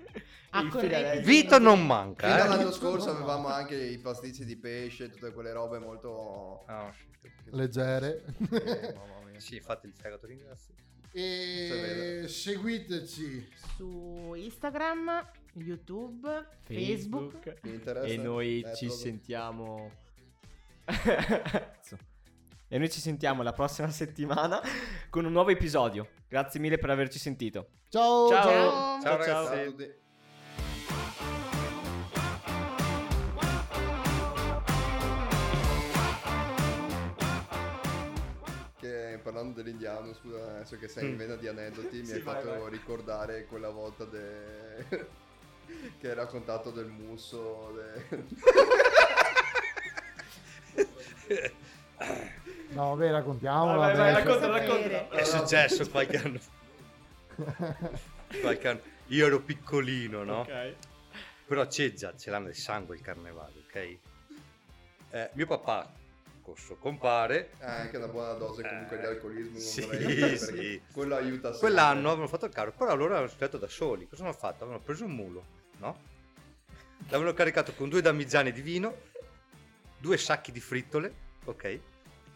A 0.52 0.62
Il 0.62 0.70
corretti 0.70 0.94
Figadelli. 0.96 1.22
di- 1.22 1.26
Vito 1.28 1.60
non 1.60 1.86
manca, 1.86 2.34
eh. 2.34 2.38
dall'anno 2.38 2.72
scorso 2.72 3.10
avevamo 3.12 3.50
anche 3.50 3.76
i 3.76 3.98
pasticci 4.00 4.46
di 4.46 4.56
pesce, 4.56 5.10
tutte 5.10 5.34
quelle 5.34 5.52
robe 5.52 5.80
molto... 5.80 6.64
Ah, 6.68 6.90
sì. 6.98 7.06
Leggere. 7.52 8.24
Eh, 8.52 8.94
mamma 8.94 9.30
mia. 9.30 9.40
Sì, 9.40 9.56
infatti 9.58 9.86
il 9.88 9.94
fegato 9.94 10.26
ringrazio. 10.26 10.74
E 11.20 12.26
seguiteci. 12.28 13.48
Su 13.76 14.34
Instagram, 14.36 15.28
YouTube, 15.54 16.46
Facebook. 16.64 17.56
Interessa? 17.64 18.06
E 18.08 18.18
noi 18.18 18.60
Eh, 18.62 18.76
ci 18.76 18.86
proprio. 18.86 18.90
sentiamo. 19.06 19.92
e 22.70 22.78
noi 22.78 22.90
ci 22.90 23.00
sentiamo 23.00 23.42
la 23.42 23.54
prossima 23.54 23.90
settimana 23.90 24.62
con 25.10 25.26
un 25.26 25.32
nuovo 25.32 25.50
episodio. 25.50 26.08
Grazie 26.28 26.60
mille 26.60 26.78
per 26.78 26.90
averci 26.92 27.18
sentito. 27.18 27.68
Ciao. 27.90 28.28
Ciao. 28.30 28.44
Ciao. 28.44 29.02
Ciao, 29.02 29.24
ciao. 29.24 29.48
ragazzi. 29.50 29.76
Ciao 29.86 30.07
parlando 39.32 39.62
dell'indiano, 39.62 40.14
scusa, 40.14 40.38
adesso 40.56 40.78
che 40.78 40.88
sei 40.88 41.10
in 41.10 41.16
Mm. 41.16 41.18
vena 41.18 41.36
di 41.36 41.48
aneddoti, 41.50 41.98
mi 41.98 42.06
Sì, 42.06 42.14
hai 42.14 42.22
vai, 42.22 42.36
fatto 42.36 42.60
vai. 42.62 42.70
ricordare 42.70 43.46
quella 43.46 43.70
volta 43.70 44.06
de- 44.06 44.86
che 46.00 46.08
hai 46.10 46.14
raccontato 46.16 46.72
del 46.72 46.86
musso. 46.86 47.74
de- 47.76 48.24
No, 52.70 52.96
vabbè, 52.96 53.12
raccontiamola. 53.12 53.76
Vai, 53.76 53.96
vai, 53.96 54.12
adesso. 54.14 54.40
racconta, 54.40 54.48
racconta. 54.48 55.10
È 55.10 55.24
successo 55.26 55.90
qualche 55.90 56.18
anno 56.18 56.40
qualche 58.42 58.68
anno. 58.68 58.82
Io 59.08 59.26
ero 59.26 59.42
piccolino, 59.42 60.24
no? 60.24 60.40
Ok. 60.42 60.76
Però 61.48 61.66
c'è 61.68 61.92
già, 61.94 62.16
ce 62.16 62.30
l'ha 62.30 62.40
nel 62.40 62.56
sangue 62.56 62.96
il 62.96 63.02
carnevale, 63.02 63.54
ok? 63.68 63.98
Eh, 65.12 65.30
mio 65.34 65.48
papà, 65.48 65.90
suo 66.56 66.76
compare, 66.78 67.50
Eh, 67.60 67.66
anche 67.66 67.98
una 67.98 68.08
buona 68.08 68.34
dose 68.34 68.62
comunque 68.62 68.98
di 68.98 69.04
Eh, 69.04 69.08
alcolismo. 69.08 69.52
non 69.54 69.62
sì, 69.62 69.82
vorrei 69.82 70.38
sì. 70.38 70.82
Quello 70.92 71.16
aiuta 71.16 71.50
sempre. 71.52 71.60
quell'anno 71.60 72.08
avevano 72.08 72.28
fatto 72.28 72.46
il 72.46 72.54
carro, 72.54 72.72
però 72.72 72.92
loro 72.92 73.06
avevano 73.12 73.28
studiato 73.28 73.58
da 73.58 73.68
soli. 73.68 74.08
Cosa 74.08 74.24
hanno 74.24 74.34
fatto? 74.34 74.64
Avevano 74.64 74.82
preso 74.84 75.06
un 75.06 75.12
mulo, 75.12 75.46
no? 75.80 76.00
L'avevano 77.10 77.34
caricato 77.34 77.74
con 77.74 77.90
due 77.90 78.02
damigiane 78.02 78.52
di 78.52 78.62
vino, 78.62 78.96
due 79.98 80.18
sacchi 80.18 80.52
di 80.52 80.60
frittole, 80.60 81.14
ok? 81.46 81.80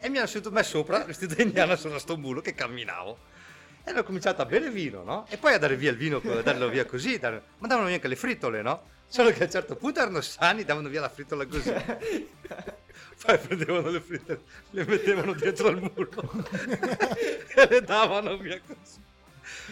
E 0.04 0.10
mi 0.10 0.18
hanno 0.18 0.28
seduto 0.28 0.52
me 0.52 0.64
sopra, 0.64 1.04
vestito 1.06 1.42
indiana, 1.42 1.76
sopra 1.76 2.00
sto 2.00 2.18
mulo 2.18 2.42
che 2.42 2.54
camminavo. 2.54 3.30
E 3.84 3.90
hanno 3.90 4.04
cominciato 4.04 4.42
a 4.44 4.46
bere 4.46 4.70
vino, 4.70 5.04
no? 5.04 5.26
E 5.30 5.38
poi 5.38 5.54
a 5.54 5.58
dare 5.58 5.76
via 5.76 5.90
il 5.90 5.98
vino, 5.98 6.18
a 6.24 6.42
darlo 6.42 6.70
via 6.70 6.86
così, 6.86 7.18
dare- 7.18 7.42
ma 7.58 7.68
davano 7.68 7.88
via 7.88 7.96
anche 7.96 8.08
le 8.08 8.16
frittole, 8.16 8.62
no? 8.62 9.00
Solo 9.08 9.32
che 9.32 9.42
a 9.42 9.46
un 9.46 9.52
certo 9.52 9.76
punto 9.76 10.00
erano 10.00 10.22
sani, 10.22 10.64
davano 10.64 10.88
via 10.88 11.02
la 11.02 11.10
frittola 11.10 11.46
così. 11.48 11.74
Poi 13.24 13.38
prendevano 13.38 13.90
le 13.90 14.02
frittole, 14.02 14.42
le 14.72 14.86
mettevano 14.86 15.34
dietro 15.34 15.68
al 15.68 15.80
muro 15.80 16.46
e 17.56 17.68
le 17.70 17.82
davano 17.82 18.36
via 18.38 18.60
così. 18.66 19.00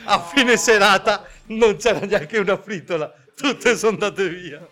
A 0.04 0.22
fine 0.22 0.56
serata 0.56 1.26
non 1.48 1.76
c'era 1.78 2.00
neanche 2.00 2.38
una 2.38 2.58
frittola, 2.58 3.12
tutte 3.36 3.76
sono 3.76 3.94
andate 3.94 4.30
via. 4.30 4.68